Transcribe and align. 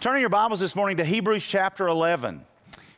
Turning 0.00 0.20
your 0.20 0.28
Bibles 0.28 0.60
this 0.60 0.76
morning 0.76 0.98
to 0.98 1.04
Hebrews 1.06 1.46
chapter 1.46 1.88
11. 1.88 2.44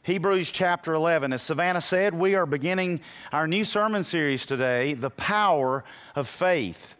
Hebrews 0.02 0.50
chapter 0.50 0.94
11. 0.94 1.32
As 1.32 1.42
Savannah 1.42 1.80
said, 1.80 2.14
we 2.14 2.34
are 2.34 2.46
beginning 2.46 3.00
our 3.30 3.46
new 3.46 3.62
sermon 3.62 4.02
series 4.02 4.44
today, 4.44 4.94
The 4.94 5.10
Power 5.10 5.84
of 6.16 6.26
Faith. 6.26 6.96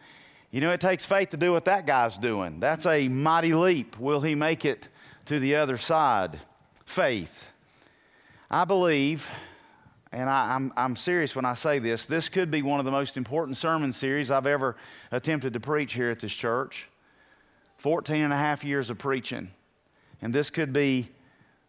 You 0.51 0.61
know, 0.61 0.73
it 0.73 0.81
takes 0.81 1.07
faith 1.07 1.31
to 1.31 1.37
do 1.37 1.53
what 1.53 1.65
that 1.67 1.87
guy's 1.87 2.19
doing. 2.19 2.59
That's 2.59 2.85
a 2.85 3.09
mighty 3.09 3.55
leap. 3.55 3.99
Will 3.99 4.21
he 4.21 4.35
make 4.35 4.65
it 4.65 4.89
to 5.27 5.39
the 5.39 5.55
other 5.57 5.77
side? 5.77 6.41
Faith. 6.85 7.47
I 8.51 8.65
believe, 8.65 9.31
and 10.11 10.29
I, 10.29 10.57
am 10.57 10.73
I'm, 10.77 10.85
I'm 10.85 10.97
serious 10.97 11.37
when 11.37 11.45
I 11.45 11.55
say 11.55 11.79
this, 11.79 12.05
this 12.05 12.29
could 12.29 12.51
be 12.51 12.63
one 12.63 12.81
of 12.81 12.85
the 12.85 12.91
most 12.91 13.17
important 13.17 13.59
sermon 13.59 13.93
series 13.93 14.33
I've 14.33 14.47
ever 14.47 14.77
attempted 15.13 15.53
to 15.53 15.61
preach 15.61 15.93
here 15.93 16.11
at 16.11 16.19
this 16.19 16.35
church. 16.35 16.89
14 17.79 18.25
and 18.25 18.33
a 18.33 18.37
half 18.37 18.65
years 18.65 18.91
of 18.91 18.99
preaching. 18.99 19.53
And 20.21 20.35
this 20.35 20.51
could 20.51 20.73
be 20.73 21.09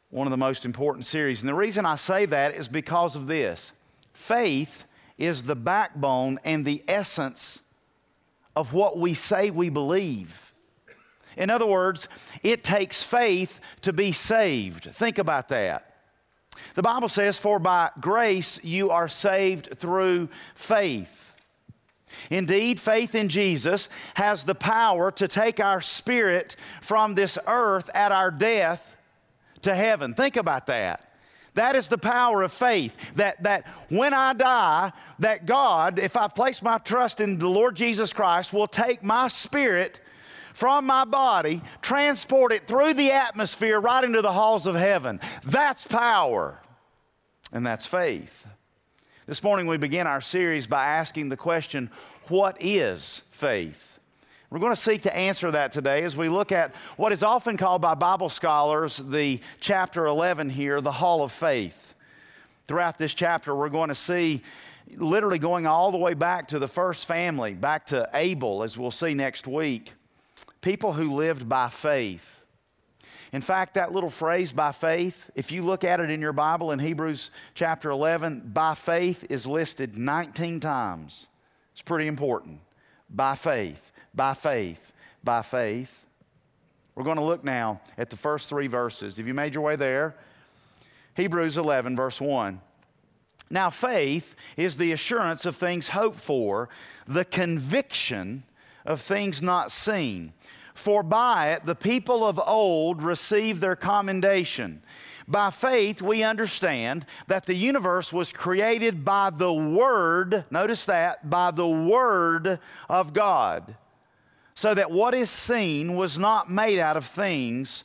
one 0.09 0.25
of 0.25 0.31
the 0.31 0.37
most 0.37 0.65
important 0.65 1.05
series. 1.05 1.41
And 1.41 1.47
the 1.47 1.53
reason 1.53 1.85
I 1.85 1.95
say 1.95 2.25
that 2.25 2.55
is 2.55 2.67
because 2.67 3.15
of 3.15 3.27
this 3.27 3.71
faith 4.13 4.85
is 5.17 5.43
the 5.43 5.55
backbone 5.55 6.39
and 6.43 6.65
the 6.65 6.83
essence 6.87 7.61
of 8.55 8.73
what 8.73 8.97
we 8.97 9.13
say 9.13 9.49
we 9.49 9.69
believe. 9.69 10.53
In 11.37 11.49
other 11.49 11.65
words, 11.65 12.07
it 12.43 12.63
takes 12.63 13.01
faith 13.01 13.59
to 13.81 13.93
be 13.93 14.11
saved. 14.11 14.89
Think 14.93 15.17
about 15.17 15.47
that. 15.49 15.95
The 16.75 16.81
Bible 16.81 17.07
says, 17.07 17.37
For 17.37 17.59
by 17.59 17.91
grace 17.99 18.59
you 18.63 18.91
are 18.91 19.07
saved 19.07 19.77
through 19.77 20.29
faith. 20.55 21.33
Indeed, 22.29 22.79
faith 22.79 23.15
in 23.15 23.29
Jesus 23.29 23.87
has 24.15 24.43
the 24.43 24.55
power 24.55 25.11
to 25.11 25.27
take 25.27 25.59
our 25.59 25.79
spirit 25.79 26.57
from 26.81 27.15
this 27.15 27.37
earth 27.47 27.89
at 27.93 28.11
our 28.11 28.31
death 28.31 28.95
to 29.61 29.73
heaven. 29.73 30.13
Think 30.13 30.35
about 30.35 30.65
that. 30.65 31.10
That 31.53 31.75
is 31.75 31.89
the 31.89 31.97
power 31.97 32.43
of 32.43 32.51
faith. 32.51 32.95
That, 33.15 33.43
that 33.43 33.67
when 33.89 34.13
I 34.13 34.33
die, 34.33 34.93
that 35.19 35.45
God, 35.45 35.99
if 35.99 36.15
I've 36.15 36.33
placed 36.33 36.63
my 36.63 36.77
trust 36.77 37.19
in 37.19 37.37
the 37.37 37.49
Lord 37.49 37.75
Jesus 37.75 38.13
Christ, 38.13 38.53
will 38.53 38.67
take 38.67 39.03
my 39.03 39.27
spirit 39.27 39.99
from 40.53 40.85
my 40.85 41.05
body, 41.05 41.61
transport 41.81 42.51
it 42.51 42.67
through 42.67 42.93
the 42.93 43.11
atmosphere 43.11 43.79
right 43.79 44.03
into 44.03 44.21
the 44.21 44.31
halls 44.31 44.67
of 44.67 44.75
heaven. 44.75 45.19
That's 45.43 45.85
power. 45.85 46.59
And 47.51 47.65
that's 47.65 47.85
faith. 47.85 48.45
This 49.27 49.43
morning 49.43 49.67
we 49.67 49.77
begin 49.77 50.07
our 50.07 50.21
series 50.21 50.67
by 50.67 50.85
asking 50.85 51.29
the 51.29 51.37
question 51.37 51.89
what 52.27 52.57
is 52.59 53.23
faith? 53.31 53.90
We're 54.51 54.59
going 54.59 54.73
to 54.73 54.81
seek 54.81 55.03
to 55.03 55.15
answer 55.15 55.49
that 55.51 55.71
today 55.71 56.03
as 56.03 56.17
we 56.17 56.27
look 56.27 56.51
at 56.51 56.75
what 56.97 57.13
is 57.13 57.23
often 57.23 57.55
called 57.55 57.81
by 57.81 57.93
Bible 57.93 58.27
scholars 58.27 58.97
the 58.97 59.39
chapter 59.61 60.07
11 60.07 60.49
here, 60.49 60.81
the 60.81 60.91
Hall 60.91 61.23
of 61.23 61.31
Faith. 61.31 61.93
Throughout 62.67 62.97
this 62.97 63.13
chapter, 63.13 63.55
we're 63.55 63.69
going 63.69 63.87
to 63.87 63.95
see 63.95 64.43
literally 64.97 65.39
going 65.39 65.67
all 65.67 65.89
the 65.89 65.97
way 65.97 66.13
back 66.15 66.49
to 66.49 66.59
the 66.59 66.67
first 66.67 67.05
family, 67.05 67.53
back 67.53 67.85
to 67.87 68.09
Abel, 68.13 68.61
as 68.61 68.77
we'll 68.77 68.91
see 68.91 69.13
next 69.13 69.47
week. 69.47 69.93
People 70.59 70.91
who 70.91 71.15
lived 71.15 71.47
by 71.47 71.69
faith. 71.69 72.43
In 73.31 73.39
fact, 73.41 73.75
that 73.75 73.93
little 73.93 74.09
phrase, 74.09 74.51
by 74.51 74.73
faith, 74.73 75.31
if 75.33 75.53
you 75.53 75.63
look 75.63 75.85
at 75.85 76.01
it 76.01 76.09
in 76.09 76.19
your 76.19 76.33
Bible 76.33 76.71
in 76.71 76.79
Hebrews 76.79 77.31
chapter 77.55 77.89
11, 77.89 78.51
by 78.53 78.73
faith 78.75 79.25
is 79.29 79.47
listed 79.47 79.97
19 79.97 80.59
times. 80.59 81.29
It's 81.71 81.81
pretty 81.81 82.07
important. 82.07 82.59
By 83.09 83.35
faith, 83.35 83.90
by 84.13 84.33
faith, 84.33 84.91
by 85.23 85.41
faith. 85.41 85.93
We're 86.95 87.03
going 87.03 87.17
to 87.17 87.23
look 87.23 87.43
now 87.43 87.81
at 87.97 88.09
the 88.09 88.17
first 88.17 88.49
three 88.49 88.67
verses. 88.67 89.17
Have 89.17 89.27
you 89.27 89.33
made 89.33 89.53
your 89.53 89.63
way 89.63 89.75
there? 89.75 90.15
Hebrews 91.15 91.57
11, 91.57 91.95
verse 91.95 92.19
1. 92.19 92.61
Now, 93.49 93.69
faith 93.69 94.35
is 94.55 94.77
the 94.77 94.91
assurance 94.93 95.45
of 95.45 95.55
things 95.57 95.89
hoped 95.89 96.19
for, 96.19 96.69
the 97.07 97.25
conviction 97.25 98.43
of 98.85 99.01
things 99.01 99.41
not 99.41 99.71
seen. 99.71 100.33
For 100.73 101.03
by 101.03 101.51
it 101.51 101.65
the 101.65 101.75
people 101.75 102.25
of 102.25 102.39
old 102.39 103.03
received 103.03 103.61
their 103.61 103.75
commendation. 103.75 104.81
By 105.27 105.49
faith, 105.49 106.01
we 106.01 106.23
understand 106.23 107.05
that 107.27 107.45
the 107.45 107.53
universe 107.53 108.11
was 108.11 108.33
created 108.33 109.05
by 109.05 109.29
the 109.29 109.53
Word, 109.53 110.45
notice 110.49 110.85
that, 110.85 111.29
by 111.29 111.51
the 111.51 111.67
Word 111.67 112.59
of 112.89 113.13
God, 113.13 113.75
so 114.55 114.73
that 114.73 114.91
what 114.91 115.13
is 115.13 115.29
seen 115.29 115.95
was 115.95 116.19
not 116.19 116.51
made 116.51 116.79
out 116.79 116.97
of 116.97 117.05
things 117.05 117.83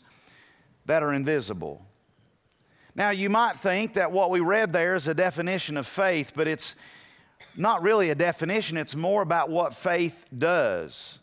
that 0.87 1.03
are 1.03 1.13
invisible. 1.13 1.85
Now, 2.95 3.11
you 3.11 3.29
might 3.29 3.59
think 3.59 3.95
that 3.95 4.11
what 4.11 4.31
we 4.31 4.41
read 4.41 4.73
there 4.73 4.95
is 4.95 5.07
a 5.07 5.15
definition 5.15 5.77
of 5.77 5.87
faith, 5.87 6.33
but 6.35 6.49
it's 6.49 6.75
not 7.57 7.83
really 7.83 8.11
a 8.11 8.15
definition, 8.15 8.77
it's 8.77 8.97
more 8.97 9.23
about 9.23 9.51
what 9.51 9.75
faith 9.75 10.25
does. 10.37 11.19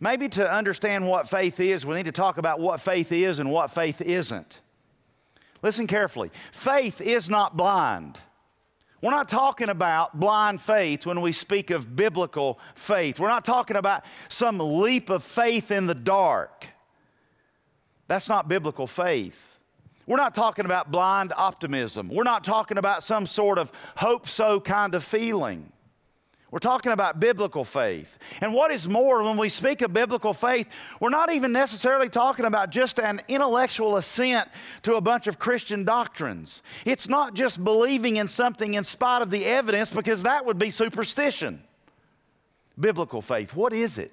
Maybe 0.00 0.28
to 0.30 0.50
understand 0.50 1.06
what 1.06 1.28
faith 1.28 1.60
is, 1.60 1.86
we 1.86 1.94
need 1.94 2.06
to 2.06 2.12
talk 2.12 2.38
about 2.38 2.60
what 2.60 2.80
faith 2.80 3.12
is 3.12 3.38
and 3.38 3.50
what 3.50 3.70
faith 3.70 4.00
isn't. 4.00 4.60
Listen 5.62 5.86
carefully. 5.86 6.30
Faith 6.52 7.00
is 7.00 7.30
not 7.30 7.56
blind. 7.56 8.18
We're 9.02 9.10
not 9.10 9.28
talking 9.28 9.68
about 9.68 10.18
blind 10.18 10.60
faith 10.60 11.04
when 11.04 11.20
we 11.20 11.32
speak 11.32 11.70
of 11.70 11.94
biblical 11.94 12.58
faith. 12.74 13.20
We're 13.20 13.28
not 13.28 13.44
talking 13.44 13.76
about 13.76 14.04
some 14.28 14.58
leap 14.58 15.10
of 15.10 15.22
faith 15.22 15.70
in 15.70 15.86
the 15.86 15.94
dark. 15.94 16.66
That's 18.08 18.28
not 18.28 18.48
biblical 18.48 18.86
faith. 18.86 19.58
We're 20.06 20.16
not 20.16 20.34
talking 20.34 20.64
about 20.64 20.90
blind 20.90 21.32
optimism. 21.36 22.08
We're 22.08 22.22
not 22.22 22.44
talking 22.44 22.78
about 22.78 23.02
some 23.02 23.26
sort 23.26 23.58
of 23.58 23.70
hope 23.96 24.28
so 24.28 24.60
kind 24.60 24.94
of 24.94 25.04
feeling. 25.04 25.72
We're 26.52 26.60
talking 26.60 26.92
about 26.92 27.18
biblical 27.18 27.64
faith. 27.64 28.18
And 28.40 28.54
what 28.54 28.70
is 28.70 28.88
more, 28.88 29.22
when 29.24 29.36
we 29.36 29.48
speak 29.48 29.82
of 29.82 29.92
biblical 29.92 30.32
faith, 30.32 30.68
we're 31.00 31.10
not 31.10 31.32
even 31.32 31.50
necessarily 31.50 32.08
talking 32.08 32.44
about 32.44 32.70
just 32.70 33.00
an 33.00 33.20
intellectual 33.26 33.96
assent 33.96 34.48
to 34.82 34.94
a 34.94 35.00
bunch 35.00 35.26
of 35.26 35.40
Christian 35.40 35.84
doctrines. 35.84 36.62
It's 36.84 37.08
not 37.08 37.34
just 37.34 37.62
believing 37.64 38.16
in 38.16 38.28
something 38.28 38.74
in 38.74 38.84
spite 38.84 39.22
of 39.22 39.30
the 39.30 39.44
evidence, 39.44 39.90
because 39.90 40.22
that 40.22 40.46
would 40.46 40.58
be 40.58 40.70
superstition. 40.70 41.60
Biblical 42.78 43.22
faith, 43.22 43.54
what 43.54 43.72
is 43.72 43.98
it? 43.98 44.12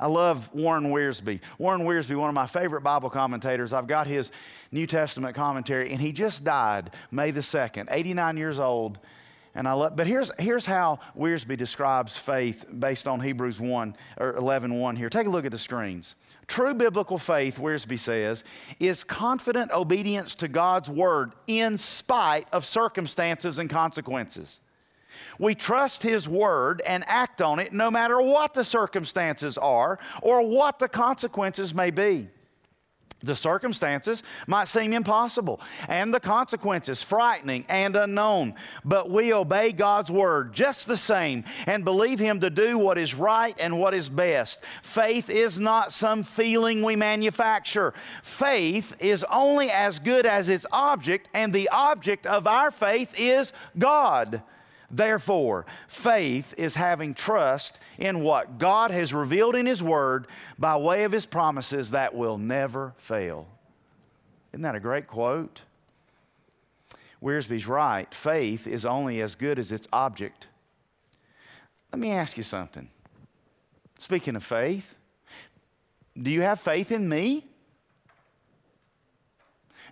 I 0.00 0.06
love 0.06 0.52
Warren 0.52 0.90
Wiersbe. 0.90 1.40
Warren 1.58 1.82
Wiersbe, 1.82 2.16
one 2.16 2.28
of 2.28 2.34
my 2.34 2.46
favorite 2.46 2.82
Bible 2.82 3.10
commentators. 3.10 3.72
I've 3.72 3.88
got 3.88 4.06
his 4.06 4.30
New 4.72 4.86
Testament 4.86 5.36
commentary, 5.36 5.92
and 5.92 6.00
he 6.00 6.12
just 6.12 6.44
died 6.44 6.90
May 7.10 7.30
the 7.30 7.40
2nd, 7.40 7.88
89 7.90 8.36
years 8.36 8.58
old 8.58 8.98
and 9.54 9.66
I 9.66 9.72
love, 9.72 9.96
but 9.96 10.06
here's, 10.06 10.30
here's 10.38 10.64
how 10.64 11.00
Wiersbe 11.16 11.56
describes 11.56 12.16
faith 12.16 12.64
based 12.78 13.08
on 13.08 13.20
Hebrews 13.20 13.58
1 13.58 13.96
or 14.18 14.36
11 14.36 14.74
1 14.74 14.96
here. 14.96 15.08
Take 15.08 15.26
a 15.26 15.30
look 15.30 15.44
at 15.44 15.52
the 15.52 15.58
screens. 15.58 16.14
True 16.46 16.74
biblical 16.74 17.18
faith, 17.18 17.58
Wiersbe 17.58 17.98
says, 17.98 18.44
is 18.78 19.04
confident 19.04 19.72
obedience 19.72 20.34
to 20.36 20.48
God's 20.48 20.88
word 20.88 21.32
in 21.46 21.76
spite 21.76 22.46
of 22.52 22.64
circumstances 22.64 23.58
and 23.58 23.68
consequences. 23.68 24.60
We 25.38 25.54
trust 25.54 26.02
His 26.02 26.28
Word 26.28 26.82
and 26.86 27.04
act 27.06 27.42
on 27.42 27.58
it 27.58 27.72
no 27.72 27.90
matter 27.90 28.20
what 28.20 28.54
the 28.54 28.64
circumstances 28.64 29.58
are 29.58 29.98
or 30.22 30.46
what 30.46 30.78
the 30.78 30.88
consequences 30.88 31.74
may 31.74 31.90
be. 31.90 32.28
The 33.20 33.34
circumstances 33.34 34.22
might 34.46 34.68
seem 34.68 34.92
impossible 34.92 35.60
and 35.88 36.14
the 36.14 36.20
consequences 36.20 37.02
frightening 37.02 37.64
and 37.68 37.96
unknown, 37.96 38.54
but 38.84 39.10
we 39.10 39.32
obey 39.32 39.72
God's 39.72 40.10
word 40.10 40.52
just 40.52 40.86
the 40.86 40.96
same 40.96 41.44
and 41.66 41.84
believe 41.84 42.20
Him 42.20 42.38
to 42.40 42.50
do 42.50 42.78
what 42.78 42.96
is 42.96 43.14
right 43.14 43.56
and 43.58 43.78
what 43.80 43.92
is 43.92 44.08
best. 44.08 44.60
Faith 44.82 45.30
is 45.30 45.58
not 45.58 45.92
some 45.92 46.22
feeling 46.22 46.82
we 46.82 46.94
manufacture, 46.94 47.92
faith 48.22 48.94
is 49.00 49.24
only 49.24 49.68
as 49.70 49.98
good 49.98 50.24
as 50.24 50.48
its 50.48 50.66
object, 50.70 51.28
and 51.34 51.52
the 51.52 51.68
object 51.70 52.24
of 52.24 52.46
our 52.46 52.70
faith 52.70 53.18
is 53.18 53.52
God. 53.76 54.42
Therefore, 54.90 55.66
faith 55.86 56.54
is 56.56 56.74
having 56.74 57.12
trust 57.12 57.78
in 57.98 58.20
what 58.20 58.58
God 58.58 58.90
has 58.90 59.12
revealed 59.12 59.54
in 59.54 59.66
His 59.66 59.82
Word 59.82 60.28
by 60.58 60.76
way 60.76 61.04
of 61.04 61.12
His 61.12 61.26
promises 61.26 61.90
that 61.90 62.14
will 62.14 62.38
never 62.38 62.94
fail. 62.96 63.46
Isn't 64.52 64.62
that 64.62 64.74
a 64.74 64.80
great 64.80 65.06
quote? 65.06 65.60
Wiersbe's 67.22 67.66
right. 67.66 68.12
Faith 68.14 68.66
is 68.66 68.86
only 68.86 69.20
as 69.20 69.34
good 69.34 69.58
as 69.58 69.72
its 69.72 69.86
object. 69.92 70.46
Let 71.92 71.98
me 71.98 72.12
ask 72.12 72.36
you 72.36 72.42
something. 72.42 72.88
Speaking 73.98 74.36
of 74.36 74.44
faith, 74.44 74.94
do 76.20 76.30
you 76.30 76.42
have 76.42 76.60
faith 76.60 76.92
in 76.92 77.08
me? 77.08 77.44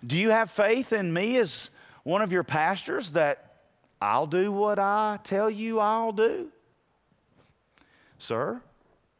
Do 0.05 0.17
you 0.17 0.29
have 0.29 0.49
faith 0.49 0.93
in 0.93 1.11
me 1.11 1.37
as 1.37 1.69
one 2.03 2.21
of 2.21 2.31
your 2.31 2.43
pastors 2.43 3.11
that 3.11 3.46
I'll 4.01 4.27
do 4.27 4.51
what 4.51 4.79
I 4.79 5.19
tell 5.23 5.49
you 5.49 5.79
I'll 5.79 6.11
do? 6.11 6.49
Sir, 8.19 8.61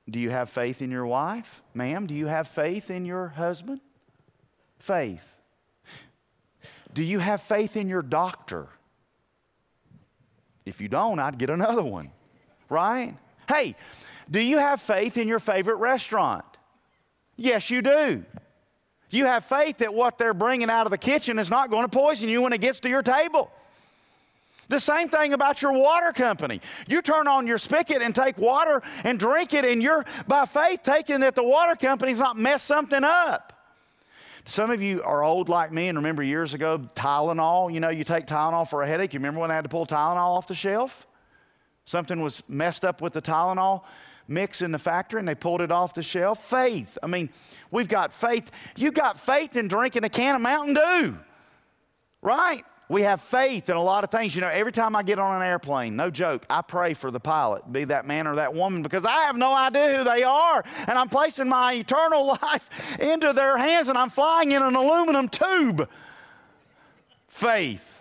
do 0.09 0.19
you 0.19 0.29
have 0.29 0.49
faith 0.49 0.81
in 0.81 0.91
your 0.91 1.05
wife? 1.05 1.61
Ma'am, 1.73 2.07
do 2.07 2.13
you 2.13 2.27
have 2.27 2.47
faith 2.47 2.89
in 2.89 3.05
your 3.05 3.27
husband? 3.27 3.81
Faith. 4.79 5.23
Do 6.93 7.03
you 7.03 7.19
have 7.19 7.41
faith 7.41 7.75
in 7.75 7.89
your 7.89 8.01
doctor? 8.01 8.67
If 10.65 10.81
you 10.81 10.87
don't, 10.87 11.19
I'd 11.19 11.37
get 11.37 11.49
another 11.49 11.83
one, 11.83 12.11
right? 12.69 13.15
Hey, 13.47 13.75
do 14.29 14.39
you 14.39 14.57
have 14.57 14.81
faith 14.81 15.17
in 15.17 15.27
your 15.27 15.39
favorite 15.39 15.75
restaurant? 15.75 16.45
Yes, 17.35 17.69
you 17.69 17.81
do. 17.81 18.25
You 19.09 19.25
have 19.25 19.45
faith 19.45 19.77
that 19.77 19.93
what 19.93 20.17
they're 20.17 20.33
bringing 20.33 20.69
out 20.69 20.85
of 20.85 20.91
the 20.91 20.97
kitchen 20.97 21.39
is 21.39 21.49
not 21.49 21.69
going 21.69 21.83
to 21.83 21.89
poison 21.89 22.27
you 22.27 22.41
when 22.41 22.51
it 22.51 22.59
gets 22.59 22.79
to 22.81 22.89
your 22.89 23.03
table. 23.03 23.49
The 24.69 24.79
same 24.79 25.07
thing 25.09 25.33
about 25.33 25.61
your 25.61 25.71
water 25.71 26.11
company. 26.11 26.61
You 26.87 27.01
turn 27.01 27.27
on 27.27 27.47
your 27.47 27.57
spigot 27.57 28.01
and 28.01 28.13
take 28.13 28.37
water 28.37 28.81
and 29.03 29.17
drink 29.17 29.53
it, 29.53 29.63
and 29.63 29.81
you're 29.81 30.05
by 30.27 30.45
faith 30.45 30.81
taking 30.83 31.21
that 31.21 31.35
the 31.35 31.43
water 31.43 31.75
company's 31.75 32.19
not 32.19 32.37
messed 32.37 32.65
something 32.65 33.03
up. 33.03 33.53
Some 34.45 34.71
of 34.71 34.81
you 34.81 35.03
are 35.03 35.23
old 35.23 35.49
like 35.49 35.73
me 35.73 35.89
and 35.89 35.97
remember 35.97 36.23
years 36.23 36.53
ago 36.53 36.79
Tylenol. 36.95 37.73
You 37.73 37.81
know, 37.81 37.89
you 37.89 38.05
take 38.05 38.27
Tylenol 38.27 38.67
for 38.67 38.81
a 38.81 38.87
headache. 38.87 39.13
You 39.13 39.19
remember 39.19 39.41
when 39.41 39.51
I 39.51 39.55
had 39.55 39.65
to 39.65 39.69
pull 39.69 39.85
Tylenol 39.85 40.37
off 40.37 40.47
the 40.47 40.55
shelf? 40.55 41.05
Something 41.83 42.21
was 42.21 42.41
messed 42.47 42.85
up 42.85 43.01
with 43.01 43.13
the 43.13 43.21
Tylenol 43.21 43.83
mix 44.27 44.61
in 44.61 44.71
the 44.71 44.77
factory 44.77 45.19
and 45.19 45.27
they 45.27 45.35
pulled 45.35 45.61
it 45.61 45.71
off 45.71 45.93
the 45.93 46.03
shelf. 46.03 46.49
Faith. 46.49 46.97
I 47.01 47.07
mean, 47.07 47.29
we've 47.71 47.87
got 47.87 48.13
faith. 48.13 48.51
You've 48.75 48.93
got 48.93 49.19
faith 49.19 49.55
in 49.55 49.67
drinking 49.67 50.03
a 50.03 50.09
can 50.09 50.35
of 50.35 50.41
Mountain 50.41 50.75
Dew, 50.75 51.17
right? 52.21 52.63
We 52.89 53.01
have 53.01 53.21
faith 53.21 53.69
in 53.69 53.75
a 53.75 53.83
lot 53.83 54.05
of 54.05 54.11
things. 54.11 54.33
You 54.33 54.41
know, 54.41 54.47
every 54.47 54.71
time 54.71 54.95
I 54.95 55.03
get 55.03 55.19
on 55.19 55.35
an 55.35 55.45
airplane, 55.45 55.97
no 55.97 56.09
joke, 56.09 56.45
I 56.49 56.61
pray 56.61 56.93
for 56.93 57.11
the 57.11 57.19
pilot, 57.19 57.71
be 57.71 57.83
that 57.85 58.07
man 58.07 58.27
or 58.27 58.35
that 58.35 58.53
woman, 58.53 58.81
because 58.81 59.05
I 59.05 59.25
have 59.25 59.35
no 59.35 59.53
idea 59.53 59.97
who 59.97 60.03
they 60.05 60.23
are. 60.23 60.63
And 60.87 60.97
I'm 60.97 61.09
placing 61.09 61.49
my 61.49 61.73
eternal 61.73 62.27
life 62.41 62.69
into 62.99 63.33
their 63.33 63.57
hands 63.57 63.89
and 63.89 63.97
I'm 63.97 64.09
flying 64.09 64.53
in 64.53 64.61
an 64.61 64.75
aluminum 64.75 65.27
tube. 65.27 65.89
Faith. 67.27 67.93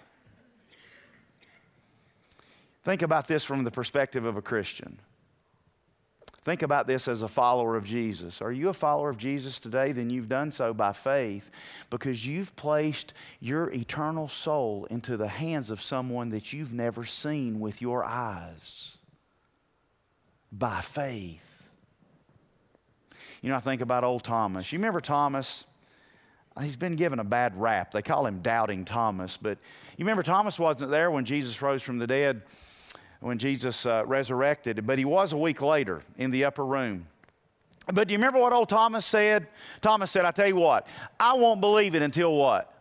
Think 2.84 3.02
about 3.02 3.26
this 3.26 3.42
from 3.42 3.64
the 3.64 3.72
perspective 3.72 4.24
of 4.24 4.36
a 4.36 4.42
Christian. 4.42 5.00
Think 6.46 6.62
about 6.62 6.86
this 6.86 7.08
as 7.08 7.22
a 7.22 7.28
follower 7.28 7.74
of 7.74 7.84
Jesus. 7.84 8.40
Are 8.40 8.52
you 8.52 8.68
a 8.68 8.72
follower 8.72 9.10
of 9.10 9.18
Jesus 9.18 9.58
today? 9.58 9.90
Then 9.90 10.10
you've 10.10 10.28
done 10.28 10.52
so 10.52 10.72
by 10.72 10.92
faith 10.92 11.50
because 11.90 12.24
you've 12.24 12.54
placed 12.54 13.14
your 13.40 13.68
eternal 13.72 14.28
soul 14.28 14.86
into 14.88 15.16
the 15.16 15.26
hands 15.26 15.70
of 15.70 15.82
someone 15.82 16.28
that 16.28 16.52
you've 16.52 16.72
never 16.72 17.04
seen 17.04 17.58
with 17.58 17.82
your 17.82 18.04
eyes. 18.04 18.98
By 20.52 20.82
faith. 20.82 21.64
You 23.42 23.48
know, 23.48 23.56
I 23.56 23.60
think 23.60 23.80
about 23.80 24.04
old 24.04 24.22
Thomas. 24.22 24.72
You 24.72 24.78
remember 24.78 25.00
Thomas? 25.00 25.64
He's 26.60 26.76
been 26.76 26.94
given 26.94 27.18
a 27.18 27.24
bad 27.24 27.60
rap. 27.60 27.90
They 27.90 28.02
call 28.02 28.24
him 28.24 28.38
Doubting 28.38 28.84
Thomas. 28.84 29.36
But 29.36 29.58
you 29.96 30.04
remember 30.04 30.22
Thomas 30.22 30.60
wasn't 30.60 30.92
there 30.92 31.10
when 31.10 31.24
Jesus 31.24 31.60
rose 31.60 31.82
from 31.82 31.98
the 31.98 32.06
dead 32.06 32.42
when 33.20 33.38
Jesus 33.38 33.86
uh, 33.86 34.04
resurrected, 34.06 34.86
but 34.86 34.98
he 34.98 35.04
was 35.04 35.32
a 35.32 35.36
week 35.36 35.62
later 35.62 36.02
in 36.16 36.30
the 36.30 36.44
upper 36.44 36.64
room. 36.64 37.06
But 37.92 38.08
do 38.08 38.12
you 38.12 38.18
remember 38.18 38.40
what 38.40 38.52
old 38.52 38.68
Thomas 38.68 39.06
said? 39.06 39.46
Thomas 39.80 40.10
said, 40.10 40.24
I 40.24 40.32
tell 40.32 40.48
you 40.48 40.56
what, 40.56 40.86
I 41.18 41.34
won't 41.34 41.60
believe 41.60 41.94
it 41.94 42.02
until 42.02 42.34
what? 42.34 42.72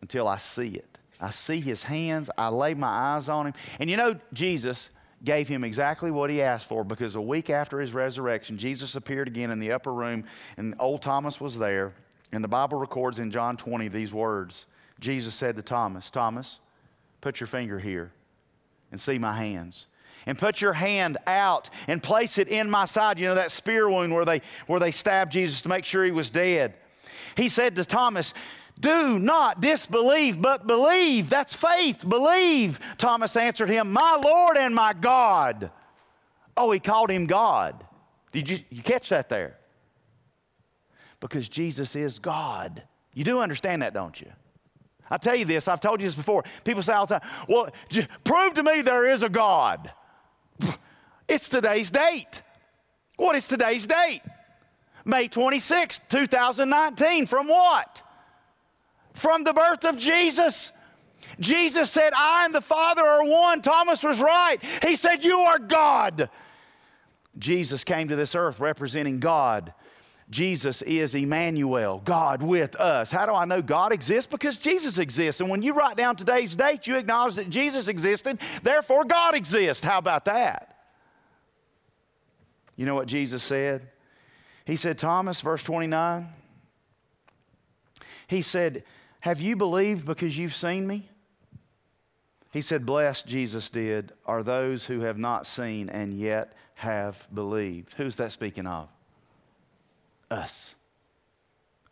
Until 0.00 0.26
I 0.26 0.38
see 0.38 0.70
it. 0.70 0.98
I 1.20 1.30
see 1.30 1.60
his 1.60 1.82
hands, 1.82 2.28
I 2.36 2.48
lay 2.48 2.74
my 2.74 2.88
eyes 2.88 3.28
on 3.28 3.46
him. 3.46 3.54
And 3.78 3.88
you 3.88 3.96
know, 3.96 4.18
Jesus 4.32 4.90
gave 5.24 5.48
him 5.48 5.64
exactly 5.64 6.10
what 6.10 6.28
he 6.28 6.42
asked 6.42 6.66
for 6.66 6.84
because 6.84 7.16
a 7.16 7.20
week 7.20 7.48
after 7.48 7.80
his 7.80 7.94
resurrection, 7.94 8.58
Jesus 8.58 8.96
appeared 8.96 9.28
again 9.28 9.50
in 9.50 9.58
the 9.58 9.72
upper 9.72 9.94
room, 9.94 10.24
and 10.58 10.74
old 10.78 11.00
Thomas 11.00 11.40
was 11.40 11.56
there. 11.56 11.94
And 12.32 12.44
the 12.44 12.48
Bible 12.48 12.78
records 12.78 13.18
in 13.18 13.30
John 13.30 13.56
20 13.56 13.88
these 13.88 14.12
words 14.12 14.66
Jesus 14.98 15.34
said 15.34 15.56
to 15.56 15.62
Thomas, 15.62 16.10
Thomas, 16.10 16.60
put 17.20 17.38
your 17.38 17.46
finger 17.46 17.78
here 17.78 18.12
and 18.90 19.00
see 19.00 19.18
my 19.18 19.36
hands. 19.36 19.86
And 20.28 20.36
put 20.36 20.60
your 20.60 20.72
hand 20.72 21.18
out 21.26 21.70
and 21.86 22.02
place 22.02 22.38
it 22.38 22.48
in 22.48 22.68
my 22.68 22.84
side. 22.84 23.20
You 23.20 23.26
know 23.26 23.36
that 23.36 23.52
spear 23.52 23.88
wound 23.88 24.12
where 24.12 24.24
they 24.24 24.42
where 24.66 24.80
they 24.80 24.90
stabbed 24.90 25.32
jesus 25.32 25.62
to 25.62 25.68
make 25.68 25.84
sure 25.84 26.04
he 26.04 26.10
was 26.10 26.30
dead. 26.30 26.74
He 27.36 27.48
said 27.48 27.76
to 27.76 27.84
thomas 27.84 28.34
do 28.78 29.18
not 29.18 29.60
disbelieve 29.60 30.42
but 30.42 30.66
believe. 30.66 31.30
That's 31.30 31.54
faith. 31.54 32.06
Believe. 32.06 32.80
Thomas 32.98 33.36
answered 33.36 33.70
him 33.70 33.92
my 33.92 34.20
lord 34.22 34.56
and 34.56 34.74
my 34.74 34.92
god. 34.94 35.70
Oh 36.56 36.72
he 36.72 36.80
called 36.80 37.10
him 37.10 37.26
god. 37.26 37.86
Did 38.32 38.48
you, 38.48 38.58
you 38.68 38.82
catch 38.82 39.10
that 39.10 39.28
there? 39.28 39.58
Because 41.20 41.48
jesus 41.48 41.94
is 41.94 42.18
god. 42.18 42.82
You 43.14 43.22
do 43.22 43.38
understand 43.38 43.82
that 43.82 43.94
don't 43.94 44.20
you 44.20 44.32
I 45.10 45.18
tell 45.18 45.36
you 45.36 45.44
this, 45.44 45.68
I've 45.68 45.80
told 45.80 46.00
you 46.00 46.06
this 46.06 46.14
before. 46.14 46.44
People 46.64 46.82
say 46.82 46.92
all 46.92 47.06
the 47.06 47.18
time, 47.18 47.28
well, 47.48 47.68
j- 47.88 48.08
prove 48.24 48.54
to 48.54 48.62
me 48.62 48.82
there 48.82 49.10
is 49.10 49.22
a 49.22 49.28
God. 49.28 49.90
It's 51.28 51.48
today's 51.48 51.90
date. 51.90 52.40
What 53.16 53.34
is 53.34 53.48
today's 53.48 53.84
date? 53.84 54.22
May 55.04 55.26
26, 55.26 56.00
2019. 56.08 57.26
From 57.26 57.48
what? 57.48 58.00
From 59.12 59.42
the 59.42 59.52
birth 59.52 59.84
of 59.84 59.98
Jesus. 59.98 60.70
Jesus 61.40 61.90
said, 61.90 62.12
I 62.14 62.44
and 62.44 62.54
the 62.54 62.60
Father 62.60 63.02
are 63.02 63.24
one. 63.24 63.60
Thomas 63.60 64.04
was 64.04 64.20
right. 64.20 64.58
He 64.86 64.94
said, 64.94 65.24
You 65.24 65.40
are 65.40 65.58
God. 65.58 66.30
Jesus 67.36 67.82
came 67.82 68.06
to 68.06 68.14
this 68.14 68.36
earth 68.36 68.60
representing 68.60 69.18
God 69.18 69.72
Jesus 70.28 70.82
is 70.82 71.14
Emmanuel, 71.14 72.02
God 72.04 72.42
with 72.42 72.74
us. 72.76 73.12
How 73.12 73.26
do 73.26 73.32
I 73.32 73.44
know 73.44 73.62
God 73.62 73.92
exists? 73.92 74.28
Because 74.28 74.56
Jesus 74.56 74.98
exists. 74.98 75.40
And 75.40 75.48
when 75.48 75.62
you 75.62 75.72
write 75.72 75.96
down 75.96 76.16
today's 76.16 76.56
date, 76.56 76.86
you 76.86 76.96
acknowledge 76.96 77.36
that 77.36 77.48
Jesus 77.48 77.86
existed, 77.86 78.38
therefore 78.62 79.04
God 79.04 79.36
exists. 79.36 79.84
How 79.84 79.98
about 79.98 80.24
that? 80.24 80.76
You 82.74 82.86
know 82.86 82.94
what 82.94 83.06
Jesus 83.06 83.42
said? 83.42 83.88
He 84.64 84.74
said, 84.74 84.98
Thomas, 84.98 85.40
verse 85.40 85.62
29, 85.62 86.28
he 88.26 88.42
said, 88.42 88.82
Have 89.20 89.40
you 89.40 89.54
believed 89.54 90.04
because 90.04 90.36
you've 90.36 90.56
seen 90.56 90.86
me? 90.86 91.08
He 92.52 92.62
said, 92.62 92.84
Blessed, 92.84 93.28
Jesus 93.28 93.70
did, 93.70 94.12
are 94.26 94.42
those 94.42 94.84
who 94.84 95.00
have 95.00 95.18
not 95.18 95.46
seen 95.46 95.88
and 95.88 96.12
yet 96.18 96.54
have 96.74 97.28
believed. 97.32 97.94
Who's 97.96 98.16
that 98.16 98.32
speaking 98.32 98.66
of? 98.66 98.88
Us. 100.30 100.74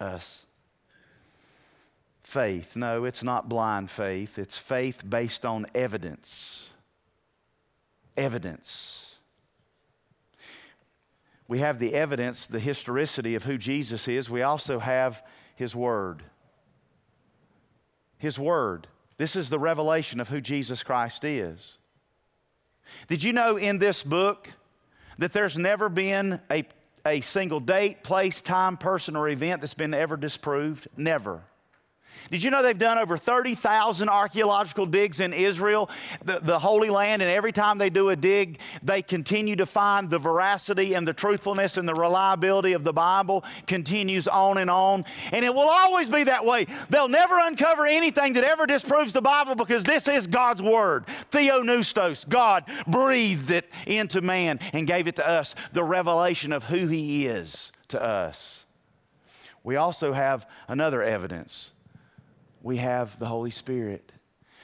Us. 0.01 0.47
Faith. 2.23 2.75
No, 2.75 3.05
it's 3.05 3.23
not 3.23 3.49
blind 3.49 3.91
faith. 3.91 4.39
It's 4.39 4.57
faith 4.57 5.03
based 5.09 5.45
on 5.45 5.67
evidence. 5.75 6.71
Evidence. 8.17 9.15
We 11.47 11.59
have 11.59 11.79
the 11.79 11.95
evidence, 11.95 12.47
the 12.47 12.59
historicity 12.59 13.35
of 13.35 13.45
who 13.45 13.59
Jesus 13.59 14.09
is. 14.09 14.31
We 14.31 14.43
also 14.43 14.79
have 14.79 15.23
His 15.55 15.77
Word. 15.77 16.23
His 18.17 18.39
Word. 18.39 18.89
This 19.19 19.37
is 19.37 19.51
the 19.51 19.59
revelation 19.59 20.21
of 20.21 20.29
who 20.29 20.41
Jesus 20.41 20.83
Christ 20.83 21.25
is. 21.25 21.77
Did 23.07 23.23
you 23.23 23.33
know 23.33 23.57
in 23.57 23.79
this 23.79 24.03
book 24.03 24.49
that 25.19 25.33
there's 25.33 25.59
never 25.59 25.89
been 25.89 26.41
a 26.51 26.65
a 27.07 27.21
single 27.21 27.61
date, 27.61 28.03
place, 28.03 28.41
time, 28.41 28.77
person, 28.77 29.17
or 29.17 29.29
event 29.29 29.61
that's 29.61 29.75
been 29.75 29.95
ever 29.95 30.17
disproved? 30.17 30.89
Never. 30.97 31.43
Did 32.31 32.43
you 32.43 32.51
know 32.51 32.63
they've 32.63 32.77
done 32.77 32.99
over 32.99 33.19
30,000 33.19 34.09
archaeological 34.09 34.87
digs 34.87 35.21
in 35.21 35.33
Israel, 35.33 35.91
the, 36.25 36.41
the, 36.41 36.59
Holy 36.59 36.89
Land, 36.89 37.21
and 37.21 37.31
every 37.31 37.53
time 37.53 37.77
they 37.77 37.91
do 37.91 38.09
a 38.09 38.17
dig, 38.17 38.59
they 38.83 39.03
continue 39.03 39.57
to 39.57 39.67
find 39.67 40.09
the 40.09 40.19
veracity 40.19 40.95
and 40.95 41.07
the 41.07 41.13
truthfulness 41.13 41.77
and 41.77 41.87
the 41.89 41.95
reliability 41.95 42.73
of 42.73 42.83
the 42.83 42.93
Bible 42.93 43.45
continues 43.67 44.27
on 44.27 44.59
and 44.59 44.71
on. 44.71 45.05
And 45.33 45.45
it 45.45 45.55
will 45.55 45.69
always 45.69 46.09
be 46.09 46.25
that 46.25 46.45
way. 46.45 46.67
They'll 46.89 47.09
never 47.09 47.39
uncover 47.39 47.87
anything 47.87 48.33
that 48.35 48.45
ever 48.45 48.67
disproves 48.67 49.13
the 49.13 49.23
Bible 49.23 49.55
because 49.55 49.85
this 49.85 50.09
is 50.09 50.27
God's 50.27 50.63
Word. 50.63 51.05
Theopneustos, 51.31 52.27
God 52.29 52.65
breathed 52.87 53.51
it 53.51 53.71
into 53.87 54.23
man 54.23 54.61
and 54.73 54.87
gave 54.87 55.07
it 55.09 55.17
to 55.17 55.29
us, 55.29 55.55
the 55.73 55.85
revelation 55.85 56.53
of 56.53 56.65
who 56.65 56.87
He 56.87 57.27
is 57.27 57.71
to 57.89 58.03
us. 58.03 58.65
We 59.63 59.77
also 59.77 60.13
have 60.13 60.47
another 60.69 61.03
evidence 61.03 61.74
we 62.65 62.79
have 62.79 63.17
the 63.19 63.27
Holy 63.27 63.51
Spirit. 63.51 64.11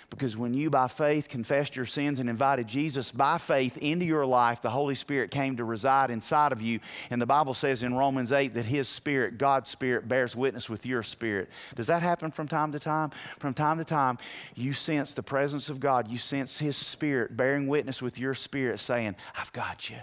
Because 0.08 0.36
when 0.36 0.54
you, 0.54 0.70
by 0.70 0.88
faith, 0.88 1.28
confessed 1.28 1.76
your 1.76 1.86
sins 1.86 2.18
and 2.18 2.28
invited 2.28 2.66
Jesus 2.66 3.12
by 3.12 3.38
faith 3.38 3.76
into 3.76 4.04
your 4.04 4.26
life, 4.26 4.60
the 4.60 4.70
Holy 4.70 4.96
Spirit 4.96 5.30
came 5.30 5.56
to 5.58 5.64
reside 5.64 6.10
inside 6.10 6.50
of 6.50 6.60
you. 6.60 6.80
And 7.10 7.22
the 7.22 7.26
Bible 7.26 7.54
says 7.54 7.84
in 7.84 7.94
Romans 7.94 8.32
8 8.32 8.54
that 8.54 8.64
His 8.64 8.88
Spirit, 8.88 9.38
God's 9.38 9.70
Spirit, 9.70 10.08
bears 10.08 10.34
witness 10.34 10.68
with 10.68 10.84
your 10.84 11.04
spirit. 11.04 11.48
Does 11.76 11.86
that 11.86 12.02
happen 12.02 12.32
from 12.32 12.48
time 12.48 12.72
to 12.72 12.80
time? 12.80 13.10
From 13.38 13.54
time 13.54 13.78
to 13.78 13.84
time, 13.84 14.18
you 14.56 14.72
sense 14.72 15.14
the 15.14 15.22
presence 15.22 15.68
of 15.68 15.78
God. 15.78 16.08
You 16.08 16.18
sense 16.18 16.58
His 16.58 16.76
Spirit 16.76 17.36
bearing 17.36 17.68
witness 17.68 18.02
with 18.02 18.18
your 18.18 18.34
spirit, 18.34 18.80
saying, 18.80 19.14
I've 19.36 19.52
got 19.52 19.90
you 19.90 19.98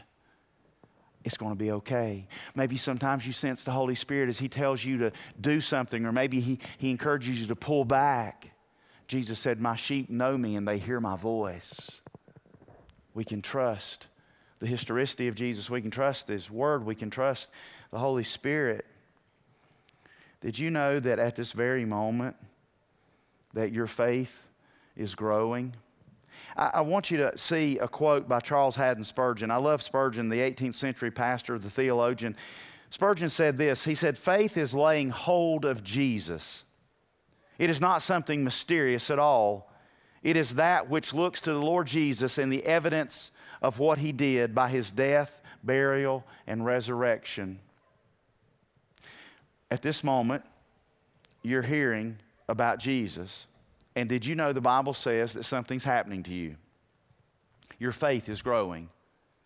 it's 1.28 1.38
going 1.38 1.52
to 1.52 1.58
be 1.58 1.72
okay. 1.72 2.28
Maybe 2.56 2.78
sometimes 2.78 3.28
you 3.28 3.34
sense 3.34 3.64
the 3.64 3.72
Holy 3.72 3.96
Spirit 3.96 4.30
as 4.30 4.40
He 4.40 4.50
tells 4.50 4.84
you 4.84 4.98
to 5.00 5.12
do 5.40 5.62
something, 5.62 6.06
or 6.06 6.12
maybe 6.12 6.40
He, 6.40 6.60
he 6.78 6.90
encourages 6.90 7.40
you 7.40 7.48
to 7.48 7.56
pull 7.56 7.86
back. 7.86 8.50
Jesus 9.08 9.38
said, 9.38 9.62
My 9.62 9.76
sheep 9.76 10.10
know 10.10 10.38
me 10.38 10.56
and 10.56 10.68
they 10.68 10.80
hear 10.80 11.00
my 11.00 11.16
voice. 11.16 12.02
We 13.14 13.24
can 13.24 13.42
trust 13.42 14.08
the 14.60 14.68
historicity 14.68 15.28
of 15.28 15.36
Jesus. 15.36 15.70
We 15.70 15.82
can 15.82 15.92
trust 15.92 16.28
His 16.28 16.50
Word. 16.50 16.86
We 16.86 16.96
can 16.96 17.10
trust 17.10 17.50
the 17.92 18.00
Holy 18.00 18.24
Spirit. 18.24 18.86
Did 20.42 20.58
you 20.58 20.72
know 20.72 21.00
that 21.00 21.20
at 21.20 21.36
this 21.36 21.52
very 21.52 21.86
moment 21.86 22.36
that 23.54 23.72
your 23.72 23.88
faith 23.88 24.44
is 24.96 25.16
growing? 25.16 25.74
I, 26.58 26.72
I, 26.76 26.82
want 26.82 27.12
you 27.12 27.18
to 27.18 27.38
see 27.38 27.78
a 27.78 27.88
quote 27.88 28.28
by 28.28 28.40
Charles 28.40 28.76
Haddon 28.76 29.04
Spurgeon. 29.04 29.52
I 29.52 29.58
love 29.58 29.82
Spurgeon, 29.82 30.28
the 30.30 30.40
18th 30.40 30.74
century 30.74 31.12
pastor, 31.12 31.58
the 31.60 31.70
theologian. 31.70 32.36
Spurgeon 32.90 33.30
said 33.30 33.58
this 33.58 33.84
He 33.84 33.96
said, 33.96 34.18
Faith 34.18 34.58
is 34.58 34.74
laying 34.74 35.10
hold 35.10 35.66
of 35.66 35.84
Jesus. 35.84 36.64
It 37.60 37.70
is 37.70 37.82
not 37.82 38.02
something 38.02 38.44
mysterious 38.44 39.10
at 39.10 39.20
all. 39.20 39.72
It 40.24 40.36
is 40.36 40.56
that 40.56 40.90
which 40.90 41.14
looks 41.14 41.42
to 41.42 41.54
the 41.54 41.60
Lord 41.60 41.88
Jesus 41.88 42.38
and 42.38 42.52
the 42.52 42.66
evidence 42.66 43.32
of 43.62 43.80
what 43.80 43.98
he 43.98 44.12
did 44.12 44.54
by 44.54 44.70
his 44.70 44.92
death, 44.92 45.42
burial, 45.64 46.24
and 46.46 46.66
resurrection. 46.66 47.60
At 49.72 49.82
this 49.82 50.04
moment, 50.04 50.44
you're 51.44 51.62
hearing 51.62 52.18
about 52.48 52.80
Jesus. 52.80 53.48
And 53.98 54.08
did 54.08 54.24
you 54.24 54.36
know 54.36 54.54
the 54.54 54.62
Bible 54.62 54.94
says 54.94 55.34
that 55.34 55.44
something's 55.44 55.84
happening 55.84 56.22
to 56.22 56.32
you? 56.32 56.56
Your 57.80 57.92
faith 57.92 58.30
is 58.30 58.44
growing. 58.44 58.90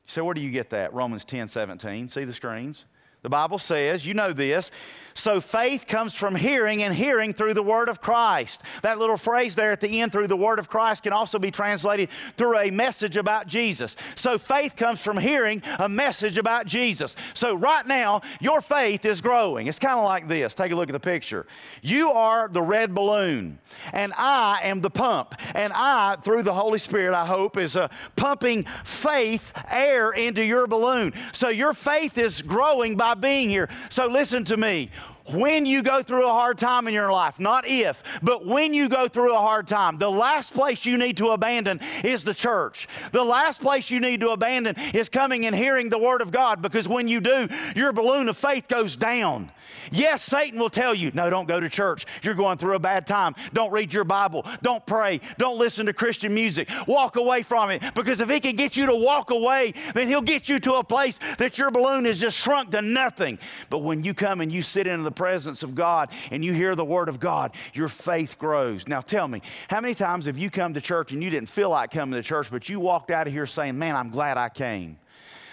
So, 0.05 0.25
where 0.25 0.33
do 0.33 0.41
you 0.41 0.51
get 0.51 0.71
that? 0.71 0.93
Romans 0.93 1.23
10 1.23 1.47
17. 1.47 2.09
See 2.09 2.25
the 2.25 2.33
screens? 2.33 2.83
The 3.21 3.29
Bible 3.29 3.57
says, 3.57 4.05
you 4.05 4.13
know 4.13 4.33
this, 4.33 4.69
so 5.13 5.41
faith 5.41 5.87
comes 5.87 6.13
from 6.13 6.35
hearing, 6.35 6.83
and 6.83 6.93
hearing 6.93 7.33
through 7.33 7.53
the 7.53 7.63
Word 7.63 7.89
of 7.89 8.01
Christ. 8.01 8.61
That 8.81 8.99
little 8.99 9.17
phrase 9.17 9.55
there 9.55 9.71
at 9.71 9.79
the 9.79 10.01
end, 10.01 10.11
through 10.11 10.27
the 10.27 10.37
Word 10.37 10.59
of 10.59 10.69
Christ, 10.69 11.03
can 11.03 11.13
also 11.13 11.39
be 11.39 11.51
translated 11.51 12.09
through 12.37 12.57
a 12.57 12.71
message 12.71 13.17
about 13.17 13.47
Jesus. 13.47 13.95
So 14.15 14.37
faith 14.37 14.75
comes 14.75 15.01
from 15.01 15.17
hearing 15.17 15.61
a 15.79 15.89
message 15.89 16.37
about 16.37 16.65
Jesus. 16.65 17.15
So 17.33 17.55
right 17.55 17.85
now, 17.85 18.21
your 18.39 18.61
faith 18.61 19.05
is 19.05 19.21
growing. 19.21 19.67
It's 19.67 19.79
kind 19.79 19.97
of 19.97 20.05
like 20.05 20.27
this. 20.27 20.53
Take 20.53 20.71
a 20.71 20.75
look 20.75 20.89
at 20.89 20.93
the 20.93 20.99
picture. 20.99 21.45
You 21.81 22.11
are 22.11 22.47
the 22.47 22.61
red 22.61 22.93
balloon, 22.93 23.59
and 23.93 24.13
I 24.17 24.61
am 24.63 24.81
the 24.81 24.89
pump. 24.89 25.35
And 25.55 25.73
I, 25.73 26.17
through 26.17 26.43
the 26.43 26.53
Holy 26.53 26.79
Spirit, 26.79 27.13
I 27.13 27.25
hope, 27.25 27.57
is 27.57 27.75
uh, 27.75 27.87
pumping 28.15 28.65
faith, 28.83 29.51
air 29.69 30.11
into 30.11 30.43
your 30.43 30.67
balloon. 30.67 31.13
So 31.31 31.49
your 31.49 31.73
faith 31.73 32.17
is 32.17 32.41
growing 32.41 32.95
by 32.95 33.13
being 33.13 33.49
here. 33.49 33.69
So 33.89 34.07
listen 34.07 34.43
to 34.45 34.57
me 34.57 34.89
when 35.29 35.65
you 35.65 35.83
go 35.83 36.01
through 36.01 36.25
a 36.25 36.31
hard 36.31 36.57
time 36.57 36.87
in 36.87 36.93
your 36.93 37.11
life, 37.11 37.39
not 37.39 37.67
if, 37.67 38.03
but 38.21 38.45
when 38.45 38.73
you 38.73 38.89
go 38.89 39.07
through 39.07 39.33
a 39.33 39.39
hard 39.39 39.67
time, 39.67 39.97
the 39.97 40.09
last 40.09 40.53
place 40.53 40.85
you 40.85 40.97
need 40.97 41.17
to 41.17 41.29
abandon 41.29 41.79
is 42.03 42.23
the 42.23 42.33
church. 42.33 42.87
The 43.11 43.23
last 43.23 43.61
place 43.61 43.89
you 43.89 43.99
need 43.99 44.21
to 44.21 44.29
abandon 44.29 44.75
is 44.93 45.09
coming 45.09 45.45
and 45.45 45.55
hearing 45.55 45.89
the 45.89 45.99
Word 45.99 46.21
of 46.21 46.31
God 46.31 46.61
because 46.61 46.87
when 46.87 47.07
you 47.07 47.21
do, 47.21 47.47
your 47.75 47.91
balloon 47.93 48.29
of 48.29 48.37
faith 48.37 48.67
goes 48.67 48.95
down. 48.95 49.51
Yes, 49.91 50.23
Satan 50.23 50.59
will 50.59 50.69
tell 50.69 50.93
you, 50.93 51.11
no, 51.13 51.29
don't 51.29 51.47
go 51.47 51.59
to 51.59 51.69
church. 51.69 52.05
You're 52.23 52.33
going 52.33 52.57
through 52.57 52.75
a 52.75 52.79
bad 52.79 53.07
time. 53.07 53.35
Don't 53.53 53.71
read 53.71 53.93
your 53.93 54.03
Bible. 54.03 54.45
Don't 54.61 54.85
pray. 54.85 55.21
Don't 55.37 55.57
listen 55.57 55.85
to 55.85 55.93
Christian 55.93 56.33
music. 56.33 56.69
Walk 56.87 57.15
away 57.15 57.41
from 57.41 57.69
it 57.69 57.81
because 57.93 58.21
if 58.21 58.29
he 58.29 58.39
can 58.39 58.55
get 58.55 58.77
you 58.77 58.85
to 58.85 58.95
walk 58.95 59.31
away, 59.31 59.73
then 59.93 60.07
he'll 60.07 60.21
get 60.21 60.49
you 60.49 60.59
to 60.59 60.75
a 60.75 60.83
place 60.83 61.19
that 61.37 61.57
your 61.57 61.71
balloon 61.71 62.05
is 62.05 62.17
just 62.17 62.37
shrunk 62.37 62.71
to 62.71 62.81
nothing. 62.81 63.39
But 63.69 63.79
when 63.79 64.03
you 64.03 64.13
come 64.13 64.41
and 64.41 64.51
you 64.51 64.61
sit 64.61 64.87
in 64.87 65.03
the 65.03 65.11
presence 65.11 65.63
of 65.63 65.75
God 65.75 66.09
and 66.31 66.43
you 66.43 66.53
hear 66.53 66.75
the 66.75 66.85
Word 66.85 67.09
of 67.09 67.19
God, 67.19 67.51
your 67.73 67.87
faith 67.87 68.37
grows. 68.37 68.87
Now 68.87 69.01
tell 69.01 69.27
me, 69.27 69.41
how 69.67 69.81
many 69.81 69.95
times 69.95 70.25
have 70.25 70.37
you 70.37 70.49
come 70.49 70.73
to 70.73 70.81
church 70.81 71.11
and 71.11 71.23
you 71.23 71.29
didn't 71.29 71.49
feel 71.49 71.69
like 71.69 71.91
coming 71.91 72.19
to 72.21 72.23
church, 72.27 72.49
but 72.51 72.69
you 72.69 72.79
walked 72.79 73.11
out 73.11 73.27
of 73.27 73.33
here 73.33 73.45
saying, 73.45 73.77
Man, 73.77 73.95
I'm 73.95 74.09
glad 74.09 74.37
I 74.37 74.49
came? 74.49 74.97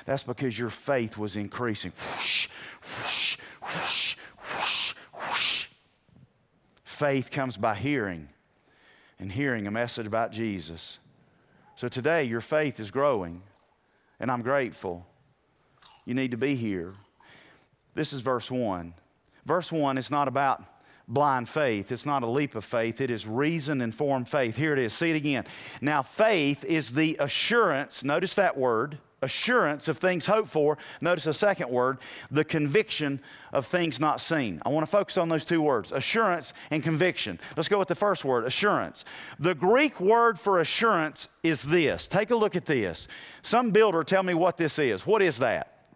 That's 0.06 0.22
because 0.22 0.58
your 0.58 0.70
faith 0.70 1.18
was 1.18 1.36
increasing. 1.36 1.92
Whoosh, 3.68 4.16
whoosh, 4.38 4.94
whoosh. 5.14 5.66
Faith 6.84 7.30
comes 7.30 7.56
by 7.56 7.74
hearing, 7.74 8.28
and 9.18 9.30
hearing 9.30 9.66
a 9.66 9.70
message 9.70 10.06
about 10.06 10.32
Jesus. 10.32 10.98
So 11.76 11.88
today, 11.88 12.24
your 12.24 12.40
faith 12.40 12.80
is 12.80 12.90
growing, 12.90 13.42
and 14.18 14.30
I'm 14.30 14.42
grateful. 14.42 15.06
You 16.04 16.14
need 16.14 16.32
to 16.32 16.36
be 16.36 16.56
here. 16.56 16.94
This 17.94 18.12
is 18.12 18.20
verse 18.20 18.50
1. 18.50 18.94
Verse 19.44 19.70
1 19.70 19.98
is 19.98 20.10
not 20.10 20.28
about 20.28 20.64
blind 21.08 21.48
faith. 21.48 21.90
It's 21.90 22.06
not 22.06 22.22
a 22.22 22.26
leap 22.26 22.54
of 22.54 22.64
faith. 22.64 23.00
It 23.00 23.10
is 23.10 23.26
reason 23.26 23.80
informed 23.80 24.28
faith. 24.28 24.54
Here 24.54 24.72
it 24.72 24.78
is. 24.78 24.92
See 24.92 25.10
it 25.10 25.16
again. 25.16 25.46
Now, 25.80 26.02
faith 26.02 26.64
is 26.64 26.92
the 26.92 27.16
assurance, 27.18 28.04
notice 28.04 28.34
that 28.34 28.56
word, 28.56 28.98
assurance 29.22 29.88
of 29.88 29.98
things 29.98 30.26
hoped 30.26 30.48
for. 30.48 30.78
Notice 31.00 31.26
a 31.26 31.32
second 31.32 31.70
word, 31.70 31.98
the 32.30 32.44
conviction 32.44 33.20
of 33.52 33.66
things 33.66 33.98
not 33.98 34.20
seen. 34.20 34.62
I 34.64 34.68
want 34.68 34.86
to 34.86 34.90
focus 34.90 35.18
on 35.18 35.28
those 35.28 35.44
two 35.44 35.60
words, 35.60 35.92
assurance 35.92 36.52
and 36.70 36.82
conviction. 36.82 37.40
Let's 37.56 37.68
go 37.68 37.78
with 37.78 37.88
the 37.88 37.94
first 37.94 38.24
word, 38.24 38.44
assurance. 38.44 39.04
The 39.40 39.54
Greek 39.54 39.98
word 40.00 40.38
for 40.38 40.60
assurance 40.60 41.28
is 41.42 41.62
this. 41.62 42.06
Take 42.06 42.30
a 42.30 42.36
look 42.36 42.54
at 42.54 42.64
this. 42.64 43.08
Some 43.42 43.70
builder 43.70 44.04
tell 44.04 44.22
me 44.22 44.34
what 44.34 44.56
this 44.56 44.78
is. 44.78 45.06
What 45.06 45.22
is 45.22 45.38
that? 45.38 45.86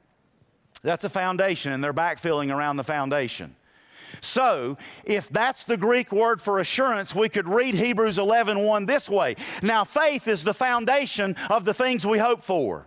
That's 0.83 1.05
a 1.05 1.09
foundation, 1.09 1.73
and 1.73 1.85
they're 1.85 1.95
backfilling 1.95 2.53
around 2.53 2.77
the 2.77 2.83
foundation. 2.83 3.55
So, 4.21 4.77
if 5.05 5.29
that's 5.29 5.65
the 5.65 5.77
Greek 5.77 6.13
word 6.13 6.41
for 6.41 6.61
assurance, 6.61 7.15
we 7.15 7.29
could 7.29 7.49
read 7.49 7.75
Hebrews 7.75 8.19
11 8.19 8.59
1 8.59 8.87
this 8.87 9.09
way. 9.09 9.37
Now, 9.63 9.85
faith 9.85 10.29
is 10.29 10.45
the 10.45 10.55
foundation 10.55 11.37
of 11.51 11.65
the 11.65 11.75
things 11.75 12.07
we 12.07 12.19
hope 12.19 12.43
for. 12.43 12.87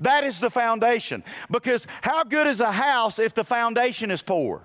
That 0.00 0.24
is 0.24 0.40
the 0.40 0.50
foundation. 0.50 1.22
Because 1.50 1.86
how 2.02 2.24
good 2.24 2.46
is 2.46 2.60
a 2.60 2.72
house 2.72 3.18
if 3.18 3.34
the 3.34 3.44
foundation 3.44 4.10
is 4.10 4.22
poor? 4.22 4.62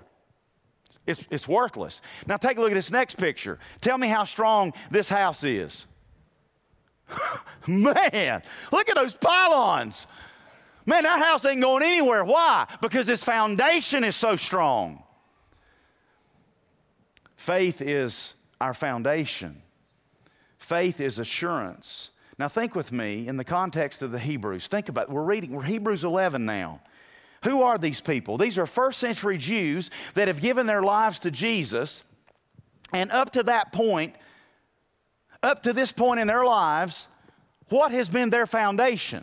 It's, 1.06 1.26
it's 1.30 1.46
worthless. 1.46 2.00
Now, 2.26 2.36
take 2.36 2.56
a 2.56 2.60
look 2.60 2.70
at 2.70 2.74
this 2.74 2.90
next 2.90 3.16
picture. 3.16 3.58
Tell 3.80 3.98
me 3.98 4.08
how 4.08 4.24
strong 4.24 4.72
this 4.90 5.08
house 5.08 5.44
is. 5.44 5.86
Man, 7.66 8.42
look 8.72 8.88
at 8.88 8.94
those 8.94 9.14
pylons. 9.14 10.06
Man, 10.86 11.02
that 11.04 11.22
house 11.22 11.44
ain't 11.44 11.60
going 11.60 11.82
anywhere. 11.82 12.24
Why? 12.24 12.66
Because 12.80 13.08
its 13.08 13.24
foundation 13.24 14.04
is 14.04 14.16
so 14.16 14.36
strong. 14.36 15.03
Faith 17.44 17.82
is 17.82 18.32
our 18.58 18.72
foundation, 18.72 19.60
faith 20.56 20.98
is 20.98 21.18
assurance. 21.18 22.08
Now, 22.38 22.48
think 22.48 22.74
with 22.74 22.90
me 22.90 23.28
in 23.28 23.36
the 23.36 23.44
context 23.44 24.00
of 24.00 24.10
the 24.10 24.18
Hebrews. 24.18 24.66
Think 24.66 24.88
about. 24.88 25.10
We're 25.10 25.22
reading, 25.22 25.52
we're 25.52 25.62
Hebrews 25.62 26.04
11 26.04 26.46
now. 26.46 26.80
Who 27.44 27.62
are 27.62 27.76
these 27.76 28.00
people? 28.00 28.38
These 28.38 28.58
are 28.58 28.64
first 28.64 28.98
century 28.98 29.36
Jews 29.36 29.90
that 30.14 30.26
have 30.26 30.40
given 30.40 30.66
their 30.66 30.82
lives 30.82 31.18
to 31.20 31.30
Jesus. 31.30 32.02
And 32.94 33.12
up 33.12 33.32
to 33.32 33.42
that 33.42 33.72
point, 33.72 34.16
up 35.42 35.62
to 35.64 35.74
this 35.74 35.92
point 35.92 36.20
in 36.20 36.26
their 36.26 36.44
lives, 36.44 37.08
what 37.68 37.92
has 37.92 38.08
been 38.08 38.30
their 38.30 38.46
foundation? 38.46 39.22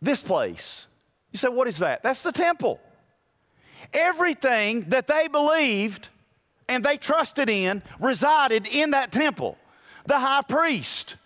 this 0.00 0.22
place. 0.22 0.86
You 1.32 1.38
say, 1.38 1.48
what 1.48 1.66
is 1.66 1.78
that? 1.78 2.02
That's 2.02 2.22
the 2.22 2.30
temple. 2.30 2.78
Everything 3.92 4.82
that 4.88 5.06
they 5.06 5.28
believed 5.28 6.08
and 6.68 6.84
they 6.84 6.96
trusted 6.96 7.48
in 7.48 7.82
resided 8.00 8.66
in 8.66 8.90
that 8.90 9.12
temple. 9.12 9.58
The 10.06 10.18
high 10.18 10.42
priest. 10.42 11.16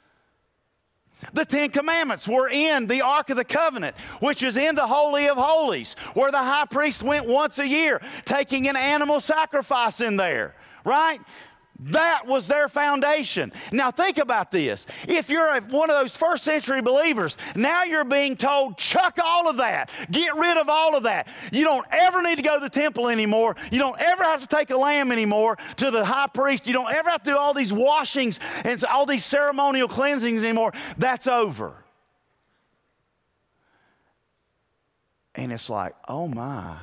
The 1.33 1.45
Ten 1.45 1.71
Commandments 1.71 2.29
were 2.29 2.49
in 2.49 2.87
the 2.87 3.03
Ark 3.03 3.31
of 3.31 3.37
the 3.37 3.45
Covenant, 3.45 3.97
which 4.21 4.43
is 4.43 4.57
in 4.57 4.77
the 4.77 4.87
Holy 4.87 5.29
of 5.29 5.37
Holies, 5.37 5.97
where 6.15 6.31
the 6.31 6.39
high 6.39 6.67
priest 6.67 7.03
went 7.03 7.27
once 7.27 7.59
a 7.59 7.67
year, 7.67 8.01
taking 8.25 8.69
an 8.69 8.77
animal 8.77 9.19
sacrifice 9.19 10.01
in 10.01 10.17
there, 10.17 10.55
right? 10.85 11.21
That 11.81 12.27
was 12.27 12.49
their 12.49 12.67
foundation. 12.67 13.53
Now, 13.71 13.93
think 13.93 14.19
about 14.19 14.51
this. 14.51 14.85
If 15.07 15.31
you're 15.31 15.47
a, 15.47 15.61
one 15.61 15.91
of 15.91 15.97
those 15.97 16.17
first 16.17 16.43
century 16.43 16.83
believers, 16.83 17.37
now 17.55 17.85
you're 17.85 18.05
being 18.05 18.37
told, 18.37 18.77
chuck 18.79 19.19
all 19.23 19.49
of 19.49 19.59
that, 19.59 19.91
get 20.11 20.35
rid 20.35 20.57
of 20.57 20.69
all 20.69 20.97
of 20.97 21.05
that. 21.05 21.29
You 21.53 21.63
don't 21.63 21.87
ever 21.93 22.21
need 22.21 22.35
to 22.37 22.43
go 22.43 22.55
to 22.55 22.61
the 22.61 22.69
temple 22.69 23.09
anymore. 23.09 23.55
You 23.71 23.79
don't 23.79 23.99
ever 24.01 24.25
have 24.25 24.41
to 24.41 24.49
take 24.49 24.71
a 24.71 24.77
lamb 24.77 25.13
anymore 25.13 25.57
to 25.77 25.93
the 25.93 26.05
high 26.05 26.27
priest. 26.27 26.67
You 26.67 26.73
don't 26.73 26.93
ever 26.93 27.11
have 27.11 27.23
to 27.23 27.31
do 27.31 27.37
all 27.37 27.55
these 27.55 27.73
washings 27.73 28.41
and 28.65 28.85
all 28.85 29.07
these 29.07 29.25
ceremonial 29.25 29.87
cleansings 29.87 30.43
anymore. 30.43 30.73
That's 30.97 31.29
over. 31.29 31.85
And 35.37 35.53
it's 35.53 35.71
like, 35.71 35.95
oh 36.09 36.27
my. 36.27 36.77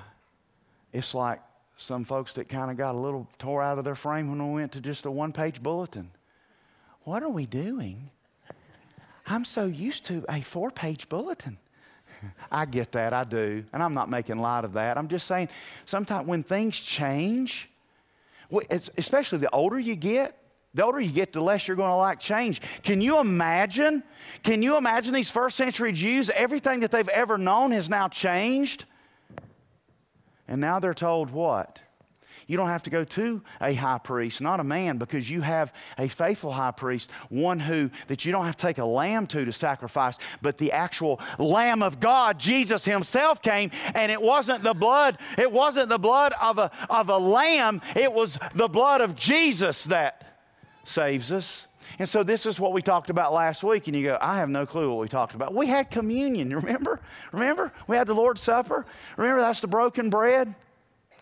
It's 0.94 1.14
like, 1.14 1.42
some 1.78 2.06
folks 2.06 2.34
that 2.34 2.48
kind 2.48 2.72
of 2.72 2.78
got 2.78 2.96
a 2.96 2.98
little 2.98 3.28
tore 3.38 3.62
out 3.62 3.78
of 3.78 3.84
their 3.84 3.96
frame 3.96 4.30
when 4.30 4.46
we 4.48 4.62
went 4.62 4.72
to 4.74 4.82
just 4.82 5.06
a 5.06 5.12
one 5.12 5.32
page 5.32 5.62
bulletin. 5.62 6.12
What 7.04 7.22
are 7.22 7.30
we 7.30 7.46
doing? 7.46 8.10
I'm 9.28 9.46
so 9.46 9.66
used 9.66 10.06
to 10.06 10.24
a 10.30 10.42
four 10.42 10.72
page 10.72 11.10
bulletin. 11.10 11.58
I 12.52 12.66
get 12.66 12.92
that, 12.94 13.14
I 13.14 13.24
do. 13.24 13.64
And 13.74 13.84
I'm 13.84 13.94
not 13.94 14.10
making 14.10 14.38
light 14.38 14.64
of 14.64 14.74
that. 14.74 14.98
I'm 14.98 15.08
just 15.08 15.28
saying, 15.28 15.50
sometimes 15.86 16.28
when 16.28 16.44
things 16.44 16.78
change, 16.78 17.70
especially 18.98 19.40
the 19.40 19.50
older 19.52 19.80
you 19.80 19.96
get, 19.96 20.38
the 20.74 20.84
older 20.84 21.00
you 21.00 21.12
get, 21.12 21.32
the 21.32 21.42
less 21.42 21.68
you're 21.68 21.78
going 21.78 21.90
to 21.90 21.96
like 21.96 22.20
change. 22.20 22.62
Can 22.84 23.02
you 23.02 23.20
imagine? 23.20 24.04
Can 24.44 24.62
you 24.62 24.78
imagine 24.78 25.14
these 25.14 25.32
first 25.32 25.56
century 25.56 25.94
Jews? 25.94 26.30
Everything 26.30 26.82
that 26.82 26.92
they've 26.92 27.08
ever 27.08 27.38
known 27.38 27.72
has 27.72 27.90
now 27.90 28.10
changed. 28.10 28.86
And 30.48 30.62
now 30.62 30.80
they're 30.80 30.94
told 30.94 31.32
what? 31.32 31.80
You 32.48 32.58
don't 32.58 32.68
have 32.68 32.84
to 32.84 32.90
go 32.90 33.04
to 33.04 33.42
a 33.60 33.74
high 33.74 33.98
priest, 33.98 34.40
not 34.40 34.60
a 34.60 34.64
man, 34.64 34.98
because 34.98 35.30
you 35.30 35.42
have 35.42 35.74
a 35.98 36.08
faithful 36.08 36.52
high 36.52 36.72
priest, 36.72 37.10
one 37.30 37.60
who 37.60 37.90
that 38.08 38.24
you 38.24 38.32
don't 38.32 38.46
have 38.46 38.58
to 38.58 38.68
take 38.68 38.78
a 38.78 38.86
lamb 38.86 39.26
to 39.28 39.46
to 39.46 39.52
sacrifice, 39.52 40.18
but 40.42 40.58
the 40.58 40.72
actual 40.72 41.20
Lamb 41.40 41.82
of 41.82 42.00
God, 42.00 42.40
Jesus 42.40 42.86
Himself 42.86 43.42
came, 43.42 43.72
and 43.96 44.12
it 44.12 44.22
wasn't 44.22 44.64
the 44.64 44.76
blood, 44.76 45.18
it 45.38 45.52
wasn't 45.52 45.90
the 45.90 45.98
blood 45.98 46.34
of 46.40 46.60
a, 46.60 46.72
of 46.90 47.10
a 47.10 47.18
lamb, 47.18 47.82
it 47.96 48.12
was 48.12 48.38
the 48.54 48.68
blood 48.68 49.02
of 49.02 49.16
Jesus 49.16 49.86
that 49.86 50.40
saves 50.86 51.32
us. 51.32 51.66
And 52.00 52.08
so 52.08 52.24
this 52.24 52.46
is 52.46 52.60
what 52.60 52.74
we 52.74 52.82
talked 52.82 53.10
about 53.10 53.34
last 53.34 53.64
week. 53.64 53.88
And 53.88 53.96
you 53.96 54.04
go, 54.04 54.18
I 54.22 54.38
have 54.38 54.50
no 54.50 54.66
clue 54.66 54.90
what 54.90 55.00
we 55.00 55.08
talked 55.08 55.36
about. 55.36 55.54
We 55.54 55.68
had 55.68 55.90
communion, 55.90 56.50
remember? 56.56 57.02
Remember? 57.32 57.72
We 57.88 57.96
had 57.98 58.08
the 58.08 58.14
Lord's 58.14 58.42
Supper. 58.42 58.86
Remember, 59.18 59.42
that's 59.42 59.62
the 59.62 59.68
broken 59.68 60.10
bread, 60.10 60.54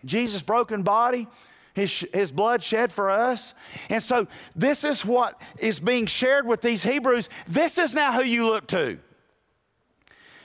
Jesus' 0.06 0.42
broken 0.42 0.84
body, 0.84 1.28
his, 1.74 2.06
his 2.14 2.32
blood 2.32 2.62
shed 2.62 2.92
for 2.92 3.10
us. 3.10 3.54
And 3.90 4.02
so 4.02 4.28
this 4.56 4.84
is 4.84 5.06
what 5.06 5.42
is 5.58 5.80
being 5.80 6.06
shared 6.06 6.46
with 6.46 6.62
these 6.62 6.84
Hebrews. 6.84 7.30
This 7.48 7.78
is 7.78 7.96
now 7.96 8.14
who 8.14 8.24
you 8.24 8.46
look 8.46 8.68
to. 8.68 9.00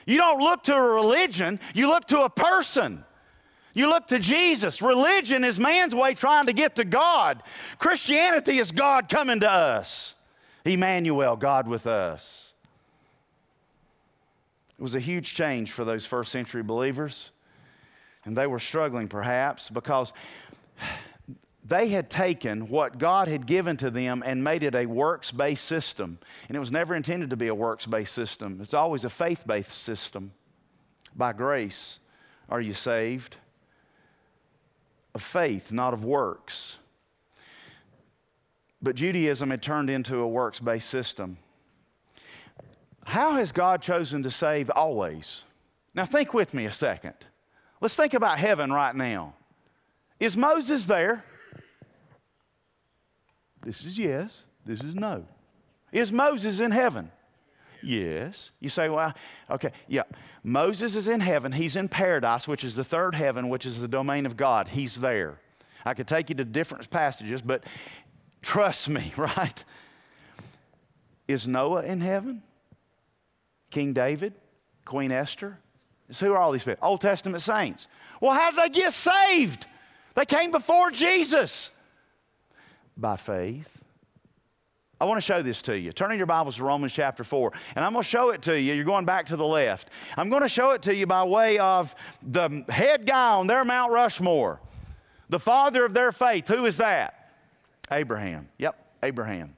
You 0.05 0.17
don't 0.17 0.39
look 0.39 0.63
to 0.63 0.75
a 0.75 0.81
religion, 0.81 1.59
you 1.75 1.87
look 1.87 2.07
to 2.07 2.21
a 2.21 2.29
person. 2.29 3.05
You 3.79 3.87
look 3.87 4.07
to 4.07 4.19
Jesus. 4.19 4.81
Religion 4.81 5.45
is 5.45 5.57
man's 5.57 5.95
way 5.95 6.13
trying 6.13 6.47
to 6.47 6.53
get 6.53 6.75
to 6.75 6.83
God. 6.83 7.41
Christianity 7.77 8.57
is 8.57 8.73
God 8.73 9.07
coming 9.07 9.39
to 9.39 9.49
us. 9.49 10.15
Emmanuel, 10.65 11.37
God 11.37 11.65
with 11.65 11.87
us. 11.87 12.51
It 14.77 14.81
was 14.81 14.95
a 14.95 14.99
huge 14.99 15.33
change 15.33 15.71
for 15.71 15.85
those 15.85 16.05
first 16.05 16.29
century 16.29 16.61
believers. 16.61 17.31
And 18.25 18.35
they 18.35 18.47
were 18.47 18.59
struggling 18.59 19.07
perhaps 19.07 19.69
because 19.69 20.11
they 21.63 21.87
had 21.87 22.09
taken 22.09 22.67
what 22.67 22.97
God 22.97 23.29
had 23.29 23.45
given 23.45 23.77
to 23.77 23.89
them 23.89 24.23
and 24.25 24.43
made 24.43 24.63
it 24.63 24.75
a 24.75 24.87
works 24.87 25.31
based 25.31 25.63
system. 25.63 26.19
And 26.49 26.57
it 26.57 26.59
was 26.59 26.73
never 26.73 26.95
intended 26.95 27.29
to 27.29 27.37
be 27.37 27.47
a 27.47 27.55
works 27.55 27.85
based 27.85 28.13
system, 28.13 28.59
it's 28.61 28.73
always 28.73 29.05
a 29.05 29.09
faith 29.09 29.47
based 29.47 29.71
system. 29.71 30.33
By 31.15 31.31
grace 31.31 31.99
are 32.49 32.59
you 32.59 32.73
saved 32.73 33.37
of 35.15 35.21
faith, 35.21 35.71
not 35.71 35.93
of 35.93 36.03
works. 36.03 36.77
But 38.81 38.95
Judaism 38.95 39.49
had 39.49 39.61
turned 39.61 39.89
into 39.89 40.17
a 40.17 40.27
works 40.27 40.59
based 40.59 40.89
system. 40.89 41.37
How 43.05 43.33
has 43.35 43.51
God 43.51 43.81
chosen 43.81 44.23
to 44.23 44.31
save 44.31 44.69
always? 44.69 45.43
Now, 45.95 46.05
think 46.05 46.33
with 46.33 46.53
me 46.53 46.65
a 46.65 46.73
second. 46.73 47.15
Let's 47.81 47.95
think 47.95 48.13
about 48.13 48.37
heaven 48.37 48.71
right 48.71 48.95
now. 48.95 49.33
Is 50.19 50.37
Moses 50.37 50.85
there? 50.85 51.23
This 53.61 53.83
is 53.83 53.97
yes, 53.97 54.43
this 54.65 54.81
is 54.81 54.95
no. 54.95 55.25
Is 55.91 56.11
Moses 56.11 56.59
in 56.59 56.71
heaven? 56.71 57.11
Yes. 57.81 58.51
You 58.59 58.69
say, 58.69 58.89
well, 58.89 59.13
okay, 59.49 59.71
yeah. 59.87 60.03
Moses 60.43 60.95
is 60.95 61.07
in 61.07 61.19
heaven. 61.19 61.51
He's 61.51 61.75
in 61.75 61.89
paradise, 61.89 62.47
which 62.47 62.63
is 62.63 62.75
the 62.75 62.83
third 62.83 63.15
heaven, 63.15 63.49
which 63.49 63.65
is 63.65 63.79
the 63.79 63.87
domain 63.87 64.25
of 64.25 64.37
God. 64.37 64.67
He's 64.67 64.95
there. 64.99 65.39
I 65.85 65.93
could 65.93 66.07
take 66.07 66.29
you 66.29 66.35
to 66.35 66.45
different 66.45 66.89
passages, 66.89 67.41
but 67.41 67.63
trust 68.41 68.89
me, 68.89 69.13
right? 69.17 69.63
Is 71.27 71.47
Noah 71.47 71.83
in 71.83 72.01
heaven? 72.01 72.41
King 73.71 73.93
David? 73.93 74.33
Queen 74.85 75.11
Esther? 75.11 75.57
So 76.11 76.25
who 76.25 76.33
are 76.33 76.37
all 76.37 76.51
these 76.51 76.63
people? 76.63 76.85
Old 76.85 77.01
Testament 77.01 77.41
saints. 77.41 77.87
Well, 78.19 78.33
how 78.33 78.51
did 78.51 78.59
they 78.59 78.69
get 78.69 78.93
saved? 78.93 79.67
They 80.15 80.25
came 80.25 80.51
before 80.51 80.91
Jesus 80.91 81.71
by 82.97 83.15
faith. 83.15 83.78
I 85.01 85.05
want 85.05 85.17
to 85.17 85.21
show 85.21 85.41
this 85.41 85.61
to 85.63 85.79
you. 85.79 85.93
Turn 85.93 86.11
in 86.11 86.17
your 86.17 86.27
Bibles 86.27 86.57
to 86.57 86.63
Romans 86.65 86.91
chapter 86.91 87.23
4, 87.23 87.53
and 87.75 87.85
I'm 87.85 87.93
going 87.93 88.03
to 88.03 88.09
show 88.09 88.31
it 88.31 88.41
to 88.43 88.59
you. 88.59 88.73
You're 88.73 88.83
going 88.83 89.05
back 89.05 89.27
to 89.27 89.37
the 89.37 89.45
left. 89.45 89.89
I'm 90.17 90.29
going 90.29 90.41
to 90.41 90.49
show 90.49 90.71
it 90.71 90.81
to 90.83 90.93
you 90.93 91.07
by 91.07 91.23
way 91.23 91.57
of 91.57 91.95
the 92.21 92.65
head 92.67 93.05
guy 93.05 93.35
on 93.35 93.47
their 93.47 93.63
Mount 93.63 93.93
Rushmore, 93.93 94.59
the 95.29 95.39
father 95.39 95.85
of 95.85 95.93
their 95.93 96.11
faith. 96.11 96.49
Who 96.49 96.65
is 96.65 96.77
that? 96.77 97.31
Abraham. 97.89 98.49
Yep, 98.57 98.75
Abraham. 99.01 99.55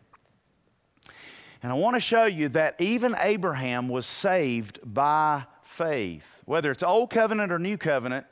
And 1.63 1.71
I 1.71 1.75
want 1.75 1.95
to 1.95 1.99
show 1.99 2.25
you 2.25 2.49
that 2.49 2.79
even 2.79 3.15
Abraham 3.19 3.89
was 3.89 4.05
saved 4.05 4.79
by 4.83 5.45
faith. 5.63 6.41
Whether 6.45 6.69
it's 6.69 6.83
Old 6.83 7.09
Covenant 7.09 7.51
or 7.51 7.57
New 7.57 7.77
Covenant, 7.77 8.27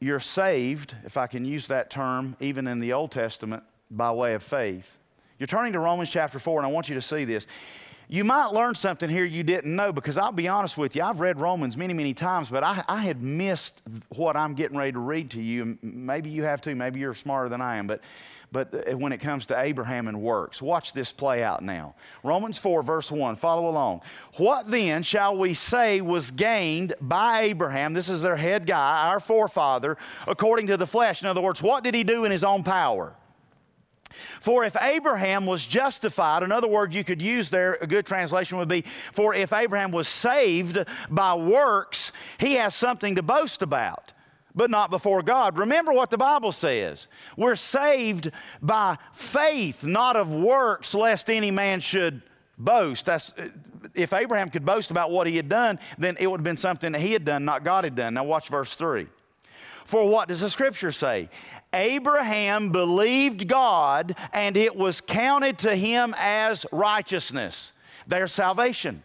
you're 0.00 0.20
saved, 0.20 0.96
if 1.04 1.16
I 1.16 1.28
can 1.28 1.44
use 1.44 1.68
that 1.68 1.90
term, 1.90 2.36
even 2.40 2.66
in 2.66 2.80
the 2.80 2.92
Old 2.92 3.12
Testament, 3.12 3.62
by 3.88 4.10
way 4.10 4.34
of 4.34 4.42
faith. 4.42 4.98
You're 5.38 5.46
turning 5.46 5.72
to 5.74 5.78
Romans 5.78 6.10
chapter 6.10 6.38
4, 6.40 6.60
and 6.60 6.66
I 6.66 6.70
want 6.70 6.88
you 6.88 6.96
to 6.96 7.02
see 7.02 7.24
this. 7.24 7.46
You 8.10 8.24
might 8.24 8.48
learn 8.48 8.74
something 8.74 9.08
here 9.08 9.24
you 9.24 9.42
didn't 9.42 9.76
know 9.76 9.92
because 9.92 10.16
I'll 10.16 10.32
be 10.32 10.48
honest 10.48 10.78
with 10.78 10.96
you, 10.96 11.02
I've 11.02 11.20
read 11.20 11.38
Romans 11.38 11.76
many, 11.76 11.92
many 11.92 12.14
times, 12.14 12.48
but 12.48 12.64
I, 12.64 12.82
I 12.88 13.02
had 13.02 13.22
missed 13.22 13.82
what 14.08 14.34
I'm 14.34 14.54
getting 14.54 14.76
ready 14.76 14.92
to 14.92 14.98
read 14.98 15.30
to 15.32 15.42
you. 15.42 15.78
Maybe 15.82 16.30
you 16.30 16.42
have 16.42 16.62
too. 16.62 16.74
Maybe 16.74 17.00
you're 17.00 17.14
smarter 17.14 17.50
than 17.50 17.60
I 17.60 17.76
am. 17.76 17.86
But, 17.86 18.00
but 18.50 18.88
uh, 18.88 18.96
when 18.96 19.12
it 19.12 19.18
comes 19.18 19.46
to 19.48 19.60
Abraham 19.60 20.08
and 20.08 20.22
works, 20.22 20.62
watch 20.62 20.94
this 20.94 21.12
play 21.12 21.44
out 21.44 21.62
now. 21.62 21.94
Romans 22.24 22.56
4, 22.56 22.82
verse 22.82 23.12
1, 23.12 23.36
follow 23.36 23.68
along. 23.68 24.00
What 24.38 24.70
then 24.70 25.02
shall 25.02 25.36
we 25.36 25.52
say 25.52 26.00
was 26.00 26.30
gained 26.30 26.94
by 27.02 27.42
Abraham? 27.42 27.92
This 27.92 28.08
is 28.08 28.22
their 28.22 28.36
head 28.36 28.66
guy, 28.66 29.08
our 29.08 29.20
forefather, 29.20 29.98
according 30.26 30.68
to 30.68 30.78
the 30.78 30.86
flesh. 30.86 31.22
In 31.22 31.28
other 31.28 31.42
words, 31.42 31.62
what 31.62 31.84
did 31.84 31.94
he 31.94 32.04
do 32.04 32.24
in 32.24 32.32
his 32.32 32.42
own 32.42 32.64
power? 32.64 33.14
For 34.40 34.64
if 34.64 34.76
Abraham 34.80 35.46
was 35.46 35.66
justified, 35.66 36.42
in 36.42 36.52
other 36.52 36.68
words, 36.68 36.94
you 36.94 37.04
could 37.04 37.20
use 37.22 37.50
there, 37.50 37.78
a 37.80 37.86
good 37.86 38.06
translation 38.06 38.58
would 38.58 38.68
be, 38.68 38.84
for 39.12 39.34
if 39.34 39.52
Abraham 39.52 39.90
was 39.90 40.08
saved 40.08 40.78
by 41.10 41.34
works, 41.34 42.12
he 42.38 42.54
has 42.54 42.74
something 42.74 43.16
to 43.16 43.22
boast 43.22 43.62
about, 43.62 44.12
but 44.54 44.70
not 44.70 44.90
before 44.90 45.22
God. 45.22 45.58
Remember 45.58 45.92
what 45.92 46.10
the 46.10 46.18
Bible 46.18 46.52
says. 46.52 47.08
We're 47.36 47.56
saved 47.56 48.30
by 48.62 48.98
faith, 49.12 49.84
not 49.84 50.16
of 50.16 50.32
works, 50.32 50.94
lest 50.94 51.30
any 51.30 51.50
man 51.50 51.80
should 51.80 52.22
boast. 52.56 53.06
That's, 53.06 53.32
if 53.94 54.12
Abraham 54.12 54.50
could 54.50 54.64
boast 54.64 54.90
about 54.90 55.10
what 55.10 55.26
he 55.26 55.36
had 55.36 55.48
done, 55.48 55.78
then 55.98 56.16
it 56.18 56.26
would 56.26 56.40
have 56.40 56.44
been 56.44 56.56
something 56.56 56.92
that 56.92 57.00
he 57.00 57.12
had 57.12 57.24
done, 57.24 57.44
not 57.44 57.64
God 57.64 57.84
had 57.84 57.94
done. 57.94 58.14
Now, 58.14 58.24
watch 58.24 58.48
verse 58.48 58.74
3. 58.74 59.06
For 59.84 60.06
what 60.06 60.28
does 60.28 60.40
the 60.40 60.50
scripture 60.50 60.92
say? 60.92 61.30
Abraham 61.72 62.70
believed 62.70 63.46
God 63.46 64.16
and 64.32 64.56
it 64.56 64.74
was 64.74 65.00
counted 65.00 65.58
to 65.58 65.74
him 65.74 66.14
as 66.18 66.64
righteousness. 66.72 67.72
their 68.06 68.26
salvation. 68.26 69.02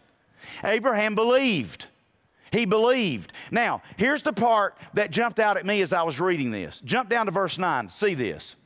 Abraham 0.64 1.14
believed. 1.14 1.86
He 2.50 2.64
believed. 2.64 3.32
Now, 3.50 3.82
here's 3.96 4.22
the 4.22 4.32
part 4.32 4.78
that 4.94 5.10
jumped 5.10 5.38
out 5.38 5.56
at 5.56 5.66
me 5.66 5.82
as 5.82 5.92
I 5.92 6.02
was 6.02 6.20
reading 6.20 6.50
this. 6.50 6.80
Jump 6.84 7.10
down 7.10 7.26
to 7.26 7.32
verse 7.32 7.58
9. 7.58 7.88
See 7.88 8.14
this. 8.14 8.56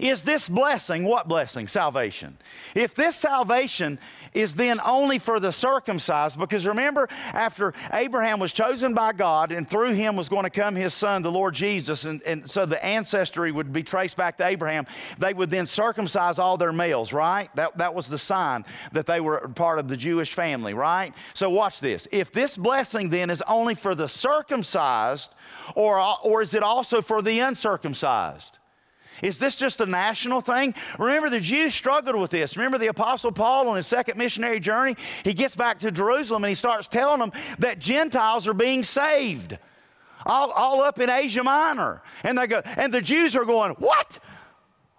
Is 0.00 0.22
this 0.22 0.48
blessing, 0.48 1.04
what 1.04 1.28
blessing? 1.28 1.68
Salvation. 1.68 2.38
If 2.74 2.94
this 2.94 3.16
salvation 3.16 3.98
is 4.34 4.54
then 4.54 4.80
only 4.84 5.18
for 5.18 5.40
the 5.40 5.52
circumcised, 5.52 6.38
because 6.38 6.66
remember, 6.66 7.08
after 7.10 7.74
Abraham 7.92 8.38
was 8.38 8.52
chosen 8.52 8.94
by 8.94 9.12
God 9.12 9.52
and 9.52 9.68
through 9.68 9.92
him 9.92 10.16
was 10.16 10.28
going 10.28 10.44
to 10.44 10.50
come 10.50 10.74
his 10.74 10.94
son, 10.94 11.22
the 11.22 11.30
Lord 11.30 11.54
Jesus, 11.54 12.04
and, 12.04 12.22
and 12.22 12.48
so 12.48 12.66
the 12.66 12.82
ancestry 12.84 13.52
would 13.52 13.72
be 13.72 13.82
traced 13.82 14.16
back 14.16 14.36
to 14.38 14.46
Abraham, 14.46 14.86
they 15.18 15.34
would 15.34 15.50
then 15.50 15.66
circumcise 15.66 16.38
all 16.38 16.56
their 16.56 16.72
males, 16.72 17.12
right? 17.12 17.54
That, 17.56 17.76
that 17.78 17.94
was 17.94 18.08
the 18.08 18.18
sign 18.18 18.64
that 18.92 19.06
they 19.06 19.20
were 19.20 19.48
part 19.48 19.78
of 19.78 19.88
the 19.88 19.96
Jewish 19.96 20.34
family, 20.34 20.74
right? 20.74 21.12
So 21.34 21.50
watch 21.50 21.80
this. 21.80 22.06
If 22.12 22.32
this 22.32 22.56
blessing 22.56 23.08
then 23.08 23.30
is 23.30 23.42
only 23.42 23.74
for 23.74 23.94
the 23.94 24.08
circumcised, 24.08 25.34
or, 25.74 26.00
or 26.22 26.42
is 26.42 26.54
it 26.54 26.62
also 26.62 27.02
for 27.02 27.22
the 27.22 27.40
uncircumcised? 27.40 28.57
Is 29.22 29.38
this 29.38 29.56
just 29.56 29.80
a 29.80 29.86
national 29.86 30.40
thing? 30.40 30.74
Remember, 30.98 31.30
the 31.30 31.40
Jews 31.40 31.74
struggled 31.74 32.16
with 32.16 32.30
this. 32.30 32.56
Remember, 32.56 32.78
the 32.78 32.88
Apostle 32.88 33.32
Paul 33.32 33.68
on 33.68 33.76
his 33.76 33.86
second 33.86 34.18
missionary 34.18 34.60
journey? 34.60 34.96
He 35.24 35.34
gets 35.34 35.56
back 35.56 35.80
to 35.80 35.90
Jerusalem 35.90 36.44
and 36.44 36.48
he 36.50 36.54
starts 36.54 36.88
telling 36.88 37.20
them 37.20 37.32
that 37.58 37.78
Gentiles 37.78 38.46
are 38.46 38.54
being 38.54 38.82
saved. 38.82 39.58
All, 40.26 40.50
all 40.50 40.82
up 40.82 40.98
in 41.00 41.08
Asia 41.08 41.42
Minor. 41.42 42.02
And 42.22 42.36
they 42.36 42.46
go, 42.46 42.60
and 42.64 42.92
the 42.92 43.00
Jews 43.00 43.36
are 43.36 43.44
going, 43.44 43.72
What? 43.72 44.18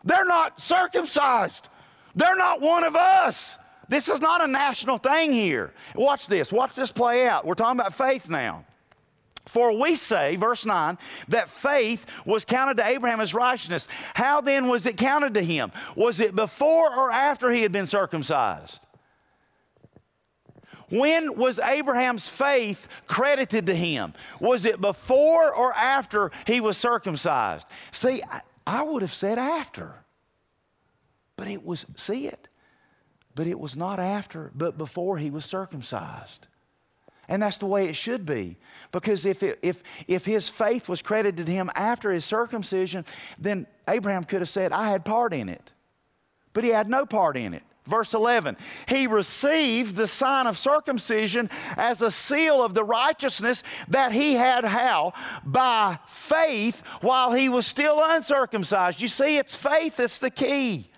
They're 0.04 0.26
not 0.26 0.62
circumcised. 0.62 1.68
They're 2.16 2.36
not 2.36 2.62
one 2.62 2.84
of 2.84 2.96
us. 2.96 3.58
This 3.90 4.08
is 4.08 4.22
not 4.22 4.44
a 4.44 4.48
national 4.48 4.98
thing 5.00 5.34
here. 5.34 5.74
Watch 5.96 6.28
this. 6.28 6.52
Watch 6.52 6.74
this 6.74 6.92
play 6.92 7.28
out. 7.28 7.46
We're 7.46 7.56
talking 7.56 7.80
about 7.80 7.94
faith 7.94 8.30
now. 8.30 8.66
For 9.46 9.72
we 9.78 9.96
say, 9.96 10.36
verse 10.36 10.66
9, 10.66 10.98
that 11.30 11.50
faith 11.50 12.06
was 12.26 12.46
counted 12.46 12.78
to 12.78 12.88
Abraham 12.88 13.20
as 13.20 13.34
righteousness. 13.34 13.88
How 14.14 14.42
then 14.42 14.68
was 14.68 14.86
it 14.86 14.98
counted 14.98 15.34
to 15.34 15.42
him? 15.42 15.72
Was 15.96 16.20
it 16.20 16.36
before 16.36 16.96
or 16.96 17.12
after 17.12 17.50
he 17.50 17.64
had 17.64 17.72
been 17.72 17.88
circumcised? 17.88 18.80
When 20.90 21.36
was 21.36 21.60
Abraham's 21.60 22.28
faith 22.28 22.88
credited 23.08 23.68
to 23.68 23.76
him? 23.76 24.14
Was 24.40 24.66
it 24.66 24.82
before 24.82 25.54
or 25.54 25.74
after 25.74 26.32
he 26.48 26.62
was 26.62 26.78
circumcised? 26.78 27.68
See, 27.92 28.24
I, 28.66 28.82
would 28.82 29.02
have 29.02 29.14
said 29.14 29.38
after. 29.38 29.94
But 31.36 31.48
it 31.48 31.64
was, 31.64 31.86
see 31.96 32.28
it? 32.28 32.48
But 33.36 33.48
it 33.48 33.60
was 33.60 33.78
not 33.78 34.00
after, 34.00 34.52
but 34.56 34.78
before 34.78 35.18
he 35.18 35.30
was 35.30 35.46
circumcised. 35.46 36.48
And 37.30 37.42
that's 37.42 37.60
the 37.60 37.68
way 37.68 37.88
it 37.88 37.96
should 37.96 38.26
be. 38.26 38.58
Because 38.92 39.24
if, 39.24 39.44
it, 39.44 39.60
if, 39.62 39.84
if 40.08 40.26
his 40.26 40.50
faith 40.50 40.90
was 40.90 41.02
credited 41.02 41.46
to 41.46 41.52
him 41.52 41.70
after 41.76 42.12
his 42.12 42.26
circumcision, 42.26 43.06
then 43.38 43.68
Abraham 43.88 44.24
could 44.24 44.42
have 44.42 44.50
said, 44.50 44.74
I 44.74 44.90
had 44.90 45.06
part 45.06 45.32
in 45.32 45.48
it. 45.48 45.72
But 46.54 46.64
he 46.64 46.72
had 46.72 46.90
no 46.90 47.06
part 47.06 47.38
in 47.38 47.54
it. 47.54 47.62
Verse 47.86 48.14
11, 48.14 48.58
he 48.88 49.08
received 49.08 49.96
the 49.96 50.06
sign 50.06 50.46
of 50.46 50.60
circumcision 50.60 51.50
as 51.76 52.04
a 52.04 52.12
seal 52.12 52.64
of 52.64 52.76
the 52.76 52.84
righteousness 52.84 53.64
that 53.88 54.12
he 54.12 54.34
had 54.34 54.64
how? 54.64 55.14
By 55.44 55.98
faith 56.06 56.84
while 57.02 57.32
he 57.32 57.50
was 57.50 57.66
still 57.66 58.00
uncircumcised. 58.04 59.02
You 59.02 59.08
see, 59.08 59.38
it's 59.38 59.56
faith 59.56 59.98
that's 59.98 60.20
the 60.20 60.30
key. 60.30 60.90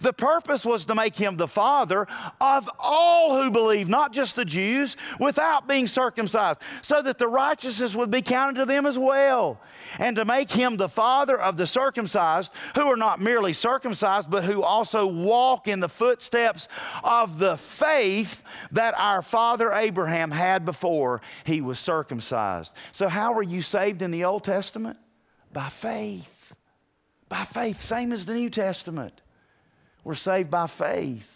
The 0.00 0.12
purpose 0.12 0.64
was 0.64 0.84
to 0.86 0.94
make 0.94 1.16
him 1.16 1.36
the 1.36 1.48
father 1.48 2.06
of 2.40 2.68
all 2.78 3.42
who 3.42 3.50
believe, 3.50 3.88
not 3.88 4.12
just 4.12 4.36
the 4.36 4.44
Jews, 4.44 4.96
without 5.18 5.68
being 5.68 5.86
circumcised, 5.86 6.60
so 6.82 7.02
that 7.02 7.18
the 7.18 7.28
righteousness 7.28 7.94
would 7.94 8.10
be 8.10 8.22
counted 8.22 8.60
to 8.60 8.66
them 8.66 8.86
as 8.86 8.98
well. 8.98 9.60
And 9.98 10.16
to 10.16 10.24
make 10.24 10.50
him 10.50 10.76
the 10.76 10.88
father 10.88 11.38
of 11.38 11.56
the 11.56 11.66
circumcised, 11.66 12.52
who 12.74 12.90
are 12.90 12.96
not 12.96 13.20
merely 13.20 13.52
circumcised, 13.52 14.30
but 14.30 14.44
who 14.44 14.62
also 14.62 15.06
walk 15.06 15.68
in 15.68 15.80
the 15.80 15.88
footsteps 15.88 16.68
of 17.04 17.38
the 17.38 17.56
faith 17.56 18.42
that 18.70 18.94
our 18.96 19.22
father 19.22 19.72
Abraham 19.72 20.30
had 20.30 20.64
before 20.64 21.20
he 21.44 21.60
was 21.60 21.78
circumcised. 21.78 22.72
So, 22.92 23.08
how 23.08 23.32
were 23.32 23.42
you 23.42 23.62
saved 23.62 24.02
in 24.02 24.10
the 24.10 24.24
Old 24.24 24.44
Testament? 24.44 24.98
By 25.52 25.68
faith. 25.68 26.54
By 27.28 27.44
faith, 27.44 27.80
same 27.80 28.12
as 28.12 28.26
the 28.26 28.34
New 28.34 28.50
Testament. 28.50 29.20
We're 30.04 30.14
saved 30.14 30.50
by 30.50 30.66
faith. 30.66 31.28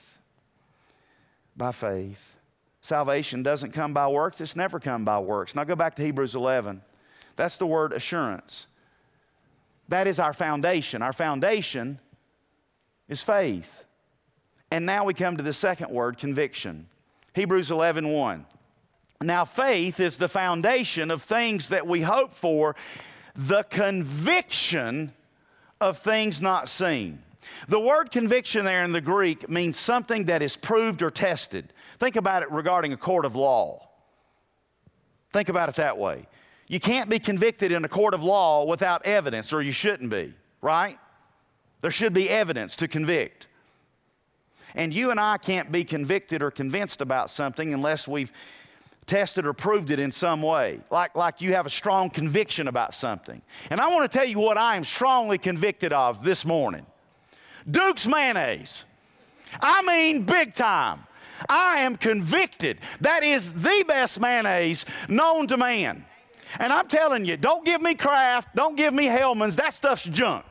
By 1.56 1.72
faith. 1.72 2.34
Salvation 2.80 3.42
doesn't 3.42 3.72
come 3.72 3.92
by 3.92 4.06
works, 4.06 4.40
it's 4.40 4.56
never 4.56 4.78
come 4.78 5.04
by 5.04 5.18
works. 5.18 5.54
Now 5.54 5.64
go 5.64 5.74
back 5.74 5.96
to 5.96 6.02
Hebrews 6.02 6.34
11. 6.34 6.82
That's 7.34 7.58
the 7.58 7.66
word 7.66 7.92
assurance. 7.92 8.66
That 9.88 10.06
is 10.06 10.18
our 10.18 10.32
foundation. 10.32 11.02
Our 11.02 11.12
foundation 11.12 11.98
is 13.08 13.22
faith. 13.22 13.84
And 14.70 14.84
now 14.84 15.04
we 15.04 15.14
come 15.14 15.36
to 15.36 15.42
the 15.42 15.52
second 15.52 15.90
word, 15.90 16.18
conviction. 16.18 16.88
Hebrews 17.34 17.70
11 17.70 18.08
1. 18.08 18.46
Now, 19.22 19.44
faith 19.44 19.98
is 20.00 20.18
the 20.18 20.28
foundation 20.28 21.10
of 21.10 21.22
things 21.22 21.70
that 21.70 21.86
we 21.86 22.02
hope 22.02 22.34
for, 22.34 22.76
the 23.34 23.62
conviction 23.64 25.12
of 25.80 25.98
things 25.98 26.42
not 26.42 26.68
seen. 26.68 27.22
The 27.68 27.80
word 27.80 28.10
conviction 28.10 28.64
there 28.64 28.84
in 28.84 28.92
the 28.92 29.00
Greek 29.00 29.48
means 29.48 29.76
something 29.76 30.24
that 30.26 30.42
is 30.42 30.56
proved 30.56 31.02
or 31.02 31.10
tested. 31.10 31.72
Think 31.98 32.16
about 32.16 32.42
it 32.42 32.50
regarding 32.50 32.92
a 32.92 32.96
court 32.96 33.24
of 33.24 33.36
law. 33.36 33.88
Think 35.32 35.48
about 35.48 35.68
it 35.68 35.76
that 35.76 35.98
way. 35.98 36.26
You 36.68 36.80
can't 36.80 37.08
be 37.08 37.18
convicted 37.18 37.72
in 37.72 37.84
a 37.84 37.88
court 37.88 38.14
of 38.14 38.22
law 38.22 38.64
without 38.64 39.04
evidence, 39.06 39.52
or 39.52 39.62
you 39.62 39.72
shouldn't 39.72 40.10
be, 40.10 40.34
right? 40.60 40.98
There 41.80 41.90
should 41.90 42.12
be 42.12 42.28
evidence 42.28 42.76
to 42.76 42.88
convict. 42.88 43.46
And 44.74 44.94
you 44.94 45.10
and 45.10 45.20
I 45.20 45.38
can't 45.38 45.70
be 45.70 45.84
convicted 45.84 46.42
or 46.42 46.50
convinced 46.50 47.00
about 47.00 47.30
something 47.30 47.72
unless 47.72 48.06
we've 48.08 48.32
tested 49.06 49.46
or 49.46 49.52
proved 49.52 49.90
it 49.90 49.98
in 49.98 50.10
some 50.10 50.42
way, 50.42 50.80
like, 50.90 51.14
like 51.14 51.40
you 51.40 51.54
have 51.54 51.64
a 51.64 51.70
strong 51.70 52.10
conviction 52.10 52.68
about 52.68 52.94
something. 52.94 53.40
And 53.70 53.80
I 53.80 53.88
want 53.88 54.10
to 54.10 54.18
tell 54.18 54.26
you 54.26 54.38
what 54.38 54.58
I 54.58 54.76
am 54.76 54.84
strongly 54.84 55.38
convicted 55.38 55.92
of 55.92 56.24
this 56.24 56.44
morning. 56.44 56.84
Duke's 57.70 58.06
mayonnaise. 58.06 58.84
I 59.60 59.82
mean, 59.82 60.24
big 60.24 60.54
time. 60.54 61.00
I 61.48 61.80
am 61.80 61.96
convicted. 61.96 62.78
That 63.00 63.22
is 63.22 63.52
the 63.52 63.84
best 63.86 64.20
mayonnaise 64.20 64.84
known 65.08 65.46
to 65.48 65.56
man. 65.56 66.04
And 66.58 66.72
I'm 66.72 66.88
telling 66.88 67.24
you, 67.24 67.36
don't 67.36 67.64
give 67.64 67.82
me 67.82 67.94
Kraft, 67.94 68.54
don't 68.54 68.76
give 68.76 68.94
me 68.94 69.06
Hellmann's, 69.06 69.56
that 69.56 69.74
stuff's 69.74 70.04
junk. 70.04 70.44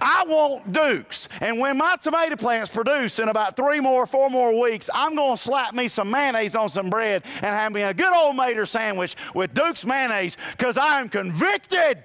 I 0.00 0.24
want 0.26 0.72
Dukes. 0.72 1.28
And 1.40 1.58
when 1.58 1.78
my 1.78 1.96
tomato 1.96 2.36
plants 2.36 2.68
produce 2.68 3.18
in 3.18 3.28
about 3.28 3.56
three 3.56 3.80
more, 3.80 4.06
four 4.06 4.28
more 4.28 4.58
weeks, 4.60 4.90
I'm 4.92 5.14
going 5.14 5.36
to 5.36 5.42
slap 5.42 5.72
me 5.72 5.88
some 5.88 6.10
mayonnaise 6.10 6.56
on 6.56 6.68
some 6.68 6.90
bread 6.90 7.22
and 7.36 7.46
have 7.46 7.72
me 7.72 7.82
a 7.82 7.94
good 7.94 8.12
old 8.12 8.36
Mater 8.36 8.66
sandwich 8.66 9.16
with 9.34 9.54
Duke's 9.54 9.86
mayonnaise 9.86 10.36
because 10.56 10.76
I 10.76 11.00
am 11.00 11.08
convicted. 11.08 12.02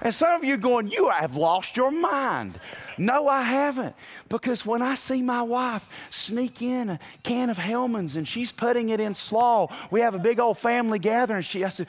And 0.00 0.14
some 0.14 0.32
of 0.32 0.44
you 0.44 0.56
going, 0.56 0.90
You 0.90 1.08
have 1.10 1.36
lost 1.36 1.76
your 1.76 1.90
mind. 1.90 2.58
No, 2.98 3.28
I 3.28 3.42
haven't. 3.42 3.94
Because 4.28 4.66
when 4.66 4.82
I 4.82 4.94
see 4.96 5.22
my 5.22 5.42
wife 5.42 5.88
sneak 6.10 6.60
in 6.62 6.90
a 6.90 6.98
can 7.22 7.48
of 7.48 7.56
Hellmann's 7.56 8.16
and 8.16 8.26
she's 8.26 8.50
putting 8.50 8.88
it 8.88 8.98
in 8.98 9.14
slaw, 9.14 9.68
we 9.90 10.00
have 10.00 10.16
a 10.16 10.18
big 10.18 10.40
old 10.40 10.58
family 10.58 10.98
gathering. 10.98 11.42
She, 11.42 11.64
I 11.64 11.68
said, 11.68 11.88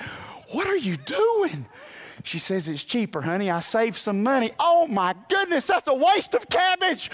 What 0.52 0.68
are 0.68 0.78
you 0.78 0.98
doing? 0.98 1.66
She 2.24 2.40
says, 2.40 2.68
It's 2.68 2.84
cheaper, 2.84 3.22
honey. 3.22 3.50
I 3.50 3.60
saved 3.60 3.98
some 3.98 4.24
money. 4.24 4.52
Oh 4.60 4.88
my 4.88 5.16
goodness, 5.30 5.66
that's 5.66 5.88
a 5.88 5.96
waste 5.96 6.34
of 6.36 6.48
cabbage. 6.50 7.10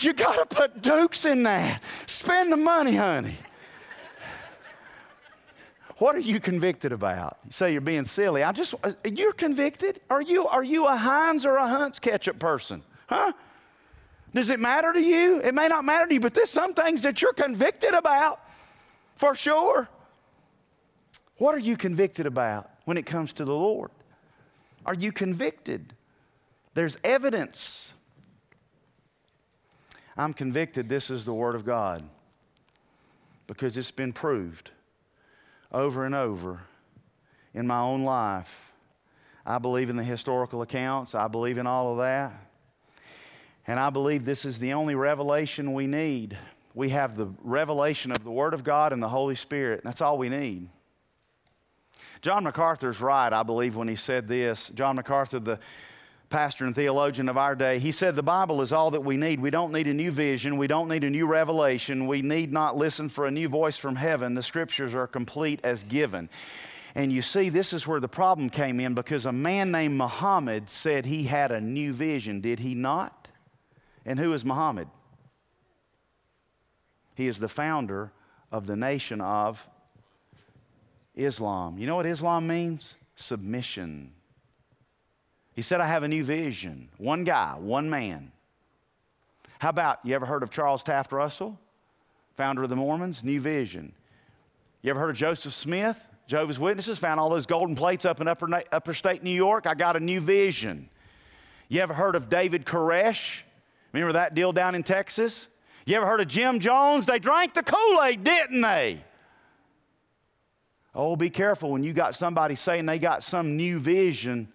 You 0.00 0.12
got 0.12 0.48
to 0.48 0.56
put 0.56 0.80
Dukes 0.80 1.24
in 1.24 1.42
that. 1.44 1.82
Spend 2.06 2.52
the 2.52 2.56
money, 2.56 2.94
honey. 2.94 3.36
What 5.98 6.14
are 6.14 6.20
you 6.20 6.38
convicted 6.38 6.92
about? 6.92 7.38
You 7.44 7.50
say 7.50 7.72
you're 7.72 7.80
being 7.80 8.04
silly. 8.04 8.44
I 8.44 8.52
just, 8.52 8.74
uh, 8.84 8.92
you're 9.04 9.32
convicted? 9.32 10.00
Are 10.08 10.22
you, 10.22 10.46
are 10.46 10.62
you 10.62 10.86
a 10.86 10.96
Heinz 10.96 11.44
or 11.44 11.56
a 11.56 11.66
Hunt's 11.66 11.98
ketchup 11.98 12.38
person? 12.38 12.82
Huh? 13.08 13.32
Does 14.32 14.50
it 14.50 14.60
matter 14.60 14.92
to 14.92 15.00
you? 15.00 15.40
It 15.40 15.54
may 15.54 15.66
not 15.66 15.84
matter 15.84 16.06
to 16.06 16.14
you, 16.14 16.20
but 16.20 16.34
there's 16.34 16.50
some 16.50 16.72
things 16.72 17.02
that 17.02 17.20
you're 17.20 17.32
convicted 17.32 17.94
about 17.94 18.40
for 19.16 19.34
sure. 19.34 19.88
What 21.38 21.54
are 21.54 21.60
you 21.60 21.76
convicted 21.76 22.26
about 22.26 22.70
when 22.84 22.96
it 22.96 23.06
comes 23.06 23.32
to 23.34 23.44
the 23.44 23.54
Lord? 23.54 23.90
Are 24.86 24.94
you 24.94 25.10
convicted? 25.10 25.94
There's 26.74 26.96
evidence. 27.02 27.92
I'm 30.16 30.32
convicted 30.32 30.88
this 30.88 31.10
is 31.10 31.24
the 31.24 31.34
Word 31.34 31.56
of 31.56 31.64
God 31.64 32.04
because 33.48 33.76
it's 33.76 33.90
been 33.90 34.12
proved 34.12 34.70
over 35.72 36.04
and 36.04 36.14
over 36.14 36.60
in 37.54 37.66
my 37.66 37.80
own 37.80 38.04
life. 38.04 38.72
I 39.44 39.58
believe 39.58 39.90
in 39.90 39.96
the 39.96 40.04
historical 40.04 40.62
accounts, 40.62 41.14
I 41.14 41.28
believe 41.28 41.58
in 41.58 41.66
all 41.66 41.92
of 41.92 41.98
that. 41.98 42.32
And 43.66 43.78
I 43.78 43.90
believe 43.90 44.24
this 44.24 44.44
is 44.44 44.58
the 44.58 44.72
only 44.72 44.94
revelation 44.94 45.74
we 45.74 45.86
need. 45.86 46.36
We 46.74 46.90
have 46.90 47.16
the 47.16 47.28
revelation 47.42 48.10
of 48.12 48.24
the 48.24 48.30
Word 48.30 48.54
of 48.54 48.64
God 48.64 48.92
and 48.92 49.02
the 49.02 49.08
Holy 49.08 49.34
Spirit. 49.34 49.82
That's 49.84 50.00
all 50.00 50.16
we 50.16 50.28
need. 50.28 50.68
John 52.20 52.44
MacArthur's 52.44 53.00
right, 53.00 53.32
I 53.32 53.42
believe, 53.42 53.76
when 53.76 53.88
he 53.88 53.96
said 53.96 54.26
this. 54.26 54.70
John 54.74 54.96
MacArthur, 54.96 55.38
the 55.38 55.58
pastor 56.30 56.64
and 56.64 56.74
theologian 56.74 57.28
of 57.28 57.38
our 57.38 57.54
day, 57.54 57.78
he 57.78 57.92
said 57.92 58.14
the 58.14 58.22
Bible 58.22 58.60
is 58.60 58.72
all 58.72 58.90
that 58.90 59.00
we 59.00 59.16
need. 59.16 59.40
We 59.40 59.50
don't 59.50 59.72
need 59.72 59.86
a 59.86 59.94
new 59.94 60.10
vision. 60.10 60.56
We 60.56 60.66
don't 60.66 60.88
need 60.88 61.04
a 61.04 61.10
new 61.10 61.26
revelation. 61.26 62.06
We 62.06 62.22
need 62.22 62.52
not 62.52 62.76
listen 62.76 63.08
for 63.08 63.26
a 63.26 63.30
new 63.30 63.48
voice 63.48 63.76
from 63.76 63.96
heaven. 63.96 64.34
The 64.34 64.42
scriptures 64.42 64.94
are 64.94 65.06
complete 65.06 65.60
as 65.64 65.84
given. 65.84 66.28
And 66.94 67.12
you 67.12 67.22
see, 67.22 67.48
this 67.48 67.72
is 67.72 67.86
where 67.86 68.00
the 68.00 68.08
problem 68.08 68.50
came 68.50 68.80
in 68.80 68.94
because 68.94 69.26
a 69.26 69.32
man 69.32 69.70
named 69.70 69.96
Muhammad 69.96 70.68
said 70.68 71.06
he 71.06 71.24
had 71.24 71.52
a 71.52 71.60
new 71.60 71.92
vision, 71.92 72.40
did 72.40 72.58
he 72.58 72.74
not? 72.74 73.28
And 74.04 74.18
who 74.18 74.32
is 74.32 74.44
Muhammad? 74.44 74.88
He 77.14 77.26
is 77.26 77.38
the 77.38 77.48
founder 77.48 78.12
of 78.50 78.66
the 78.66 78.76
nation 78.76 79.20
of 79.20 79.66
Islam. 81.14 81.78
You 81.78 81.86
know 81.86 81.96
what 81.96 82.06
Islam 82.06 82.46
means? 82.46 82.94
Submission. 83.16 84.12
He 85.58 85.62
said, 85.62 85.80
I 85.80 85.88
have 85.88 86.04
a 86.04 86.08
new 86.08 86.22
vision. 86.22 86.88
One 86.98 87.24
guy, 87.24 87.56
one 87.58 87.90
man. 87.90 88.30
How 89.58 89.70
about, 89.70 89.98
you 90.04 90.14
ever 90.14 90.24
heard 90.24 90.44
of 90.44 90.50
Charles 90.50 90.84
Taft 90.84 91.10
Russell, 91.10 91.58
founder 92.36 92.62
of 92.62 92.70
the 92.70 92.76
Mormons? 92.76 93.24
New 93.24 93.40
vision. 93.40 93.92
You 94.82 94.90
ever 94.90 95.00
heard 95.00 95.10
of 95.10 95.16
Joseph 95.16 95.52
Smith? 95.52 96.00
Jehovah's 96.28 96.60
Witnesses 96.60 97.00
found 97.00 97.18
all 97.18 97.28
those 97.28 97.44
golden 97.44 97.74
plates 97.74 98.04
up 98.04 98.20
in 98.20 98.28
upper, 98.28 98.48
upper 98.70 98.94
state 98.94 99.24
New 99.24 99.32
York. 99.32 99.66
I 99.66 99.74
got 99.74 99.96
a 99.96 100.00
new 100.00 100.20
vision. 100.20 100.88
You 101.68 101.80
ever 101.80 101.92
heard 101.92 102.14
of 102.14 102.28
David 102.28 102.64
Koresh? 102.64 103.40
Remember 103.92 104.12
that 104.12 104.36
deal 104.36 104.52
down 104.52 104.76
in 104.76 104.84
Texas? 104.84 105.48
You 105.86 105.96
ever 105.96 106.06
heard 106.06 106.20
of 106.20 106.28
Jim 106.28 106.60
Jones? 106.60 107.04
They 107.04 107.18
drank 107.18 107.54
the 107.54 107.64
Kool 107.64 108.00
Aid, 108.04 108.22
didn't 108.22 108.60
they? 108.60 109.02
Oh, 110.94 111.16
be 111.16 111.30
careful 111.30 111.72
when 111.72 111.82
you 111.82 111.92
got 111.92 112.14
somebody 112.14 112.54
saying 112.54 112.86
they 112.86 113.00
got 113.00 113.24
some 113.24 113.56
new 113.56 113.80
vision 113.80 114.52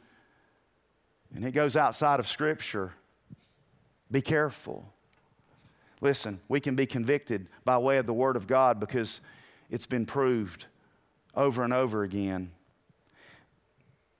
and 1.36 1.46
it 1.46 1.52
goes 1.52 1.76
outside 1.76 2.19
of 2.19 2.28
Scripture. 2.28 2.93
Be 4.12 4.22
careful. 4.22 4.86
Listen, 6.02 6.39
we 6.50 6.60
can 6.60 6.76
be 6.76 6.86
convicted 6.86 7.48
by 7.65 7.78
way 7.78 7.98
of 7.98 8.06
the 8.06 8.13
Word 8.13 8.36
of 8.36 8.46
God 8.46 8.80
because 8.80 9.22
it's 9.69 9.86
been 9.86 10.06
proved 10.06 10.65
over 11.36 11.63
and 11.63 11.74
over 11.74 12.04
again. 12.04 12.52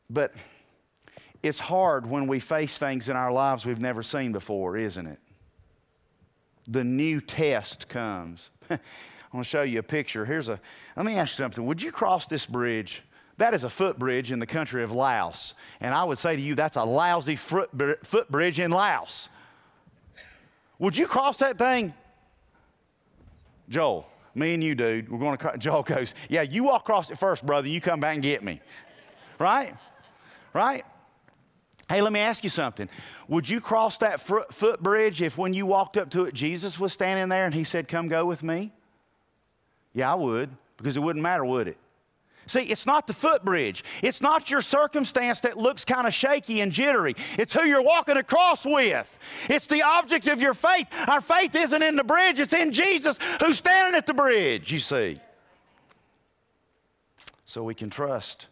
But 0.10 0.34
it's 1.43 1.60
hard 1.60 2.06
when 2.10 2.28
we 2.28 2.39
face 2.39 2.78
things 2.78 3.10
in 3.10 3.15
our 3.15 3.32
lives 3.32 3.65
we've 3.65 3.82
never 3.82 4.02
seen 4.02 4.32
before, 4.32 4.78
isn't 4.78 5.06
it? 5.06 5.19
The 6.67 6.84
new 6.84 7.19
test 7.19 7.89
comes. 7.89 8.49
I 8.69 8.80
want 9.34 9.45
to 9.45 9.49
show 9.49 9.63
you 9.63 9.80
a 9.80 9.84
picture. 9.84 10.26
Here's 10.26 10.47
a, 10.47 10.60
let 10.95 11.06
me 11.06 11.17
ask 11.17 11.34
you 11.34 11.43
something. 11.43 11.65
Would 11.65 11.82
you 11.82 11.91
cross 11.91 12.28
this 12.28 12.45
bridge 12.45 13.04
that 13.38 13.54
is 13.54 13.63
a 13.63 13.69
footbridge 13.69 14.32
in 14.32 14.39
the 14.39 14.46
country 14.46 14.84
of 14.84 14.91
Laos. 14.91 15.56
And 15.80 15.93
I 15.93 16.04
would 16.04 16.17
say 16.17 16.36
to 16.36 16.41
you, 16.41 16.56
that's 16.56 16.78
a 16.78 16.84
lousy 16.84 17.36
footbridge 17.36 18.60
in 18.60 18.72
Laos. 18.72 19.30
Would 20.80 20.98
you 20.98 21.08
cross 21.08 21.38
that 21.38 21.58
thing? 21.58 21.93
Joel, 23.69 24.06
me 24.36 24.54
and 24.54 24.63
you, 24.63 24.76
dude, 24.76 25.10
we're 25.10 25.19
going 25.19 25.32
to. 25.32 25.38
Cross. 25.38 25.58
Joel 25.60 25.84
goes, 25.84 26.13
Yeah, 26.30 26.41
you 26.41 26.63
walk 26.63 26.82
across 26.82 27.10
it 27.10 27.17
first, 27.17 27.46
brother. 27.46 27.67
You 27.67 27.82
come 27.82 28.00
back 28.00 28.15
and 28.15 28.24
get 28.24 28.43
me. 28.43 28.62
right? 29.39 29.76
Right? 30.54 30.86
Hey, 31.89 32.02
let 32.02 32.13
me 32.13 32.19
ask 32.19 32.43
you 32.43 32.50
something. 32.50 32.88
Would 33.28 33.48
you 33.50 33.60
cross 33.60 33.98
that 34.00 34.22
footbridge 34.22 35.22
if 35.22 35.38
when 35.38 35.54
you 35.54 35.65
walked 35.65 35.98
up 35.98 36.10
to 36.12 36.26
it, 36.26 36.34
Jesus 36.34 36.80
was 36.80 36.93
standing 36.93 37.30
there 37.30 37.46
and 37.46 37.54
he 37.54 37.63
said, 37.63 37.88
Come 37.88 38.08
go 38.08 38.26
with 38.26 38.43
me? 38.43 38.72
Yeah, 39.93 40.12
I 40.12 40.15
would, 40.15 40.50
because 40.78 40.98
it 40.98 41.02
wouldn't 41.02 41.24
matter, 41.24 41.46
would 41.46 41.67
it? 41.67 41.78
See, 42.47 42.62
it's 42.62 42.86
not 42.86 43.08
the 43.08 43.13
footbridge. 43.13 43.84
It's 44.01 44.21
not 44.21 44.51
your 44.51 44.62
circumstance 44.62 45.41
that 45.41 45.58
looks 45.58 45.86
kind 45.86 46.06
of 46.08 46.13
shaky 46.13 46.62
and 46.62 46.71
jittery. 46.71 47.15
It's 47.38 47.53
who 47.53 47.63
you're 47.63 47.82
walking 47.82 48.17
across 48.17 48.65
with. 48.65 49.17
It's 49.49 49.67
the 49.67 49.82
object 49.82 50.27
of 50.27 50.41
your 50.41 50.53
faith. 50.53 50.88
Our 51.08 51.21
faith 51.21 51.56
isn't 51.56 51.82
in 51.82 51.95
the 51.95 52.03
bridge, 52.03 52.39
it's 52.39 52.53
in 52.53 52.71
Jesus 52.71 53.17
who's 53.39 53.58
standing 53.58 53.97
at 53.97 54.06
the 54.06 54.13
bridge, 54.13 54.71
you 54.71 54.79
see. 54.79 55.17
So 57.45 57.63
we 57.63 57.75
can 57.75 57.89
trust 57.89 58.47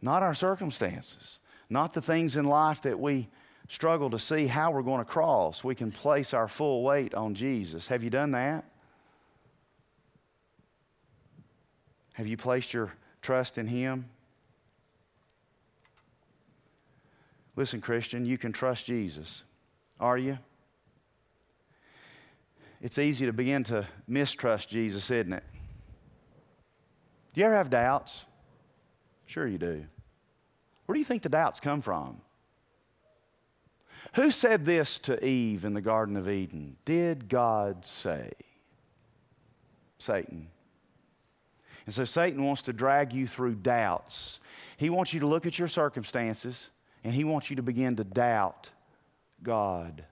not 0.00 0.22
our 0.22 0.34
circumstances, 0.34 1.40
not 1.68 1.94
the 1.94 2.02
things 2.02 2.36
in 2.36 2.44
life 2.44 2.82
that 2.82 2.98
we 3.00 3.28
struggle 3.68 4.10
to 4.10 4.18
see 4.18 4.46
how 4.46 4.70
we're 4.70 4.82
going 4.82 5.04
to 5.04 5.10
cross. 5.10 5.64
We 5.64 5.74
can 5.74 5.90
place 5.90 6.32
our 6.34 6.48
full 6.48 6.82
weight 6.82 7.14
on 7.14 7.34
Jesus. 7.34 7.86
Have 7.88 8.04
you 8.04 8.10
done 8.10 8.30
that? 8.32 8.64
Have 12.14 12.26
you 12.26 12.36
placed 12.36 12.72
your 12.72 12.92
trust 13.28 13.58
in 13.58 13.66
Him? 13.66 14.06
Listen, 17.56 17.78
Christian, 17.78 18.24
you 18.24 18.38
can 18.38 18.52
trust 18.54 18.86
Jesus. 18.86 19.42
Are 20.00 20.16
you? 20.16 20.38
It's 22.80 22.96
easy 22.96 23.26
to 23.26 23.34
begin 23.34 23.64
to 23.64 23.86
mistrust 24.06 24.70
Jesus, 24.70 25.10
isn't 25.10 25.34
it? 25.34 25.44
Do 27.34 27.42
you 27.42 27.46
ever 27.46 27.56
have 27.56 27.68
doubts? 27.68 28.24
Sure, 29.26 29.46
you 29.46 29.58
do. 29.58 29.84
Where 30.86 30.94
do 30.94 30.98
you 30.98 31.04
think 31.04 31.22
the 31.22 31.28
doubts 31.28 31.60
come 31.60 31.82
from? 31.82 32.22
Who 34.14 34.30
said 34.30 34.64
this 34.64 34.98
to 35.00 35.22
Eve 35.22 35.66
in 35.66 35.74
the 35.74 35.82
Garden 35.82 36.16
of 36.16 36.30
Eden? 36.30 36.78
Did 36.86 37.28
God 37.28 37.84
say? 37.84 38.30
Satan. 39.98 40.48
And 41.88 41.94
so 41.94 42.04
Satan 42.04 42.44
wants 42.44 42.60
to 42.64 42.74
drag 42.74 43.14
you 43.14 43.26
through 43.26 43.54
doubts. 43.54 44.40
He 44.76 44.90
wants 44.90 45.14
you 45.14 45.20
to 45.20 45.26
look 45.26 45.46
at 45.46 45.58
your 45.58 45.68
circumstances 45.68 46.68
and 47.02 47.14
he 47.14 47.24
wants 47.24 47.48
you 47.48 47.56
to 47.56 47.62
begin 47.62 47.96
to 47.96 48.04
doubt 48.04 48.68
God. 49.42 50.04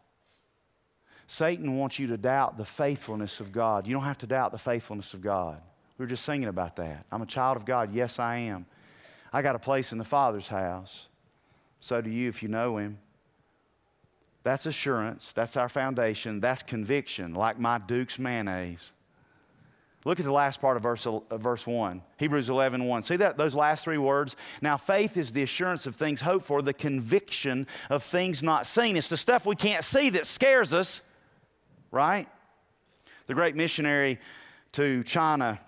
Satan 1.26 1.76
wants 1.76 1.98
you 1.98 2.06
to 2.06 2.16
doubt 2.16 2.56
the 2.56 2.64
faithfulness 2.64 3.40
of 3.40 3.52
God. 3.52 3.86
You 3.86 3.92
don't 3.92 4.04
have 4.04 4.16
to 4.16 4.26
doubt 4.26 4.52
the 4.52 4.58
faithfulness 4.58 5.12
of 5.12 5.20
God. 5.20 5.60
We 5.98 6.04
were 6.04 6.08
just 6.08 6.24
singing 6.24 6.48
about 6.48 6.76
that. 6.76 7.04
I'm 7.12 7.20
a 7.20 7.26
child 7.26 7.58
of 7.58 7.66
God. 7.66 7.92
Yes, 7.92 8.18
I 8.18 8.36
am. 8.36 8.64
I 9.30 9.42
got 9.42 9.54
a 9.54 9.58
place 9.58 9.92
in 9.92 9.98
the 9.98 10.04
Father's 10.04 10.48
house. 10.48 11.08
So 11.80 12.00
do 12.00 12.08
you 12.08 12.30
if 12.30 12.42
you 12.42 12.48
know 12.48 12.78
Him. 12.78 12.96
That's 14.44 14.64
assurance. 14.64 15.34
That's 15.34 15.58
our 15.58 15.68
foundation. 15.68 16.40
That's 16.40 16.62
conviction, 16.62 17.34
like 17.34 17.58
my 17.58 17.76
Duke's 17.76 18.18
mayonnaise. 18.18 18.92
Look 20.06 20.20
at 20.20 20.24
the 20.24 20.30
last 20.30 20.60
part 20.60 20.76
of 20.76 20.84
verse, 20.84 21.04
uh, 21.04 21.18
verse 21.32 21.66
1, 21.66 22.00
Hebrews 22.18 22.48
11 22.48 22.84
1. 22.84 23.02
See 23.02 23.16
that, 23.16 23.36
those 23.36 23.56
last 23.56 23.82
three 23.82 23.98
words? 23.98 24.36
Now, 24.62 24.76
faith 24.76 25.16
is 25.16 25.32
the 25.32 25.42
assurance 25.42 25.84
of 25.84 25.96
things 25.96 26.20
hoped 26.20 26.44
for, 26.44 26.62
the 26.62 26.72
conviction 26.72 27.66
of 27.90 28.04
things 28.04 28.40
not 28.40 28.66
seen. 28.66 28.96
It's 28.96 29.08
the 29.08 29.16
stuff 29.16 29.46
we 29.46 29.56
can't 29.56 29.82
see 29.82 30.10
that 30.10 30.28
scares 30.28 30.72
us, 30.72 31.02
right? 31.90 32.28
The 33.26 33.34
great 33.34 33.56
missionary 33.56 34.20
to 34.74 35.02
China, 35.02 35.58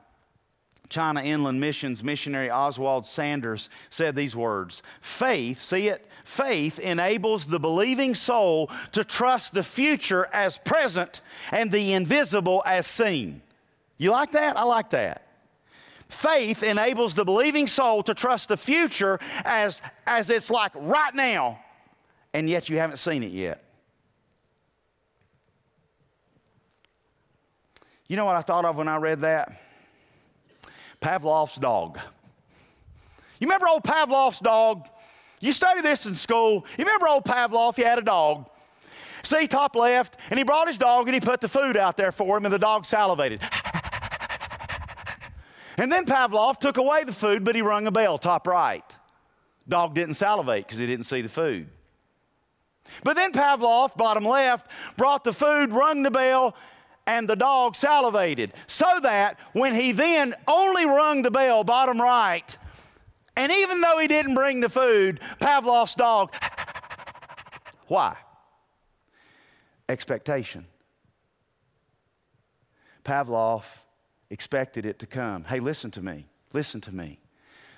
China 0.88 1.20
Inland 1.20 1.60
Missions 1.60 2.04
missionary 2.04 2.48
Oswald 2.48 3.06
Sanders 3.06 3.68
said 3.90 4.14
these 4.14 4.36
words 4.36 4.84
Faith, 5.00 5.60
see 5.60 5.88
it? 5.88 6.06
Faith 6.22 6.78
enables 6.78 7.48
the 7.48 7.58
believing 7.58 8.14
soul 8.14 8.70
to 8.92 9.02
trust 9.02 9.52
the 9.52 9.64
future 9.64 10.28
as 10.32 10.58
present 10.58 11.22
and 11.50 11.72
the 11.72 11.92
invisible 11.92 12.62
as 12.64 12.86
seen. 12.86 13.42
You 13.98 14.12
like 14.12 14.32
that? 14.32 14.56
I 14.56 14.62
like 14.62 14.90
that. 14.90 15.26
Faith 16.08 16.62
enables 16.62 17.14
the 17.14 17.24
believing 17.24 17.66
soul 17.66 18.02
to 18.04 18.14
trust 18.14 18.48
the 18.48 18.56
future 18.56 19.18
as, 19.44 19.82
as 20.06 20.30
it's 20.30 20.50
like 20.50 20.72
right 20.74 21.14
now, 21.14 21.60
and 22.32 22.48
yet 22.48 22.68
you 22.68 22.78
haven't 22.78 22.96
seen 22.96 23.22
it 23.22 23.32
yet. 23.32 23.62
You 28.06 28.16
know 28.16 28.24
what 28.24 28.36
I 28.36 28.42
thought 28.42 28.64
of 28.64 28.78
when 28.78 28.88
I 28.88 28.96
read 28.96 29.20
that? 29.20 29.52
Pavlov's 31.02 31.56
dog. 31.56 31.98
You 33.38 33.46
remember 33.46 33.68
old 33.68 33.84
Pavlov's 33.84 34.40
dog? 34.40 34.88
You 35.40 35.52
studied 35.52 35.84
this 35.84 36.06
in 36.06 36.14
school. 36.14 36.64
You 36.76 36.84
remember 36.84 37.06
old 37.06 37.24
Pavlov? 37.24 37.76
He 37.76 37.82
had 37.82 37.98
a 37.98 38.02
dog. 38.02 38.48
See, 39.22 39.46
top 39.46 39.76
left, 39.76 40.16
and 40.30 40.38
he 40.38 40.44
brought 40.44 40.68
his 40.68 40.78
dog 40.78 41.06
and 41.06 41.14
he 41.14 41.20
put 41.20 41.40
the 41.40 41.48
food 41.48 41.76
out 41.76 41.96
there 41.96 42.12
for 42.12 42.38
him, 42.38 42.46
and 42.46 42.52
the 42.52 42.58
dog 42.58 42.86
salivated. 42.86 43.40
And 45.78 45.92
then 45.92 46.04
Pavlov 46.04 46.58
took 46.58 46.76
away 46.76 47.04
the 47.04 47.12
food, 47.12 47.44
but 47.44 47.54
he 47.54 47.62
rung 47.62 47.86
a 47.86 47.92
bell, 47.92 48.18
top 48.18 48.48
right. 48.48 48.84
Dog 49.68 49.94
didn't 49.94 50.14
salivate 50.14 50.66
because 50.66 50.78
he 50.78 50.86
didn't 50.86 51.06
see 51.06 51.22
the 51.22 51.28
food. 51.28 51.68
But 53.04 53.14
then 53.14 53.32
Pavlov, 53.32 53.96
bottom 53.96 54.24
left, 54.24 54.66
brought 54.96 55.22
the 55.22 55.32
food, 55.32 55.70
rung 55.70 56.02
the 56.02 56.10
bell, 56.10 56.56
and 57.06 57.28
the 57.28 57.36
dog 57.36 57.76
salivated. 57.76 58.54
So 58.66 58.86
that 59.02 59.38
when 59.52 59.74
he 59.74 59.92
then 59.92 60.34
only 60.48 60.84
rung 60.84 61.22
the 61.22 61.30
bell, 61.30 61.62
bottom 61.62 62.00
right, 62.00 62.58
and 63.36 63.52
even 63.52 63.80
though 63.80 63.98
he 63.98 64.08
didn't 64.08 64.34
bring 64.34 64.58
the 64.58 64.68
food, 64.68 65.20
Pavlov's 65.40 65.94
dog, 65.94 66.34
why? 67.86 68.16
Expectation. 69.88 70.66
Pavlov 73.04 73.62
expected 74.30 74.86
it 74.86 74.98
to 75.00 75.06
come. 75.06 75.44
Hey, 75.44 75.60
listen 75.60 75.90
to 75.92 76.02
me. 76.02 76.26
Listen 76.52 76.80
to 76.82 76.94
me. 76.94 77.18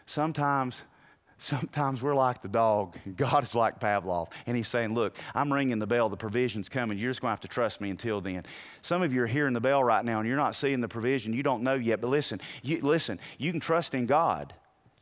sometimes 0.06 0.82
sometimes 1.40 2.02
we're 2.02 2.14
like 2.14 2.42
the 2.42 2.48
dog. 2.48 2.96
God 3.16 3.42
is 3.42 3.54
like 3.54 3.80
Pavlov. 3.80 4.30
And 4.46 4.56
he's 4.56 4.68
saying, 4.68 4.94
Look, 4.94 5.16
I'm 5.34 5.52
ringing 5.52 5.78
the 5.78 5.86
bell. 5.86 6.08
The 6.08 6.16
provision's 6.16 6.68
coming. 6.68 6.98
You're 6.98 7.10
just 7.10 7.22
going 7.22 7.30
to 7.30 7.32
have 7.32 7.40
to 7.40 7.48
trust 7.48 7.80
me 7.80 7.90
until 7.90 8.20
then. 8.20 8.44
Some 8.82 9.02
of 9.02 9.12
you 9.12 9.22
are 9.22 9.26
hearing 9.26 9.54
the 9.54 9.60
bell 9.60 9.82
right 9.82 10.04
now 10.04 10.20
and 10.20 10.28
you're 10.28 10.36
not 10.36 10.54
seeing 10.54 10.80
the 10.80 10.88
provision. 10.88 11.32
You 11.32 11.42
don't 11.42 11.62
know 11.62 11.74
yet. 11.74 12.00
But 12.00 12.08
listen, 12.08 12.40
you, 12.62 12.80
listen, 12.82 13.18
you 13.38 13.50
can 13.50 13.60
trust 13.60 13.94
in 13.94 14.06
God. 14.06 14.52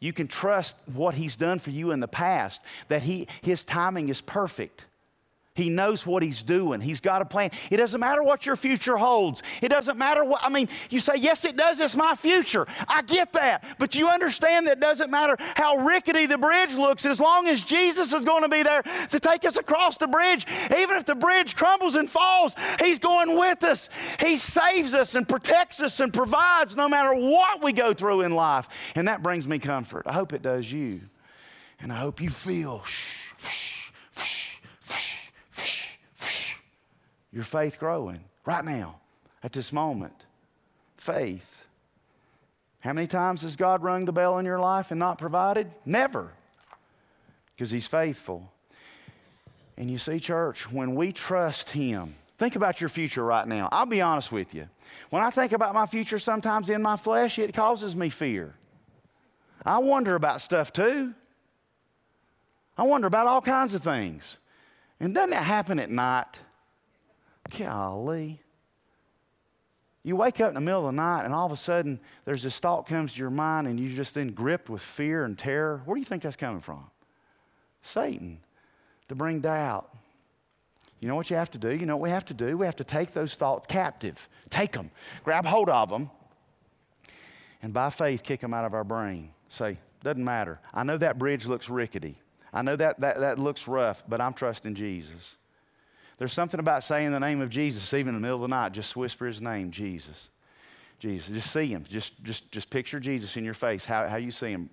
You 0.01 0.13
can 0.13 0.29
trust 0.29 0.77
what 0.95 1.15
he's 1.15 1.35
done 1.35 1.59
for 1.59 1.71
you 1.71 1.91
in 1.91 1.99
the 1.99 2.09
past, 2.09 2.63
that 2.87 3.03
he, 3.03 3.27
his 3.43 3.65
timing 3.65 4.09
is 4.09 4.21
perfect. 4.21 4.87
He 5.59 5.71
knows 5.71 6.07
what 6.07 6.23
he's 6.23 6.45
doing. 6.45 6.81
He's 6.81 7.01
got 7.01 7.21
a 7.21 7.25
plan. 7.25 7.51
It 7.69 7.79
doesn't 7.79 7.99
matter 7.99 8.23
what 8.23 8.47
your 8.47 8.55
future 8.55 8.97
holds. 8.97 9.43
It 9.61 9.71
doesn't 9.71 9.99
matter 9.99 10.25
what, 10.25 10.41
I 10.45 10.49
mean, 10.49 10.69
you 10.89 11.01
say, 11.01 11.15
yes, 11.17 11.45
it 11.45 11.57
does. 11.57 11.81
It's 11.81 11.97
my 11.97 12.15
future. 12.15 12.65
I 12.87 13.03
get 13.03 13.33
that. 13.33 13.65
But 13.77 13.97
you 13.97 14.09
understand 14.09 14.69
that 14.69 14.75
it 14.75 14.81
doesn't 14.81 15.11
matter 15.11 15.37
how 15.57 15.79
rickety 15.79 16.27
the 16.27 16.39
bridge 16.39 16.75
looks 16.75 17.05
as 17.05 17.19
long 17.19 17.49
as 17.49 17.61
Jesus 17.61 18.13
is 18.13 18.25
going 18.25 18.43
to 18.43 18.49
be 18.49 18.63
there 18.63 18.83
to 19.11 19.19
take 19.19 19.45
us 19.45 19.57
across 19.57 19.99
the 19.99 20.07
bridge. 20.07 20.47
Even 20.77 20.97
if 20.97 21.05
the 21.05 21.17
bridge 21.17 21.57
crumbles 21.57 21.97
and 21.97 22.09
falls, 22.09 22.55
he's 22.81 23.01
going 23.01 23.37
with 23.37 23.65
us. 23.65 23.89
He 24.21 24.37
saves 24.37 24.95
us 24.95 25.17
and 25.17 25.29
protects 25.29 25.81
us 25.81 25.99
and 25.99 26.15
provides 26.15 26.77
no 26.77 26.89
matter 26.89 27.13
what 27.15 27.65
we 27.65 27.73
go 27.73 27.93
through 27.93 28.21
in 28.21 28.33
life. 28.33 28.69
And 28.95 29.09
that 29.09 29.25
brings 29.25 29.45
me 29.49 29.59
comfort. 29.59 30.05
I 30.07 30.13
hope 30.13 30.33
it 30.33 30.43
does 30.43 30.71
you. 30.71 31.01
And 31.81 31.93
I 31.93 31.97
hope 31.97 32.21
you 32.21 32.31
feel. 32.31 32.85
Shh, 32.85 33.28
your 37.33 37.45
faith 37.45 37.79
growing 37.79 38.21
right 38.45 38.65
now, 38.65 38.97
at 39.43 39.53
this 39.53 39.73
moment. 39.73 40.25
Faith. 40.97 41.55
How 42.81 42.93
many 42.93 43.07
times 43.07 43.43
has 43.43 43.57
God 43.57 43.83
rung 43.83 44.05
the 44.05 44.13
bell 44.13 44.39
in 44.39 44.47
your 44.47 44.59
life 44.59 44.91
and 44.91 44.99
not 44.99 45.19
provided? 45.19 45.71
Never. 45.85 46.31
Because 47.55 47.71
He's 47.71 47.87
faithful. 47.87 48.51
And 49.77 49.91
you 49.91 49.99
see, 49.99 50.19
church, 50.19 50.71
when 50.71 50.95
we 50.95 51.13
trust 51.13 51.71
Him, 51.71 52.15
think 52.39 52.57
about 52.57 52.81
your 52.81 52.89
future 52.89 53.25
right 53.25 53.47
now. 53.47 53.69
I'll 53.71 53.87
be 53.87 54.01
honest 54.01 54.33
with 54.33 54.55
you. 54.55 54.69
When 55.11 55.23
I 55.23 55.31
think 55.31 55.53
about 55.53 55.75
my 55.75 55.87
future 55.87 56.19
sometimes 56.19 56.71
in 56.71 56.83
my 56.83 56.97
flesh, 56.97 57.39
it 57.39 57.55
causes 57.55 57.95
me 57.95 58.09
fear. 58.09 58.55
I 59.65 59.79
wonder 59.79 60.15
about 60.15 60.41
stuff 60.41 60.73
too. 60.73 61.15
I 62.77 62.85
wonder 62.85 63.07
about 63.07 63.27
all 63.27 63.41
kinds 63.41 63.75
of 63.75 63.83
things. 63.83 64.39
And 65.01 65.15
doesn't 65.15 65.33
it 65.33 65.43
happen 65.43 65.79
at 65.79 65.91
night? 65.91 66.39
Golly. 67.57 68.41
You 70.03 70.17
wake 70.17 70.41
up 70.41 70.49
in 70.49 70.55
the 70.55 70.61
middle 70.61 70.89
of 70.89 70.95
the 70.95 71.01
night 71.01 71.25
and 71.25 71.35
all 71.35 71.47
of 71.47 71.53
a 71.53 71.57
sudden 71.57 72.01
there's 72.25 72.43
this 72.43 72.59
thought 72.59 72.87
comes 72.87 73.15
to 73.15 73.19
your 73.21 73.31
mind 73.31 73.67
and 73.67 73.79
you're 73.79 73.95
just 73.97 74.15
then 74.15 74.29
gripped 74.29 74.71
with 74.71 74.83
fear 74.83 75.25
and 75.25 75.37
terror. 75.37 75.83
Where 75.85 75.95
do 75.95 76.01
you 76.01 76.07
think 76.07 76.23
that's 76.23 76.37
coming 76.37 76.61
from? 76.61 76.85
Satan 77.83 78.41
to 79.09 79.15
bring 79.15 79.41
doubt. 79.41 79.95
You 81.01 81.09
know 81.09 81.15
what 81.15 81.31
you 81.31 81.37
have 81.37 81.51
to 81.51 81.59
do? 81.59 81.71
You 81.71 81.87
know 81.87 81.97
what 81.97 82.05
we 82.05 82.11
have 82.11 82.25
to 82.27 82.35
do? 82.35 82.57
We 82.57 82.67
have 82.67 82.77
to 82.77 82.85
take 82.85 83.13
those 83.13 83.35
thoughts 83.35 83.67
captive, 83.67 84.29
take 84.51 84.73
them, 84.73 84.91
grab 85.25 85.47
hold 85.47 85.69
of 85.69 85.91
them, 85.91 86.11
and 87.63 87.73
by 87.73 87.91
faith 87.91 88.23
kick 88.23 88.41
them 88.41 88.53
out 88.53 88.65
of 88.65 88.75
our 88.75 88.85
brain. 88.85 89.31
Say, 89.49 89.79
doesn't 90.03 90.25
matter. 90.25 90.61
I 90.75 90.85
know 90.85 90.99
that 90.99 91.19
bridge 91.19 91.47
looks 91.47 91.69
rickety. 91.69 92.19
I 92.53 92.63
know 92.63 92.77
that, 92.77 93.01
that, 93.01 93.21
that 93.21 93.39
looks 93.39 93.69
rough, 93.69 94.03
but 94.09 94.21
I'm 94.21 94.35
trusting 94.35 94.75
Jesus. 94.75 95.37
There's 96.19 96.33
something 96.33 96.59
about 96.59 96.83
saying 96.83 97.13
the 97.13 97.21
name 97.21 97.41
of 97.41 97.49
Jesus, 97.49 97.95
even 97.95 98.09
in 98.09 98.15
the 98.15 98.21
middle 98.21 98.43
of 98.43 98.51
the 98.51 98.55
night, 98.55 98.73
just 98.73 98.97
whisper 98.97 99.27
his 99.27 99.41
name, 99.41 99.71
Jesus. 99.71 100.31
Jesus. 100.99 101.33
Just 101.33 101.53
see 101.53 101.67
him. 101.67 101.85
Just, 101.89 102.23
just, 102.25 102.51
just 102.51 102.71
picture 102.71 102.99
Jesus 102.99 103.37
in 103.37 103.45
your 103.45 103.55
face, 103.55 103.85
how, 103.85 104.09
how 104.09 104.17
you 104.17 104.33
see 104.33 104.51
him. 104.51 104.69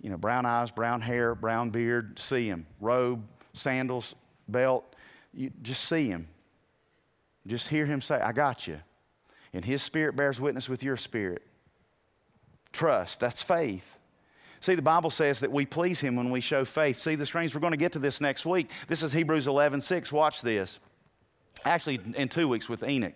You 0.00 0.10
know, 0.10 0.16
brown 0.16 0.46
eyes, 0.46 0.70
brown 0.70 1.00
hair, 1.00 1.34
brown 1.34 1.70
beard, 1.70 2.18
see 2.18 2.46
him. 2.46 2.66
Robe, 2.80 3.22
sandals, 3.52 4.14
belt. 4.48 4.94
You 5.34 5.50
just 5.62 5.84
see 5.84 6.08
him. 6.08 6.26
Just 7.46 7.68
hear 7.68 7.84
him 7.84 8.00
say, 8.00 8.16
I 8.16 8.32
got 8.32 8.66
you. 8.66 8.80
And 9.52 9.64
his 9.64 9.82
spirit 9.82 10.16
bears 10.16 10.40
witness 10.40 10.68
with 10.68 10.82
your 10.82 10.96
spirit. 10.96 11.42
Trust, 12.72 13.20
that's 13.20 13.42
faith. 13.42 13.97
See, 14.60 14.74
the 14.74 14.82
Bible 14.82 15.10
says 15.10 15.40
that 15.40 15.52
we 15.52 15.66
please 15.66 16.00
Him 16.00 16.16
when 16.16 16.30
we 16.30 16.40
show 16.40 16.64
faith. 16.64 16.96
See, 16.96 17.14
the 17.14 17.26
strange, 17.26 17.54
we're 17.54 17.60
going 17.60 17.72
to 17.72 17.76
get 17.76 17.92
to 17.92 17.98
this 17.98 18.20
next 18.20 18.44
week. 18.44 18.70
This 18.88 19.02
is 19.02 19.12
Hebrews 19.12 19.46
11 19.46 19.80
6. 19.80 20.12
Watch 20.12 20.42
this. 20.42 20.78
Actually, 21.64 22.00
in 22.16 22.28
two 22.28 22.48
weeks 22.48 22.68
with 22.68 22.82
Enoch. 22.82 23.14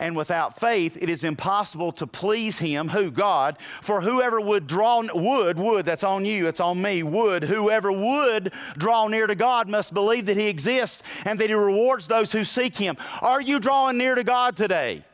And 0.00 0.16
without 0.16 0.60
faith, 0.60 0.96
it 1.00 1.10
is 1.10 1.24
impossible 1.24 1.90
to 1.92 2.06
please 2.06 2.58
Him, 2.58 2.88
who? 2.88 3.10
God. 3.10 3.56
For 3.82 4.00
whoever 4.00 4.40
would 4.40 4.68
draw, 4.68 5.02
would, 5.12 5.58
would, 5.58 5.84
that's 5.84 6.04
on 6.04 6.24
you, 6.24 6.46
it's 6.46 6.60
on 6.60 6.80
me, 6.80 7.02
would, 7.02 7.42
whoever 7.42 7.90
would 7.90 8.52
draw 8.76 9.08
near 9.08 9.26
to 9.26 9.34
God 9.34 9.68
must 9.68 9.92
believe 9.92 10.26
that 10.26 10.36
He 10.36 10.46
exists 10.46 11.02
and 11.24 11.40
that 11.40 11.48
He 11.48 11.54
rewards 11.54 12.06
those 12.06 12.30
who 12.30 12.44
seek 12.44 12.76
Him. 12.76 12.96
Are 13.20 13.40
you 13.40 13.58
drawing 13.58 13.98
near 13.98 14.14
to 14.14 14.22
God 14.22 14.56
today? 14.56 15.04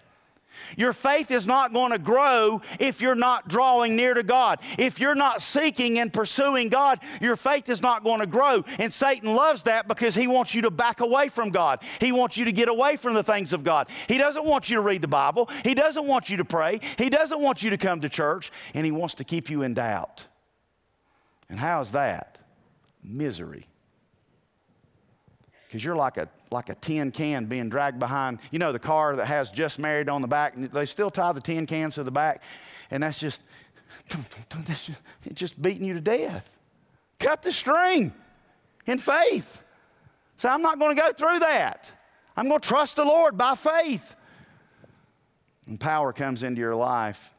Your 0.77 0.93
faith 0.93 1.31
is 1.31 1.47
not 1.47 1.73
going 1.73 1.93
to 1.93 1.99
grow 1.99 2.63
if 2.79 3.01
you're 3.01 3.15
not 3.15 3.49
drawing 3.49 3.97
near 3.97 4.15
to 4.15 4.23
God. 4.23 4.61
If 4.79 4.99
you're 4.99 5.15
not 5.15 5.43
seeking 5.43 5.99
and 5.99 6.13
pursuing 6.13 6.69
God, 6.69 7.01
your 7.21 7.37
faith 7.37 7.69
is 7.69 7.83
not 7.83 8.05
going 8.05 8.21
to 8.21 8.27
grow. 8.27 8.65
And 8.79 8.93
Satan 8.93 9.35
loves 9.35 9.65
that 9.65 9.89
because 9.89 10.15
he 10.15 10.27
wants 10.27 10.55
you 10.55 10.63
to 10.63 10.71
back 10.71 11.01
away 11.01 11.29
from 11.29 11.51
God. 11.51 11.83
He 12.01 12.13
wants 12.13 12.37
you 12.37 12.45
to 12.47 12.53
get 12.53 12.69
away 12.69 12.97
from 12.97 13.15
the 13.15 13.23
things 13.23 13.53
of 13.53 13.65
God. 13.65 13.89
He 14.09 14.19
doesn't 14.19 14.45
want 14.45 14.69
you 14.69 14.77
to 14.77 14.83
read 14.83 15.03
the 15.03 15.09
Bible. 15.09 15.49
He 15.63 15.75
doesn't 15.75 16.07
want 16.07 16.31
you 16.31 16.39
to 16.39 16.45
pray. 16.45 16.81
He 16.99 17.09
doesn't 17.09 17.41
want 17.41 17.63
you 17.63 17.71
to 17.71 17.79
come 17.79 18.01
to 18.01 18.09
church. 18.09 18.51
And 18.75 18.85
he 18.85 18.93
wants 18.93 19.15
to 19.17 19.25
keep 19.25 19.51
you 19.51 19.63
in 19.63 19.75
doubt. 19.75 20.25
And 21.49 21.59
how 21.59 21.81
is 21.81 21.93
that? 21.93 22.39
Misery 23.03 23.67
because 25.75 25.85
you're 25.85 25.97
like 25.97 26.19
a, 26.19 26.29
like 26.53 26.69
a 26.69 26.77
tin 26.77 27.11
can 27.11 27.47
being 27.47 27.69
dragged 27.69 27.99
behind, 27.99 28.39
you 28.53 28.61
know, 28.61 28.71
the 28.71 28.79
car 28.79 29.17
that 29.17 29.27
has 29.27 29.51
just 29.51 29.81
married 29.81 30.09
on 30.09 30.23
the 30.23 30.29
back, 30.29 30.55
and 30.55 30.71
they 30.71 30.85
still 30.85 31.11
tie 31.11 31.33
the 31.33 31.41
tin 31.41 31.67
cans 31.67 31.97
to 31.97 32.05
the 32.05 32.13
back, 32.13 32.45
and 32.93 33.03
that's 33.03 33.19
just, 33.19 33.43
that's 34.09 34.87
just, 34.87 35.01
it's 35.25 35.41
just 35.41 35.61
beating 35.61 35.85
you 35.85 35.95
to 35.95 36.01
death. 36.01 36.49
Cut 37.19 37.43
the 37.43 37.51
string 37.51 38.13
in 38.87 38.99
faith. 38.99 39.63
So 40.37 40.49
I'm 40.49 40.63
not 40.63 40.79
going 40.79 40.95
to 40.95 41.03
go 41.03 41.13
through 41.13 41.41
that. 41.41 41.91
I'm 42.37 42.47
going 42.47 42.61
to 42.61 42.69
trust 42.69 42.95
the 42.95 43.05
Lord 43.05 43.37
by 43.37 43.57
faith. 43.57 44.15
And 45.67 45.81
power 45.81 46.13
comes 46.13 46.45
into 46.45 46.61
your 46.61 46.77
life 46.77 47.34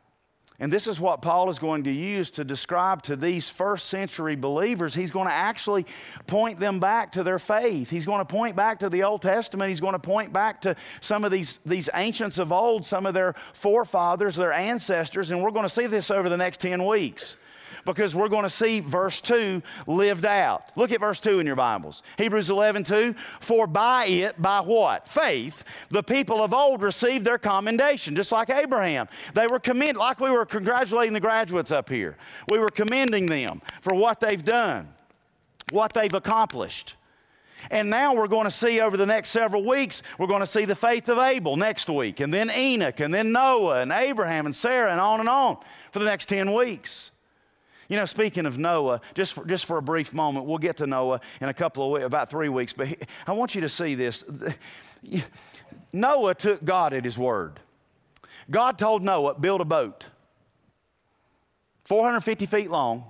and 0.59 0.71
this 0.71 0.87
is 0.87 0.99
what 1.01 1.21
Paul 1.21 1.49
is 1.49 1.59
going 1.59 1.83
to 1.83 1.91
use 1.91 2.29
to 2.31 2.45
describe 2.45 3.01
to 3.03 3.17
these 3.17 3.49
first 3.49 3.89
century 3.89 4.37
believers. 4.37 4.95
He's 4.95 5.11
going 5.11 5.27
to 5.27 5.33
actually 5.33 5.85
point 6.27 6.59
them 6.59 6.79
back 6.79 7.11
to 7.13 7.23
their 7.23 7.39
faith. 7.39 7.89
He's 7.89 8.05
going 8.05 8.19
to 8.19 8.25
point 8.25 8.55
back 8.55 8.79
to 8.79 8.89
the 8.89 9.03
Old 9.03 9.21
Testament. 9.21 9.67
He's 9.67 9.81
going 9.81 9.93
to 9.93 9.99
point 9.99 10.31
back 10.31 10.61
to 10.61 10.77
some 11.01 11.25
of 11.25 11.31
these, 11.31 11.59
these 11.65 11.89
ancients 11.93 12.37
of 12.37 12.53
old, 12.53 12.85
some 12.85 13.05
of 13.05 13.13
their 13.13 13.35
forefathers, 13.53 14.37
their 14.37 14.53
ancestors. 14.53 15.31
And 15.31 15.43
we're 15.43 15.51
going 15.51 15.63
to 15.63 15.69
see 15.69 15.87
this 15.87 16.09
over 16.09 16.29
the 16.29 16.37
next 16.37 16.61
10 16.61 16.85
weeks 16.85 17.35
because 17.85 18.15
we're 18.15 18.29
going 18.29 18.43
to 18.43 18.49
see 18.49 18.79
verse 18.79 19.21
2 19.21 19.61
lived 19.87 20.25
out. 20.25 20.71
Look 20.75 20.91
at 20.91 20.99
verse 20.99 21.19
2 21.19 21.39
in 21.39 21.45
your 21.45 21.55
Bibles. 21.55 22.03
Hebrews 22.17 22.49
11, 22.49 22.83
2. 22.83 23.15
For 23.39 23.67
by 23.67 24.07
it, 24.07 24.41
by 24.41 24.59
what? 24.59 25.07
Faith, 25.07 25.63
the 25.89 26.03
people 26.03 26.43
of 26.43 26.53
old 26.53 26.81
received 26.81 27.25
their 27.25 27.37
commendation, 27.37 28.15
just 28.15 28.31
like 28.31 28.49
Abraham. 28.49 29.07
They 29.33 29.47
were 29.47 29.59
commended, 29.59 29.97
like 29.97 30.19
we 30.19 30.31
were 30.31 30.45
congratulating 30.45 31.13
the 31.13 31.19
graduates 31.19 31.71
up 31.71 31.87
here. 31.89 32.17
We 32.49 32.59
were 32.59 32.69
commending 32.69 33.27
them 33.27 33.61
for 33.81 33.93
what 33.93 34.19
they've 34.19 34.43
done, 34.43 34.89
what 35.71 35.93
they've 35.93 36.13
accomplished. 36.13 36.95
And 37.71 37.89
now 37.89 38.13
we're 38.13 38.27
going 38.27 38.45
to 38.45 38.51
see 38.51 38.79
over 38.79 38.97
the 38.97 39.05
next 39.05 39.29
several 39.29 39.65
weeks, 39.65 40.03
we're 40.19 40.27
going 40.27 40.41
to 40.41 40.45
see 40.45 40.65
the 40.65 40.75
faith 40.75 41.09
of 41.09 41.17
Abel 41.17 41.57
next 41.57 41.89
week, 41.89 42.19
and 42.19 42.33
then 42.33 42.51
Enoch, 42.51 42.99
and 42.99 43.13
then 43.13 43.31
Noah, 43.31 43.81
and 43.81 43.91
Abraham, 43.91 44.45
and 44.45 44.55
Sarah, 44.55 44.91
and 44.91 45.01
on 45.01 45.19
and 45.19 45.29
on 45.29 45.57
for 45.91 45.99
the 45.99 46.05
next 46.05 46.29
10 46.29 46.53
weeks. 46.53 47.11
You 47.87 47.97
know, 47.97 48.05
speaking 48.05 48.45
of 48.45 48.57
Noah, 48.57 49.01
just 49.13 49.33
for, 49.33 49.45
just 49.45 49.65
for 49.65 49.77
a 49.77 49.81
brief 49.81 50.13
moment, 50.13 50.45
we'll 50.45 50.57
get 50.57 50.77
to 50.77 50.87
Noah 50.87 51.21
in 51.39 51.49
a 51.49 51.53
couple 51.53 51.85
of 51.85 51.91
weeks, 51.91 52.05
about 52.05 52.29
three 52.29 52.49
weeks, 52.49 52.73
but 52.73 52.87
he, 52.87 52.97
I 53.27 53.33
want 53.33 53.53
you 53.53 53.61
to 53.61 53.69
see 53.69 53.95
this. 53.95 54.23
Noah 55.93 56.33
took 56.33 56.63
God 56.65 56.93
at 56.93 57.05
his 57.05 57.17
word. 57.17 57.59
God 58.49 58.77
told 58.77 59.03
Noah, 59.03 59.35
build 59.35 59.61
a 59.61 59.65
boat, 59.65 60.05
450 61.83 62.45
feet 62.47 62.71
long, 62.71 63.03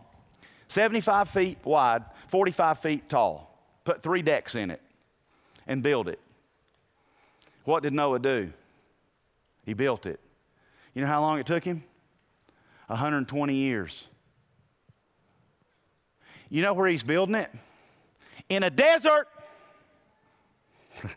75 0.68 1.30
feet 1.30 1.58
wide, 1.64 2.04
45 2.28 2.80
feet 2.80 3.10
tall. 3.10 3.52
Put 3.84 4.02
three 4.02 4.22
decks 4.22 4.56
in 4.56 4.72
it 4.72 4.82
and 5.68 5.82
build 5.84 6.08
it. 6.08 6.20
What 7.64 7.84
did 7.84 7.94
Noah 7.94 8.20
do? 8.20 8.52
He 9.66 9.74
built 9.74 10.06
it. 10.06 10.20
You 10.94 11.02
know 11.02 11.08
how 11.08 11.22
long 11.22 11.40
it 11.40 11.46
took 11.46 11.64
him? 11.64 11.84
120 12.88 13.56
years. 13.56 14.08
You 16.50 16.62
know 16.62 16.74
where 16.74 16.88
he's 16.88 17.04
building 17.04 17.36
it? 17.36 17.52
In 18.50 18.64
a 18.64 18.70
desert. 18.70 19.28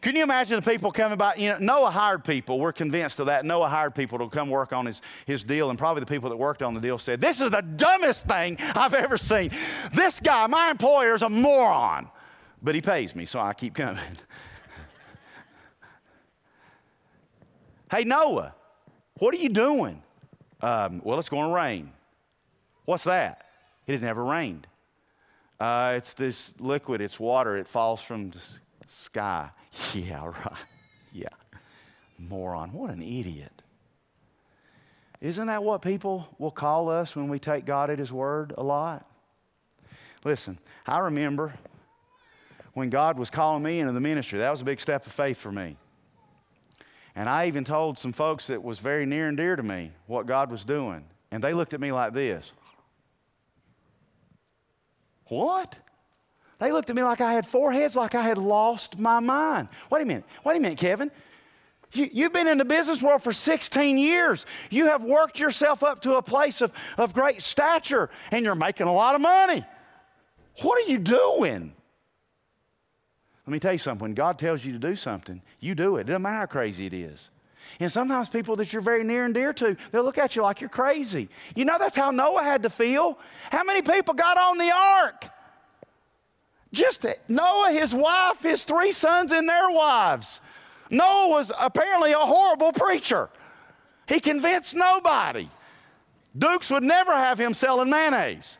Can 0.00 0.16
you 0.16 0.22
imagine 0.22 0.60
the 0.60 0.70
people 0.70 0.92
coming 0.92 1.18
by? 1.18 1.34
You 1.36 1.50
know, 1.50 1.58
Noah 1.58 1.90
hired 1.90 2.24
people. 2.24 2.58
We're 2.58 2.72
convinced 2.72 3.20
of 3.20 3.26
that. 3.26 3.44
Noah 3.44 3.68
hired 3.68 3.94
people 3.94 4.18
to 4.18 4.28
come 4.28 4.50
work 4.50 4.72
on 4.72 4.86
his, 4.86 5.02
his 5.26 5.44
deal, 5.44 5.70
and 5.70 5.78
probably 5.78 6.00
the 6.00 6.06
people 6.06 6.30
that 6.30 6.36
worked 6.36 6.62
on 6.62 6.74
the 6.74 6.80
deal 6.80 6.98
said, 6.98 7.20
This 7.20 7.40
is 7.40 7.50
the 7.50 7.60
dumbest 7.60 8.26
thing 8.26 8.56
I've 8.60 8.94
ever 8.94 9.16
seen. 9.16 9.50
This 9.92 10.20
guy, 10.20 10.46
my 10.46 10.70
employer, 10.70 11.14
is 11.14 11.22
a 11.22 11.28
moron, 11.28 12.08
but 12.62 12.74
he 12.74 12.80
pays 12.80 13.14
me, 13.14 13.24
so 13.24 13.40
I 13.40 13.54
keep 13.54 13.74
coming. 13.74 13.98
hey, 17.90 18.04
Noah, 18.04 18.54
what 19.18 19.34
are 19.34 19.38
you 19.38 19.48
doing? 19.48 20.02
Um, 20.60 21.00
well, 21.04 21.18
it's 21.18 21.28
going 21.28 21.48
to 21.48 21.54
rain. 21.54 21.92
What's 22.84 23.04
that? 23.04 23.41
It 23.86 23.92
had 23.92 24.02
never 24.02 24.24
rained. 24.24 24.66
Uh, 25.60 25.94
it's 25.96 26.14
this 26.14 26.54
liquid, 26.58 27.00
it's 27.00 27.20
water, 27.20 27.56
it 27.56 27.68
falls 27.68 28.00
from 28.00 28.30
the 28.30 28.40
sky. 28.88 29.50
Yeah, 29.94 30.26
right. 30.26 30.52
Yeah. 31.12 31.28
Moron. 32.18 32.72
What 32.72 32.90
an 32.90 33.00
idiot. 33.00 33.62
Isn't 35.20 35.46
that 35.46 35.62
what 35.62 35.82
people 35.82 36.28
will 36.38 36.50
call 36.50 36.90
us 36.90 37.14
when 37.16 37.28
we 37.28 37.38
take 37.38 37.64
God 37.64 37.90
at 37.90 37.98
His 37.98 38.12
word 38.12 38.52
a 38.58 38.62
lot? 38.62 39.06
Listen, 40.24 40.58
I 40.86 40.98
remember 40.98 41.54
when 42.74 42.90
God 42.90 43.18
was 43.18 43.30
calling 43.30 43.62
me 43.62 43.80
into 43.80 43.92
the 43.92 44.00
ministry, 44.00 44.40
that 44.40 44.50
was 44.50 44.60
a 44.60 44.64
big 44.64 44.80
step 44.80 45.06
of 45.06 45.12
faith 45.12 45.38
for 45.38 45.52
me. 45.52 45.76
And 47.14 47.28
I 47.28 47.46
even 47.46 47.64
told 47.64 47.98
some 47.98 48.12
folks 48.12 48.46
that 48.46 48.62
was 48.62 48.78
very 48.78 49.04
near 49.04 49.28
and 49.28 49.36
dear 49.36 49.56
to 49.56 49.62
me 49.62 49.92
what 50.06 50.26
God 50.26 50.50
was 50.50 50.64
doing. 50.64 51.04
And 51.30 51.42
they 51.42 51.52
looked 51.52 51.74
at 51.74 51.80
me 51.80 51.92
like 51.92 52.14
this 52.14 52.52
What? 55.32 55.78
They 56.58 56.72
looked 56.72 56.90
at 56.90 56.96
me 56.96 57.02
like 57.02 57.22
I 57.22 57.32
had 57.32 57.46
four 57.46 57.72
heads, 57.72 57.96
like 57.96 58.14
I 58.14 58.22
had 58.22 58.36
lost 58.36 58.98
my 58.98 59.18
mind. 59.18 59.68
Wait 59.88 60.02
a 60.02 60.04
minute. 60.04 60.24
Wait 60.44 60.58
a 60.58 60.60
minute, 60.60 60.76
Kevin. 60.76 61.10
You, 61.94 62.24
have 62.24 62.34
been 62.34 62.48
in 62.48 62.58
the 62.58 62.66
business 62.66 63.00
world 63.00 63.22
for 63.22 63.32
16 63.32 63.96
years. 63.96 64.44
You 64.68 64.86
have 64.86 65.02
worked 65.02 65.40
yourself 65.40 65.82
up 65.82 66.00
to 66.02 66.16
a 66.16 66.22
place 66.22 66.60
of, 66.60 66.70
of 66.98 67.14
great 67.14 67.40
stature, 67.40 68.10
and 68.30 68.44
you're 68.44 68.54
making 68.54 68.88
a 68.88 68.92
lot 68.92 69.14
of 69.14 69.22
money. 69.22 69.64
What 70.60 70.76
are 70.76 70.90
you 70.90 70.98
doing? 70.98 71.72
Let 73.46 73.52
me 73.52 73.58
tell 73.58 73.72
you 73.72 73.78
something. 73.78 74.02
When 74.02 74.14
God 74.14 74.38
tells 74.38 74.66
you 74.66 74.72
to 74.72 74.78
do 74.78 74.96
something, 74.96 75.40
you 75.60 75.74
do 75.74 75.96
it. 75.96 76.02
It 76.02 76.06
doesn't 76.08 76.20
matter 76.20 76.40
how 76.40 76.46
crazy 76.46 76.84
it 76.84 76.92
is. 76.92 77.30
And 77.80 77.90
sometimes 77.90 78.28
people 78.28 78.56
that 78.56 78.72
you're 78.72 78.82
very 78.82 79.04
near 79.04 79.24
and 79.24 79.34
dear 79.34 79.52
to, 79.54 79.76
they'll 79.90 80.04
look 80.04 80.18
at 80.18 80.36
you 80.36 80.42
like 80.42 80.60
you're 80.60 80.70
crazy. 80.70 81.28
You 81.54 81.64
know, 81.64 81.76
that's 81.78 81.96
how 81.96 82.10
Noah 82.10 82.42
had 82.42 82.62
to 82.64 82.70
feel. 82.70 83.18
How 83.50 83.64
many 83.64 83.82
people 83.82 84.14
got 84.14 84.38
on 84.38 84.58
the 84.58 84.70
ark? 84.70 85.26
Just 86.72 87.04
Noah, 87.28 87.70
his 87.72 87.94
wife, 87.94 88.42
his 88.42 88.64
three 88.64 88.92
sons, 88.92 89.32
and 89.32 89.48
their 89.48 89.70
wives. 89.70 90.40
Noah 90.90 91.28
was 91.28 91.52
apparently 91.58 92.12
a 92.12 92.18
horrible 92.18 92.72
preacher. 92.72 93.30
He 94.06 94.20
convinced 94.20 94.74
nobody. 94.74 95.48
Dukes 96.36 96.70
would 96.70 96.82
never 96.82 97.12
have 97.12 97.38
him 97.38 97.52
selling 97.52 97.90
mayonnaise. 97.90 98.58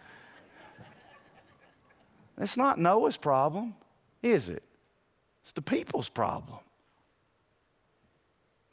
It's 2.39 2.57
not 2.57 2.79
Noah's 2.79 3.17
problem, 3.17 3.75
is 4.23 4.49
it? 4.49 4.63
It's 5.43 5.53
the 5.53 5.63
people's 5.63 6.09
problem. 6.09 6.59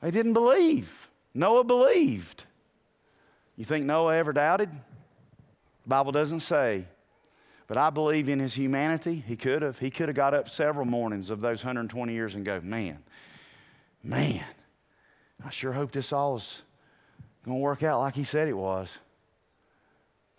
They 0.01 0.11
didn't 0.11 0.33
believe. 0.33 1.09
Noah 1.33 1.63
believed. 1.63 2.45
You 3.55 3.65
think 3.65 3.85
Noah 3.85 4.15
ever 4.15 4.33
doubted? 4.33 4.69
The 4.71 5.89
Bible 5.89 6.11
doesn't 6.11 6.39
say. 6.39 6.85
But 7.67 7.77
I 7.77 7.89
believe 7.89 8.29
in 8.29 8.39
his 8.39 8.53
humanity, 8.53 9.23
he 9.27 9.35
could 9.35 9.61
have. 9.61 9.77
He 9.77 9.91
could 9.91 10.09
have 10.09 10.15
got 10.15 10.33
up 10.33 10.49
several 10.49 10.85
mornings 10.85 11.29
of 11.29 11.41
those 11.41 11.63
120 11.63 12.13
years 12.13 12.35
and 12.35 12.43
go, 12.43 12.59
man, 12.61 12.97
man, 14.03 14.43
I 15.45 15.49
sure 15.51 15.71
hope 15.71 15.91
this 15.91 16.11
all 16.11 16.37
is 16.37 16.61
going 17.45 17.57
to 17.57 17.61
work 17.61 17.83
out 17.83 17.99
like 17.99 18.15
he 18.15 18.23
said 18.23 18.47
it 18.47 18.57
was. 18.57 18.97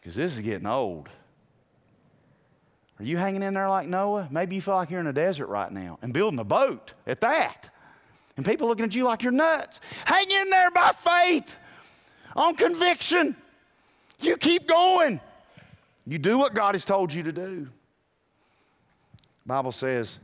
Because 0.01 0.17
this 0.17 0.35
is 0.35 0.41
getting 0.41 0.67
old. 0.67 1.09
Are 2.99 3.05
you 3.05 3.17
hanging 3.17 3.43
in 3.43 3.55
there 3.55 3.69
like 3.69 3.87
Noah? 3.87 4.29
Maybe 4.31 4.57
you 4.57 4.63
feel 4.63 4.75
like 4.75 4.91
you're 4.91 5.01
in 5.01 5.07
a 5.07 5.13
desert 5.13 5.47
right 5.47 5.71
now 5.71 5.99
and 6.03 6.13
building 6.13 6.39
a 6.39 6.45
boat 6.45 6.95
at 7.07 7.21
that. 7.21 7.71
And 8.41 8.47
people 8.47 8.69
looking 8.69 8.87
at 8.87 8.95
you 8.95 9.05
like 9.05 9.23
you're 9.23 9.33
nuts. 9.33 9.83
Hang 10.07 10.31
in 10.31 10.49
there 10.49 10.71
by 10.71 10.93
faith, 10.93 11.59
on 12.35 12.55
conviction. 12.55 13.37
You 14.19 14.39
keep 14.39 14.67
going. 14.67 15.21
You 16.07 16.17
do 16.17 16.39
what 16.39 16.55
God 16.55 16.75
has 16.75 16.87
told 16.87 17.13
you 17.13 17.23
to 17.25 17.33
do. 17.33 17.69
The 19.43 19.47
Bible 19.47 19.73
says, 19.73 20.19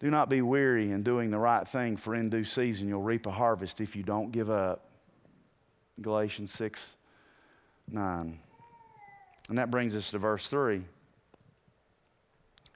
do 0.00 0.10
not 0.10 0.28
be 0.28 0.42
weary 0.42 0.90
in 0.90 1.02
doing 1.02 1.30
the 1.30 1.38
right 1.38 1.66
thing, 1.66 1.96
for 1.96 2.14
in 2.14 2.28
due 2.28 2.44
season 2.44 2.88
you'll 2.88 3.00
reap 3.00 3.24
a 3.24 3.30
harvest 3.30 3.80
if 3.80 3.96
you 3.96 4.02
don't 4.02 4.32
give 4.32 4.50
up. 4.50 4.90
Galatians 6.02 6.50
6 6.50 6.96
9. 7.90 8.38
And 9.48 9.58
that 9.58 9.70
brings 9.70 9.96
us 9.96 10.10
to 10.10 10.18
verse 10.18 10.46
3. 10.46 10.82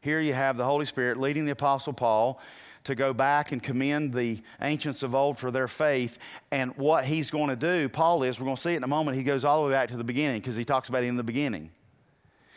Here 0.01 0.21
you 0.21 0.33
have 0.33 0.57
the 0.57 0.65
Holy 0.65 0.87
Spirit 0.87 1.21
leading 1.21 1.45
the 1.45 1.53
Apostle 1.53 1.93
Paul 1.93 2.41
to 2.87 2.95
go 2.95 3.13
back 3.13 3.53
and 3.53 3.63
commend 3.63 4.13
the 4.13 4.43
ancients 4.61 5.03
of 5.03 5.15
old 5.15 5.39
for 5.39 5.51
their 5.51 5.69
faith. 5.69 6.19
And 6.51 6.77
what 6.77 7.05
he's 7.05 7.31
going 7.31 7.49
to 7.49 7.57
do, 7.57 7.89
Paul 7.89 8.23
is, 8.23 8.41
we're 8.41 8.45
going 8.45 8.57
to 8.57 8.63
see 8.63 8.73
it 8.73 8.77
in 8.77 8.85
a 8.85 8.89
moment, 8.89 9.17
he 9.17 9.23
goes 9.23 9.45
all 9.45 9.63
the 9.63 9.69
way 9.69 9.75
back 9.75 9.91
to 9.91 9.97
the 9.97 10.05
beginning 10.05 10.41
because 10.41 10.57
he 10.57 10.65
talks 10.65 10.89
about 10.89 11.05
it 11.05 11.09
in 11.09 11.17
the 11.17 11.23
beginning. 11.23 11.71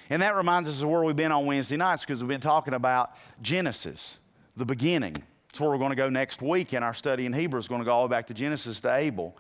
And 0.10 0.22
that 0.22 0.36
reminds 0.36 0.70
us 0.70 0.82
of 0.82 0.90
where 0.90 1.04
we've 1.04 1.16
been 1.16 1.32
on 1.32 1.46
Wednesday 1.46 1.78
nights 1.78 2.04
because 2.04 2.22
we've 2.24 2.30
been 2.30 2.42
talking 2.42 2.74
about 2.74 3.12
Genesis, 3.42 4.18
the 4.56 4.66
beginning. 4.66 5.16
That's 5.48 5.60
where 5.60 5.70
we're 5.70 5.78
going 5.78 5.92
to 5.92 5.96
go 5.96 6.10
next 6.10 6.42
week 6.42 6.74
in 6.74 6.84
our 6.84 6.94
study 6.94 7.26
in 7.26 7.34
Hebrew. 7.34 7.60
It's 7.60 7.68
going 7.68 7.82
to 7.82 7.86
go 7.86 7.92
all 7.92 8.08
the 8.08 8.12
way 8.12 8.18
back 8.18 8.28
to 8.28 8.34
Genesis 8.34 8.80
to 8.82 8.96
Abel. 8.96 9.36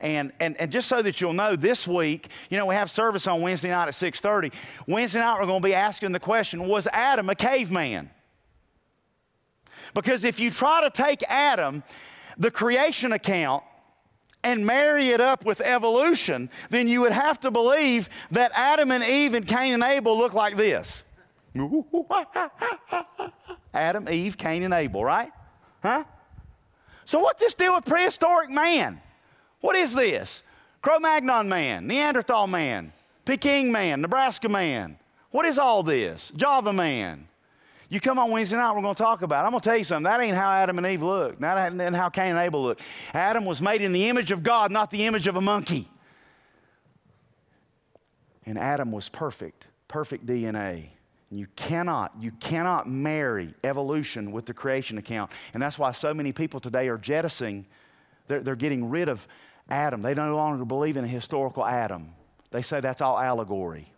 And, 0.00 0.32
and, 0.40 0.56
and 0.60 0.70
just 0.70 0.88
so 0.88 1.02
that 1.02 1.20
you'll 1.20 1.32
know, 1.32 1.56
this 1.56 1.86
week, 1.86 2.28
you 2.50 2.56
know, 2.56 2.66
we 2.66 2.74
have 2.74 2.90
service 2.90 3.26
on 3.26 3.40
Wednesday 3.40 3.70
night 3.70 3.88
at 3.88 3.94
6.30. 3.94 4.52
Wednesday 4.86 5.18
night, 5.20 5.40
we're 5.40 5.46
going 5.46 5.60
to 5.60 5.66
be 5.66 5.74
asking 5.74 6.12
the 6.12 6.20
question, 6.20 6.68
was 6.68 6.86
Adam 6.92 7.28
a 7.30 7.34
caveman? 7.34 8.10
Because 9.94 10.24
if 10.24 10.40
you 10.40 10.50
try 10.50 10.80
to 10.82 10.90
take 10.90 11.22
Adam, 11.28 11.82
the 12.36 12.50
creation 12.50 13.12
account, 13.12 13.62
and 14.44 14.64
marry 14.64 15.08
it 15.08 15.20
up 15.20 15.44
with 15.44 15.60
evolution, 15.60 16.48
then 16.70 16.86
you 16.86 17.00
would 17.00 17.12
have 17.12 17.40
to 17.40 17.50
believe 17.50 18.08
that 18.30 18.52
Adam 18.54 18.92
and 18.92 19.02
Eve 19.02 19.34
and 19.34 19.46
Cain 19.46 19.74
and 19.74 19.82
Abel 19.82 20.16
look 20.16 20.32
like 20.32 20.56
this. 20.56 21.02
Adam, 23.74 24.08
Eve, 24.08 24.38
Cain, 24.38 24.62
and 24.62 24.72
Abel, 24.72 25.04
right? 25.04 25.32
Huh? 25.82 26.04
So, 27.04 27.18
what's 27.20 27.40
this 27.40 27.54
deal 27.54 27.74
with 27.74 27.84
prehistoric 27.84 28.50
man? 28.50 29.00
What 29.60 29.76
is 29.76 29.94
this? 29.94 30.42
Cro 30.82 31.00
Magnon 31.00 31.48
man, 31.48 31.86
Neanderthal 31.86 32.46
man, 32.46 32.92
Peking 33.24 33.72
man, 33.72 34.00
Nebraska 34.00 34.48
man. 34.48 34.98
What 35.30 35.46
is 35.46 35.58
all 35.58 35.82
this? 35.82 36.32
Java 36.36 36.72
man. 36.72 37.27
You 37.90 38.00
come 38.00 38.18
on 38.18 38.30
Wednesday 38.30 38.56
night, 38.56 38.74
we're 38.74 38.82
going 38.82 38.94
to 38.94 39.02
talk 39.02 39.22
about 39.22 39.44
it. 39.44 39.46
I'm 39.46 39.52
going 39.52 39.62
to 39.62 39.68
tell 39.68 39.78
you 39.78 39.84
something. 39.84 40.04
That 40.04 40.20
ain't 40.20 40.36
how 40.36 40.50
Adam 40.50 40.76
and 40.76 40.86
Eve 40.86 41.02
looked. 41.02 41.40
That 41.40 41.72
ain't 41.72 41.96
how 41.96 42.10
Cain 42.10 42.32
and 42.32 42.38
Abel 42.38 42.62
looked. 42.62 42.82
Adam 43.14 43.46
was 43.46 43.62
made 43.62 43.80
in 43.80 43.92
the 43.92 44.08
image 44.08 44.30
of 44.30 44.42
God, 44.42 44.70
not 44.70 44.90
the 44.90 45.06
image 45.06 45.26
of 45.26 45.36
a 45.36 45.40
monkey. 45.40 45.88
And 48.44 48.58
Adam 48.58 48.92
was 48.92 49.08
perfect, 49.08 49.66
perfect 49.88 50.26
DNA. 50.26 50.88
You 51.30 51.46
cannot, 51.56 52.12
you 52.20 52.30
cannot 52.32 52.88
marry 52.88 53.54
evolution 53.64 54.32
with 54.32 54.44
the 54.44 54.54
creation 54.54 54.98
account. 54.98 55.30
And 55.54 55.62
that's 55.62 55.78
why 55.78 55.92
so 55.92 56.12
many 56.12 56.32
people 56.32 56.60
today 56.60 56.88
are 56.88 56.98
jettisoning, 56.98 57.66
they're, 58.26 58.40
they're 58.40 58.56
getting 58.56 58.88
rid 58.90 59.08
of 59.08 59.26
Adam. 59.70 60.02
They 60.02 60.14
no 60.14 60.34
longer 60.36 60.64
believe 60.64 60.96
in 60.98 61.04
a 61.04 61.08
historical 61.08 61.64
Adam. 61.64 62.10
They 62.50 62.62
say 62.62 62.80
that's 62.80 63.00
all 63.00 63.18
allegory. 63.18 63.92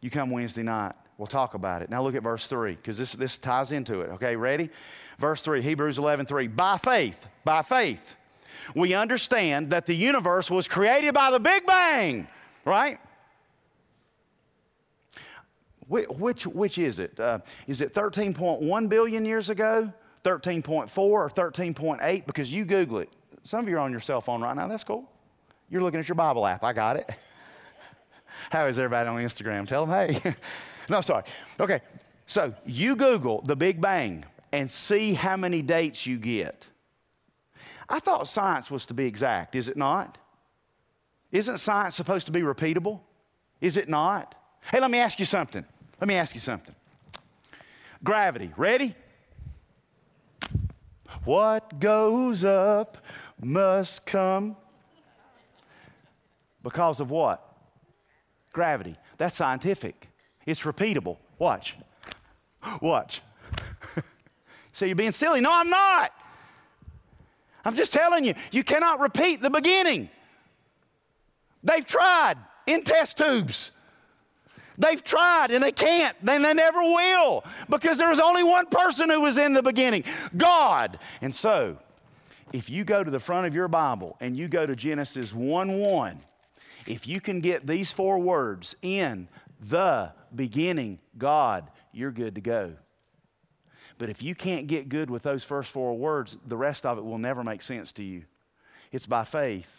You 0.00 0.10
come 0.10 0.30
Wednesday 0.30 0.62
night, 0.62 0.94
We'll 1.18 1.26
talk 1.26 1.54
about 1.54 1.82
it. 1.82 1.90
Now 1.90 2.02
look 2.02 2.14
at 2.14 2.22
verse 2.22 2.46
3, 2.46 2.76
because 2.76 2.96
this, 2.96 3.12
this 3.12 3.38
ties 3.38 3.72
into 3.72 4.02
it. 4.02 4.10
Okay, 4.12 4.36
ready? 4.36 4.70
Verse 5.18 5.42
3, 5.42 5.60
Hebrews 5.60 5.98
11 5.98 6.26
3. 6.26 6.46
By 6.46 6.78
faith, 6.78 7.26
by 7.44 7.62
faith, 7.62 8.14
we 8.74 8.94
understand 8.94 9.70
that 9.70 9.84
the 9.86 9.96
universe 9.96 10.48
was 10.48 10.68
created 10.68 11.14
by 11.14 11.32
the 11.32 11.40
Big 11.40 11.66
Bang, 11.66 12.28
right? 12.64 13.00
Which, 15.88 16.46
which 16.46 16.78
is 16.78 16.98
it? 16.98 17.18
Uh, 17.18 17.40
is 17.66 17.80
it 17.80 17.94
13.1 17.94 18.88
billion 18.88 19.24
years 19.24 19.50
ago, 19.50 19.92
13.4, 20.22 20.98
or 20.98 21.28
13.8? 21.30 22.26
Because 22.26 22.52
you 22.52 22.64
Google 22.64 22.98
it. 22.98 23.08
Some 23.42 23.60
of 23.60 23.68
you 23.68 23.76
are 23.76 23.80
on 23.80 23.90
your 23.90 24.00
cell 24.00 24.20
phone 24.20 24.42
right 24.42 24.54
now. 24.54 24.68
That's 24.68 24.84
cool. 24.84 25.10
You're 25.70 25.82
looking 25.82 25.98
at 25.98 26.06
your 26.06 26.14
Bible 26.14 26.46
app. 26.46 26.62
I 26.62 26.74
got 26.74 26.96
it. 26.96 27.10
How 28.50 28.66
is 28.66 28.78
everybody 28.78 29.08
on 29.08 29.16
Instagram? 29.16 29.66
Tell 29.66 29.86
them, 29.86 29.94
hey. 30.22 30.34
No, 30.90 31.00
sorry. 31.00 31.24
Okay, 31.60 31.80
so 32.26 32.54
you 32.64 32.96
Google 32.96 33.42
the 33.42 33.56
Big 33.56 33.80
Bang 33.80 34.24
and 34.52 34.70
see 34.70 35.12
how 35.12 35.36
many 35.36 35.60
dates 35.60 36.06
you 36.06 36.18
get. 36.18 36.66
I 37.88 38.00
thought 38.00 38.26
science 38.28 38.70
was 38.70 38.86
to 38.86 38.94
be 38.94 39.06
exact, 39.06 39.54
is 39.54 39.68
it 39.68 39.76
not? 39.76 40.18
Isn't 41.30 41.58
science 41.58 41.94
supposed 41.94 42.26
to 42.26 42.32
be 42.32 42.40
repeatable? 42.40 43.00
Is 43.60 43.76
it 43.76 43.88
not? 43.88 44.34
Hey, 44.70 44.80
let 44.80 44.90
me 44.90 44.98
ask 44.98 45.18
you 45.18 45.26
something. 45.26 45.64
Let 46.00 46.08
me 46.08 46.14
ask 46.14 46.34
you 46.34 46.40
something. 46.40 46.74
Gravity, 48.02 48.52
ready? 48.56 48.94
What 51.24 51.80
goes 51.80 52.44
up 52.44 52.98
must 53.40 54.06
come. 54.06 54.56
Because 56.62 57.00
of 57.00 57.10
what? 57.10 57.44
Gravity. 58.52 58.96
That's 59.16 59.36
scientific. 59.36 60.07
It's 60.48 60.62
repeatable. 60.62 61.18
Watch. 61.38 61.76
Watch. 62.80 63.20
so 64.72 64.86
you're 64.86 64.96
being 64.96 65.12
silly. 65.12 65.42
No, 65.42 65.50
I'm 65.52 65.68
not. 65.68 66.10
I'm 67.66 67.76
just 67.76 67.92
telling 67.92 68.24
you, 68.24 68.32
you 68.50 68.64
cannot 68.64 68.98
repeat 68.98 69.42
the 69.42 69.50
beginning. 69.50 70.08
They've 71.62 71.84
tried 71.84 72.38
in 72.66 72.82
test 72.82 73.18
tubes. 73.18 73.72
They've 74.78 75.04
tried 75.04 75.50
and 75.50 75.62
they 75.62 75.72
can't, 75.72 76.16
and 76.26 76.42
they 76.42 76.54
never 76.54 76.80
will 76.80 77.44
because 77.68 77.98
there 77.98 78.08
was 78.08 78.20
only 78.20 78.42
one 78.42 78.68
person 78.68 79.10
who 79.10 79.20
was 79.20 79.36
in 79.36 79.52
the 79.52 79.62
beginning 79.62 80.04
God. 80.34 80.98
And 81.20 81.34
so, 81.34 81.76
if 82.54 82.70
you 82.70 82.84
go 82.84 83.04
to 83.04 83.10
the 83.10 83.20
front 83.20 83.46
of 83.46 83.54
your 83.54 83.68
Bible 83.68 84.16
and 84.18 84.34
you 84.34 84.48
go 84.48 84.64
to 84.64 84.74
Genesis 84.74 85.34
1 85.34 85.78
1, 85.78 86.20
if 86.86 87.06
you 87.06 87.20
can 87.20 87.40
get 87.40 87.66
these 87.66 87.92
four 87.92 88.18
words 88.18 88.76
in 88.80 89.28
the 89.60 90.12
beginning, 90.34 90.98
God, 91.16 91.70
you're 91.92 92.12
good 92.12 92.34
to 92.36 92.40
go. 92.40 92.74
But 93.98 94.10
if 94.10 94.22
you 94.22 94.34
can't 94.34 94.66
get 94.68 94.88
good 94.88 95.10
with 95.10 95.22
those 95.22 95.42
first 95.42 95.70
four 95.70 95.96
words, 95.96 96.36
the 96.46 96.56
rest 96.56 96.86
of 96.86 96.98
it 96.98 97.04
will 97.04 97.18
never 97.18 97.42
make 97.42 97.62
sense 97.62 97.92
to 97.92 98.02
you. 98.02 98.24
It's 98.92 99.06
by 99.06 99.24
faith 99.24 99.77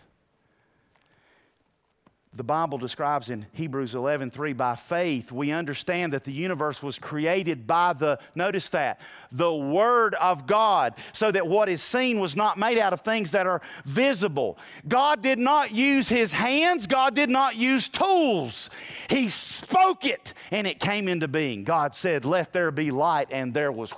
the 2.34 2.43
Bible 2.43 2.77
describes 2.77 3.32
in 3.32 3.47
Hebrews 3.53 3.95
11:3 3.95 4.53
by 4.55 4.75
faith 4.75 5.32
we 5.32 5.51
understand 5.51 6.13
that 6.13 6.23
the 6.23 6.32
universe 6.32 6.84
was 6.84 6.99
created 6.99 7.65
by 7.65 7.93
the 7.93 8.19
notice 8.36 8.69
that 8.69 8.99
the 9.32 9.53
word 9.53 10.13
of 10.15 10.45
God 10.45 10.93
so 11.11 11.32
that 11.32 11.47
what 11.47 11.69
is 11.69 11.82
seen 11.82 12.19
was 12.19 12.36
not 12.36 12.59
made 12.59 12.77
out 12.77 12.93
of 12.93 13.01
things 13.01 13.32
that 13.32 13.47
are 13.47 13.61
visible. 13.84 14.59
God 14.88 15.23
did 15.23 15.39
not 15.39 15.71
use 15.71 16.07
his 16.07 16.32
hands, 16.32 16.86
God 16.86 17.15
did 17.15 17.32
not 17.32 17.55
use 17.55 17.89
tools. 17.89 18.69
He 19.09 19.30
spoke 19.30 20.05
it 20.05 20.36
and 20.51 20.67
it 20.67 20.80
came 20.80 21.07
into 21.07 21.27
being. 21.27 21.63
God 21.63 21.95
said, 21.95 22.25
"Let 22.25 22.53
there 22.53 22.69
be 22.69 22.91
light," 22.91 23.30
and 23.32 23.55
there 23.55 23.71
was 23.71 23.91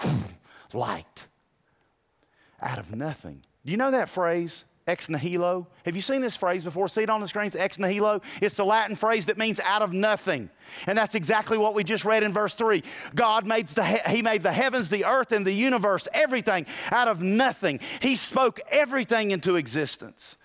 light 0.72 1.28
out 2.62 2.80
of 2.80 2.96
nothing. 2.96 3.44
Do 3.66 3.72
you 3.72 3.78
know 3.78 3.92
that 3.92 4.08
phrase? 4.08 4.64
Ex 4.92 5.10
nihilo. 5.10 5.66
Have 5.86 5.96
you 5.96 6.02
seen 6.02 6.22
this 6.22 6.36
phrase 6.36 6.64
before? 6.66 6.88
See 6.90 7.02
it 7.02 7.10
on 7.10 7.22
the 7.22 7.28
screens, 7.28 7.56
ex 7.56 7.80
nihilo? 7.80 8.22
It's 8.42 8.58
the 8.58 8.66
Latin 8.66 8.96
phrase 8.96 9.26
that 9.28 9.38
means 9.38 9.60
out 9.62 9.82
of 9.82 9.94
nothing. 9.94 10.50
And 10.86 10.98
that's 10.98 11.16
exactly 11.16 11.58
what 11.58 11.74
we 11.74 11.84
just 11.84 12.04
read 12.04 12.24
in 12.24 12.34
verse 12.34 12.56
3. 12.56 12.84
God 13.16 13.48
made 13.48 13.68
the, 13.70 13.84
he 13.86 14.22
made 14.22 14.44
the 14.44 14.52
heavens, 14.52 14.90
the 14.90 15.06
earth, 15.06 15.32
and 15.32 15.46
the 15.46 15.54
universe, 15.54 16.08
everything 16.14 16.66
out 16.92 17.08
of 17.08 17.22
nothing. 17.22 17.80
He 18.02 18.16
spoke 18.18 18.60
everything 18.70 19.32
into 19.32 19.56
existence. 19.56 20.36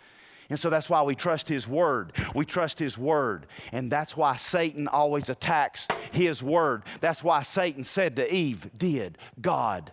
And 0.49 0.59
so 0.59 0.71
that's 0.71 0.89
why 0.89 1.03
we 1.03 1.17
trust 1.17 1.49
His 1.49 1.67
Word. 1.67 2.13
We 2.33 2.45
trust 2.45 2.79
His 2.79 2.97
Word. 2.97 3.47
And 3.73 3.91
that's 3.91 4.17
why 4.17 4.37
Satan 4.37 4.87
always 4.87 5.29
attacks 5.29 5.89
His 6.13 6.41
Word. 6.41 6.85
That's 7.01 7.25
why 7.25 7.43
Satan 7.43 7.83
said 7.83 8.15
to 8.17 8.33
Eve, 8.33 8.71
Did 8.79 9.19
God 9.41 9.91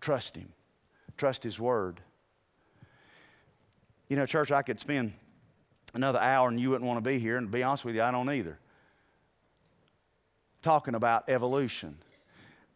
Trust 0.00 0.36
Him, 0.36 0.48
trust 1.16 1.42
His 1.44 1.58
Word. 1.58 2.00
You 4.08 4.16
know, 4.16 4.26
church, 4.26 4.50
I 4.50 4.62
could 4.62 4.80
spend 4.80 5.12
another 5.94 6.18
hour 6.18 6.48
and 6.48 6.58
you 6.58 6.70
wouldn't 6.70 6.86
want 6.86 7.02
to 7.02 7.08
be 7.08 7.18
here, 7.18 7.36
and 7.36 7.46
to 7.46 7.52
be 7.52 7.62
honest 7.62 7.84
with 7.84 7.94
you, 7.94 8.02
I 8.02 8.10
don't 8.10 8.30
either. 8.30 8.58
Talking 10.62 10.94
about 10.94 11.28
evolution. 11.28 11.96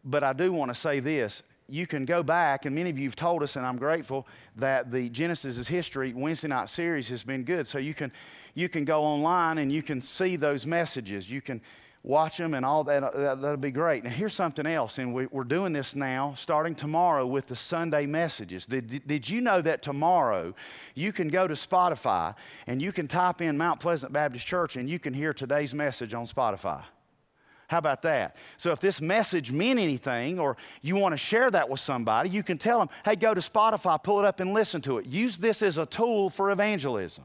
But 0.03 0.23
I 0.23 0.33
do 0.33 0.51
want 0.51 0.73
to 0.73 0.75
say 0.79 0.99
this. 0.99 1.43
You 1.67 1.87
can 1.87 2.05
go 2.05 2.21
back, 2.21 2.65
and 2.65 2.75
many 2.75 2.91
of 2.91 2.99
you 2.99 3.07
have 3.07 3.15
told 3.15 3.41
us, 3.41 3.55
and 3.55 3.65
I'm 3.65 3.77
grateful 3.77 4.27
that 4.55 4.91
the 4.91 5.09
Genesis 5.09 5.57
is 5.57 5.67
History 5.67 6.13
Wednesday 6.13 6.47
night 6.47 6.69
series 6.69 7.09
has 7.09 7.23
been 7.23 7.43
good. 7.43 7.67
So 7.67 7.79
you 7.79 7.95
can, 7.95 8.11
you 8.53 8.69
can 8.69 8.85
go 8.85 9.03
online 9.03 9.57
and 9.57 9.71
you 9.71 9.81
can 9.81 9.99
see 9.99 10.35
those 10.35 10.65
messages. 10.65 11.29
You 11.29 11.41
can, 11.41 11.59
watch 12.05 12.37
them 12.37 12.53
and 12.53 12.63
all 12.63 12.83
that, 12.83 13.03
uh, 13.03 13.35
that 13.35 13.41
will 13.41 13.57
be 13.57 13.71
great. 13.71 14.03
Now, 14.03 14.11
here's 14.11 14.35
something 14.35 14.65
else, 14.67 14.99
and 14.99 15.13
we, 15.13 15.27
are 15.35 15.43
doing 15.43 15.73
this 15.73 15.95
now 15.95 16.35
starting 16.37 16.75
tomorrow 16.75 17.25
with 17.25 17.47
the 17.47 17.55
Sunday 17.55 18.05
messages. 18.05 18.67
Did, 18.67 19.07
did 19.07 19.27
you 19.27 19.41
know 19.41 19.59
that 19.61 19.81
tomorrow 19.81 20.53
you 20.93 21.11
can 21.11 21.29
go 21.29 21.47
to 21.47 21.55
Spotify 21.55 22.35
and 22.67 22.79
you 22.79 22.91
can 22.91 23.07
type 23.07 23.41
in 23.41 23.57
Mount 23.57 23.79
Pleasant 23.79 24.13
Baptist 24.13 24.45
Church 24.45 24.75
and 24.75 24.87
you 24.87 24.99
can 24.99 25.13
hear 25.13 25.33
today's 25.33 25.73
message 25.73 26.13
on 26.13 26.27
Spotify? 26.27 26.83
How 27.67 27.79
about 27.79 28.03
that? 28.03 28.35
So, 28.57 28.71
if 28.71 28.79
this 28.79 29.01
message 29.01 29.51
meant 29.51 29.79
anything 29.79 30.37
or 30.39 30.55
you 30.83 30.95
want 30.95 31.13
to 31.13 31.17
share 31.17 31.49
that 31.49 31.67
with 31.67 31.79
somebody, 31.79 32.29
you 32.29 32.43
can 32.43 32.59
tell 32.59 32.77
them, 32.77 32.89
hey, 33.03 33.15
go 33.15 33.33
to 33.33 33.41
Spotify, 33.41 34.01
pull 34.01 34.19
it 34.19 34.25
up, 34.25 34.39
and 34.39 34.53
listen 34.53 34.81
to 34.81 34.99
it. 34.99 35.07
Use 35.07 35.39
this 35.39 35.63
as 35.63 35.79
a 35.79 35.87
tool 35.87 36.29
for 36.29 36.51
evangelism. 36.51 37.23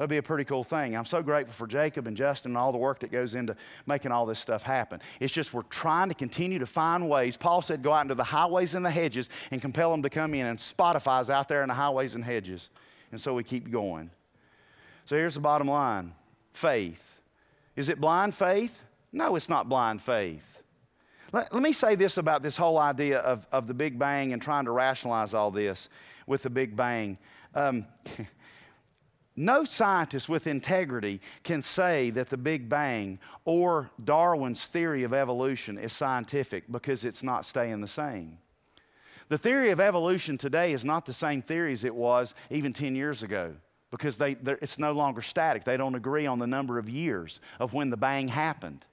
That'd 0.00 0.08
be 0.08 0.16
a 0.16 0.22
pretty 0.22 0.44
cool 0.44 0.64
thing. 0.64 0.96
I'm 0.96 1.04
so 1.04 1.22
grateful 1.22 1.52
for 1.52 1.66
Jacob 1.66 2.06
and 2.06 2.16
Justin 2.16 2.52
and 2.52 2.56
all 2.56 2.72
the 2.72 2.78
work 2.78 3.00
that 3.00 3.12
goes 3.12 3.34
into 3.34 3.54
making 3.84 4.12
all 4.12 4.24
this 4.24 4.38
stuff 4.38 4.62
happen. 4.62 4.98
It's 5.20 5.30
just 5.30 5.52
we're 5.52 5.60
trying 5.64 6.08
to 6.08 6.14
continue 6.14 6.58
to 6.58 6.64
find 6.64 7.06
ways. 7.06 7.36
Paul 7.36 7.60
said, 7.60 7.82
go 7.82 7.92
out 7.92 8.00
into 8.00 8.14
the 8.14 8.24
highways 8.24 8.74
and 8.74 8.82
the 8.82 8.90
hedges 8.90 9.28
and 9.50 9.60
compel 9.60 9.90
them 9.90 10.02
to 10.02 10.08
come 10.08 10.32
in, 10.32 10.46
and 10.46 10.58
Spotify's 10.58 11.28
out 11.28 11.48
there 11.48 11.60
in 11.60 11.68
the 11.68 11.74
highways 11.74 12.14
and 12.14 12.24
hedges. 12.24 12.70
And 13.10 13.20
so 13.20 13.34
we 13.34 13.44
keep 13.44 13.70
going. 13.70 14.10
So 15.04 15.16
here's 15.16 15.34
the 15.34 15.40
bottom 15.40 15.68
line 15.68 16.14
faith. 16.54 17.04
Is 17.76 17.90
it 17.90 18.00
blind 18.00 18.34
faith? 18.34 18.80
No, 19.12 19.36
it's 19.36 19.50
not 19.50 19.68
blind 19.68 20.00
faith. 20.00 20.62
Let, 21.30 21.52
let 21.52 21.62
me 21.62 21.72
say 21.72 21.94
this 21.94 22.16
about 22.16 22.42
this 22.42 22.56
whole 22.56 22.78
idea 22.78 23.18
of, 23.18 23.46
of 23.52 23.66
the 23.66 23.74
Big 23.74 23.98
Bang 23.98 24.32
and 24.32 24.40
trying 24.40 24.64
to 24.64 24.70
rationalize 24.70 25.34
all 25.34 25.50
this 25.50 25.90
with 26.26 26.42
the 26.42 26.48
Big 26.48 26.74
Bang. 26.74 27.18
Um, 27.54 27.84
No 29.36 29.64
scientist 29.64 30.28
with 30.28 30.46
integrity 30.46 31.20
can 31.44 31.62
say 31.62 32.10
that 32.10 32.28
the 32.28 32.36
Big 32.36 32.68
Bang 32.68 33.18
or 33.44 33.90
Darwin's 34.04 34.66
theory 34.66 35.04
of 35.04 35.14
evolution 35.14 35.78
is 35.78 35.92
scientific 35.92 36.70
because 36.70 37.04
it's 37.04 37.22
not 37.22 37.46
staying 37.46 37.80
the 37.80 37.88
same. 37.88 38.38
The 39.28 39.38
theory 39.38 39.70
of 39.70 39.78
evolution 39.78 40.36
today 40.36 40.72
is 40.72 40.84
not 40.84 41.06
the 41.06 41.12
same 41.12 41.40
theory 41.40 41.72
as 41.72 41.84
it 41.84 41.94
was 41.94 42.34
even 42.50 42.72
10 42.72 42.96
years 42.96 43.22
ago 43.22 43.54
because 43.92 44.16
they, 44.16 44.36
it's 44.60 44.78
no 44.78 44.92
longer 44.92 45.22
static. 45.22 45.64
They 45.64 45.76
don't 45.76 45.94
agree 45.94 46.26
on 46.26 46.38
the 46.38 46.46
number 46.46 46.78
of 46.78 46.88
years 46.88 47.40
of 47.60 47.72
when 47.72 47.90
the 47.90 47.96
bang 47.96 48.26
happened. 48.28 48.84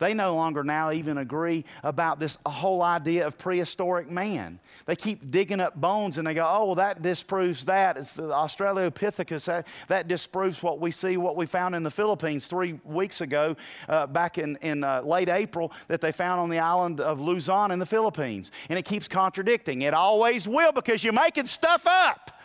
They 0.00 0.14
no 0.14 0.34
longer 0.34 0.64
now 0.64 0.90
even 0.90 1.18
agree 1.18 1.64
about 1.84 2.18
this 2.18 2.38
whole 2.46 2.82
idea 2.82 3.26
of 3.26 3.38
prehistoric 3.38 4.10
man. 4.10 4.58
They 4.86 4.96
keep 4.96 5.30
digging 5.30 5.60
up 5.60 5.78
bones 5.78 6.18
and 6.18 6.26
they 6.26 6.34
go, 6.34 6.44
oh, 6.44 6.64
well, 6.66 6.74
that 6.76 7.02
disproves 7.02 7.66
that. 7.66 7.96
It's 7.96 8.14
the 8.14 8.22
Australopithecus. 8.22 9.44
That, 9.44 9.66
that 9.88 10.08
disproves 10.08 10.62
what 10.62 10.80
we 10.80 10.90
see, 10.90 11.18
what 11.18 11.36
we 11.36 11.46
found 11.46 11.74
in 11.74 11.82
the 11.82 11.90
Philippines 11.90 12.46
three 12.46 12.80
weeks 12.84 13.20
ago, 13.20 13.54
uh, 13.88 14.06
back 14.06 14.38
in, 14.38 14.56
in 14.62 14.82
uh, 14.82 15.02
late 15.02 15.28
April, 15.28 15.70
that 15.88 16.00
they 16.00 16.12
found 16.12 16.40
on 16.40 16.48
the 16.48 16.58
island 16.58 17.00
of 17.00 17.20
Luzon 17.20 17.70
in 17.70 17.78
the 17.78 17.86
Philippines. 17.86 18.50
And 18.70 18.78
it 18.78 18.86
keeps 18.86 19.06
contradicting. 19.06 19.82
It 19.82 19.92
always 19.92 20.48
will 20.48 20.72
because 20.72 21.04
you're 21.04 21.12
making 21.12 21.46
stuff 21.46 21.86
up. 21.86 22.39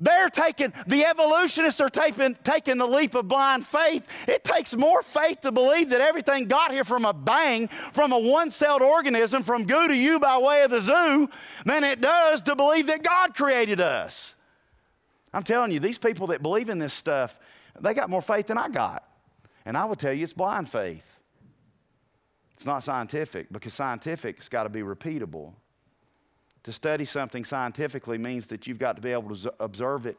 They're 0.00 0.30
taking, 0.30 0.72
the 0.86 1.04
evolutionists 1.04 1.80
are 1.80 1.90
taking, 1.90 2.34
taking 2.42 2.78
the 2.78 2.86
leap 2.86 3.14
of 3.14 3.28
blind 3.28 3.66
faith. 3.66 4.06
It 4.26 4.44
takes 4.44 4.74
more 4.74 5.02
faith 5.02 5.42
to 5.42 5.52
believe 5.52 5.90
that 5.90 6.00
everything 6.00 6.46
got 6.46 6.72
here 6.72 6.84
from 6.84 7.04
a 7.04 7.12
bang, 7.12 7.68
from 7.92 8.12
a 8.12 8.18
one 8.18 8.50
celled 8.50 8.80
organism, 8.80 9.42
from 9.42 9.64
goo 9.66 9.88
to 9.88 9.94
you 9.94 10.18
by 10.18 10.38
way 10.38 10.62
of 10.62 10.70
the 10.70 10.80
zoo, 10.80 11.28
than 11.66 11.84
it 11.84 12.00
does 12.00 12.40
to 12.42 12.56
believe 12.56 12.86
that 12.86 13.02
God 13.02 13.34
created 13.34 13.80
us. 13.80 14.34
I'm 15.34 15.42
telling 15.42 15.70
you, 15.70 15.80
these 15.80 15.98
people 15.98 16.28
that 16.28 16.42
believe 16.42 16.70
in 16.70 16.78
this 16.78 16.94
stuff, 16.94 17.38
they 17.78 17.92
got 17.92 18.08
more 18.08 18.22
faith 18.22 18.46
than 18.46 18.56
I 18.58 18.68
got. 18.68 19.06
And 19.66 19.76
I 19.76 19.84
would 19.84 19.98
tell 19.98 20.12
you 20.12 20.24
it's 20.24 20.32
blind 20.32 20.70
faith. 20.70 21.18
It's 22.54 22.66
not 22.66 22.82
scientific 22.82 23.52
because 23.52 23.74
scientific's 23.74 24.48
got 24.48 24.64
to 24.64 24.70
be 24.70 24.80
repeatable. 24.80 25.52
To 26.64 26.72
study 26.72 27.04
something 27.04 27.44
scientifically 27.44 28.18
means 28.18 28.46
that 28.48 28.66
you've 28.66 28.78
got 28.78 28.96
to 28.96 29.02
be 29.02 29.12
able 29.12 29.34
to 29.34 29.54
observe 29.60 30.06
it 30.06 30.18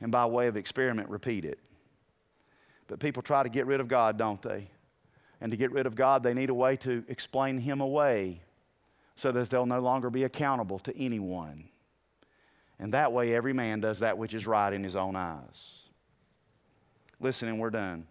and 0.00 0.12
by 0.12 0.26
way 0.26 0.46
of 0.46 0.56
experiment 0.56 1.08
repeat 1.08 1.44
it. 1.44 1.58
But 2.88 3.00
people 3.00 3.22
try 3.22 3.42
to 3.42 3.48
get 3.48 3.66
rid 3.66 3.80
of 3.80 3.88
God, 3.88 4.18
don't 4.18 4.40
they? 4.42 4.68
And 5.40 5.50
to 5.50 5.56
get 5.56 5.72
rid 5.72 5.86
of 5.86 5.94
God, 5.94 6.22
they 6.22 6.34
need 6.34 6.50
a 6.50 6.54
way 6.54 6.76
to 6.78 7.04
explain 7.08 7.58
Him 7.58 7.80
away 7.80 8.40
so 9.16 9.32
that 9.32 9.50
they'll 9.50 9.66
no 9.66 9.80
longer 9.80 10.10
be 10.10 10.24
accountable 10.24 10.78
to 10.80 10.96
anyone. 10.96 11.64
And 12.78 12.92
that 12.92 13.12
way, 13.12 13.34
every 13.34 13.54
man 13.54 13.80
does 13.80 14.00
that 14.00 14.18
which 14.18 14.34
is 14.34 14.46
right 14.46 14.72
in 14.72 14.84
his 14.84 14.96
own 14.96 15.16
eyes. 15.16 15.80
Listen, 17.18 17.48
and 17.48 17.58
we're 17.58 17.70
done. 17.70 18.06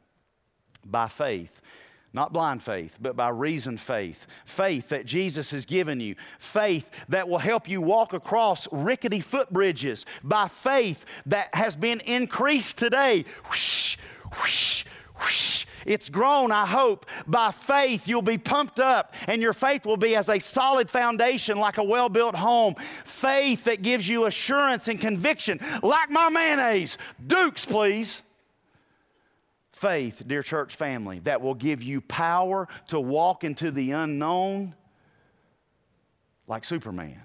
By 0.84 1.07
faith, 1.07 1.61
not 2.16 2.32
blind 2.32 2.63
faith, 2.63 2.97
but 3.01 3.18
by 3.18 3.28
reason 3.28 3.78
faith. 3.78 4.26
Faith 4.45 4.89
that 4.89 5.05
Jesus 5.05 5.51
has 5.51 5.66
given 5.66 5.99
you. 5.99 6.16
Faith 6.39 6.89
that 7.09 7.28
will 7.28 7.38
help 7.38 7.70
you 7.70 7.82
walk 7.82 8.13
across 8.13 8.68
rickety 8.72 9.20
footbridges. 9.20 10.05
By 10.24 10.47
faith 10.47 11.05
that 11.26 11.53
has 11.53 11.76
been 11.76 11.99
increased 11.99 12.78
today. 12.78 13.26
Whoosh, 13.49 13.97
whoosh, 14.39 14.86
whoosh, 15.20 15.66
it's 15.86 16.09
grown, 16.09 16.53
I 16.53 16.66
hope. 16.66 17.05
By 17.28 17.51
faith, 17.51 18.07
you'll 18.07 18.22
be 18.22 18.38
pumped 18.38 18.80
up, 18.80 19.13
and 19.28 19.41
your 19.41 19.53
faith 19.53 19.86
will 19.86 19.97
be 19.97 20.16
as 20.16 20.30
a 20.30 20.39
solid 20.39 20.89
foundation, 20.89 21.57
like 21.57 21.78
a 21.78 21.84
well 21.84 22.09
built 22.09 22.36
home. 22.36 22.76
Faith 23.03 23.66
that 23.66 23.82
gives 23.82 24.07
you 24.07 24.26
assurance 24.26 24.88
and 24.88 24.99
conviction, 24.99 25.59
like 25.84 26.09
my 26.09 26.30
mayonnaise. 26.30 26.97
Dukes, 27.28 27.66
please. 27.66 28.24
Faith, 29.86 30.23
dear 30.25 30.41
church 30.41 30.75
family, 30.75 31.19
that 31.19 31.39
will 31.39 31.53
give 31.53 31.83
you 31.83 32.01
power 32.01 32.67
to 32.88 32.99
walk 32.99 33.43
into 33.43 33.69
the 33.69 33.91
unknown 33.91 34.73
like 36.47 36.65
Superman. 36.65 37.21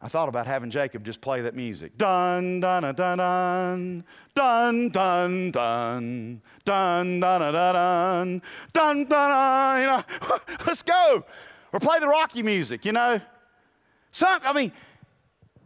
I 0.00 0.06
thought 0.06 0.28
about 0.28 0.46
having 0.46 0.70
Jacob 0.70 1.04
just 1.04 1.20
play 1.20 1.40
that 1.40 1.56
music. 1.56 1.98
Dun, 1.98 2.60
dun, 2.60 2.82
dun, 2.82 2.94
dun, 2.94 3.18
dun, 3.18 4.04
dun, 4.36 4.88
dun, 4.90 5.50
dun, 5.50 5.50
dun, 5.50 6.42
dun, 6.64 7.20
dun, 7.20 7.20
dun, 7.20 7.50
dun, 7.50 7.72
dun, 7.72 8.42
dun, 8.72 9.04
dun. 9.04 9.80
you 9.80 9.86
know, 9.86 10.04
let's 10.64 10.84
go. 10.84 11.24
Or 11.72 11.80
play 11.80 11.98
the 11.98 12.06
Rocky 12.06 12.44
music, 12.44 12.84
you 12.84 12.92
know. 12.92 13.20
Some, 14.12 14.40
I 14.44 14.52
mean, 14.52 14.70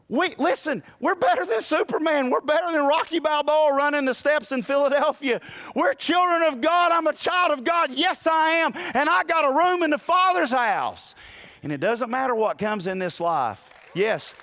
we, 0.08 0.34
listen, 0.36 0.82
we're 1.00 1.14
better 1.14 1.46
than 1.46 1.62
Superman. 1.62 2.28
We're 2.28 2.42
better 2.42 2.70
than 2.72 2.84
Rocky 2.86 3.20
Balboa 3.20 3.74
running 3.74 4.04
the 4.04 4.12
steps 4.12 4.52
in 4.52 4.62
Philadelphia. 4.62 5.40
We're 5.74 5.94
children 5.94 6.42
of 6.42 6.60
God. 6.60 6.92
I'm 6.92 7.06
a 7.06 7.14
child 7.14 7.52
of 7.52 7.64
God. 7.64 7.90
Yes, 7.92 8.26
I 8.26 8.50
am. 8.50 8.72
And 8.94 9.08
I 9.08 9.24
got 9.24 9.44
a 9.44 9.56
room 9.56 9.82
in 9.82 9.90
the 9.90 9.98
Father's 9.98 10.50
house. 10.50 11.14
And 11.62 11.72
it 11.72 11.80
doesn't 11.80 12.10
matter 12.10 12.34
what 12.34 12.58
comes 12.58 12.86
in 12.86 12.98
this 12.98 13.18
life. 13.18 13.70
Yes, 13.94 14.34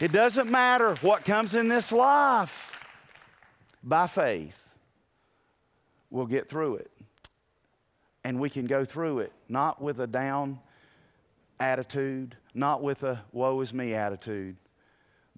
it 0.00 0.12
doesn't 0.12 0.50
matter 0.50 0.94
what 1.02 1.26
comes 1.26 1.54
in 1.54 1.68
this 1.68 1.92
life. 1.92 2.78
By 3.82 4.06
faith, 4.06 4.64
we'll 6.10 6.26
get 6.26 6.48
through 6.48 6.76
it. 6.76 6.90
And 8.24 8.40
we 8.40 8.48
can 8.48 8.66
go 8.66 8.84
through 8.84 9.20
it 9.20 9.32
not 9.48 9.80
with 9.82 10.00
a 10.00 10.06
down 10.06 10.58
attitude, 11.58 12.36
not 12.54 12.82
with 12.82 13.02
a 13.02 13.22
woe 13.32 13.60
is 13.60 13.74
me 13.74 13.94
attitude, 13.94 14.56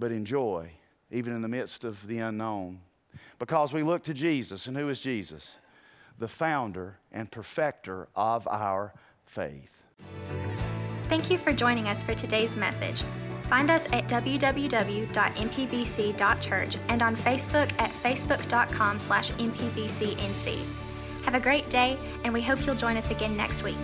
but 0.02 0.10
in 0.10 0.24
joy, 0.24 0.68
even 1.12 1.32
in 1.32 1.42
the 1.42 1.48
midst 1.48 1.84
of 1.84 2.04
the 2.08 2.18
unknown. 2.18 2.80
Because 3.38 3.72
we 3.72 3.84
look 3.84 4.02
to 4.02 4.12
Jesus. 4.12 4.66
And 4.66 4.76
who 4.76 4.88
is 4.88 4.98
Jesus? 4.98 5.58
The 6.18 6.26
founder 6.26 6.98
and 7.12 7.30
perfecter 7.30 8.08
of 8.16 8.48
our 8.48 8.92
faith. 9.26 9.84
Thank 11.08 11.30
you 11.30 11.38
for 11.38 11.52
joining 11.52 11.86
us 11.86 12.02
for 12.02 12.14
today's 12.14 12.56
message. 12.56 13.04
Find 13.44 13.70
us 13.70 13.86
at 13.92 14.08
www.mpbc.church 14.08 16.78
and 16.88 17.00
on 17.00 17.14
Facebook 17.14 17.70
at 17.78 17.90
facebook.com 17.90 18.98
slash 18.98 19.30
mpbcnc. 19.30 20.58
Have 21.24 21.36
a 21.36 21.40
great 21.40 21.70
day, 21.70 21.96
and 22.24 22.34
we 22.34 22.42
hope 22.42 22.66
you'll 22.66 22.74
join 22.74 22.96
us 22.96 23.12
again 23.12 23.36
next 23.36 23.62
week. 23.62 23.78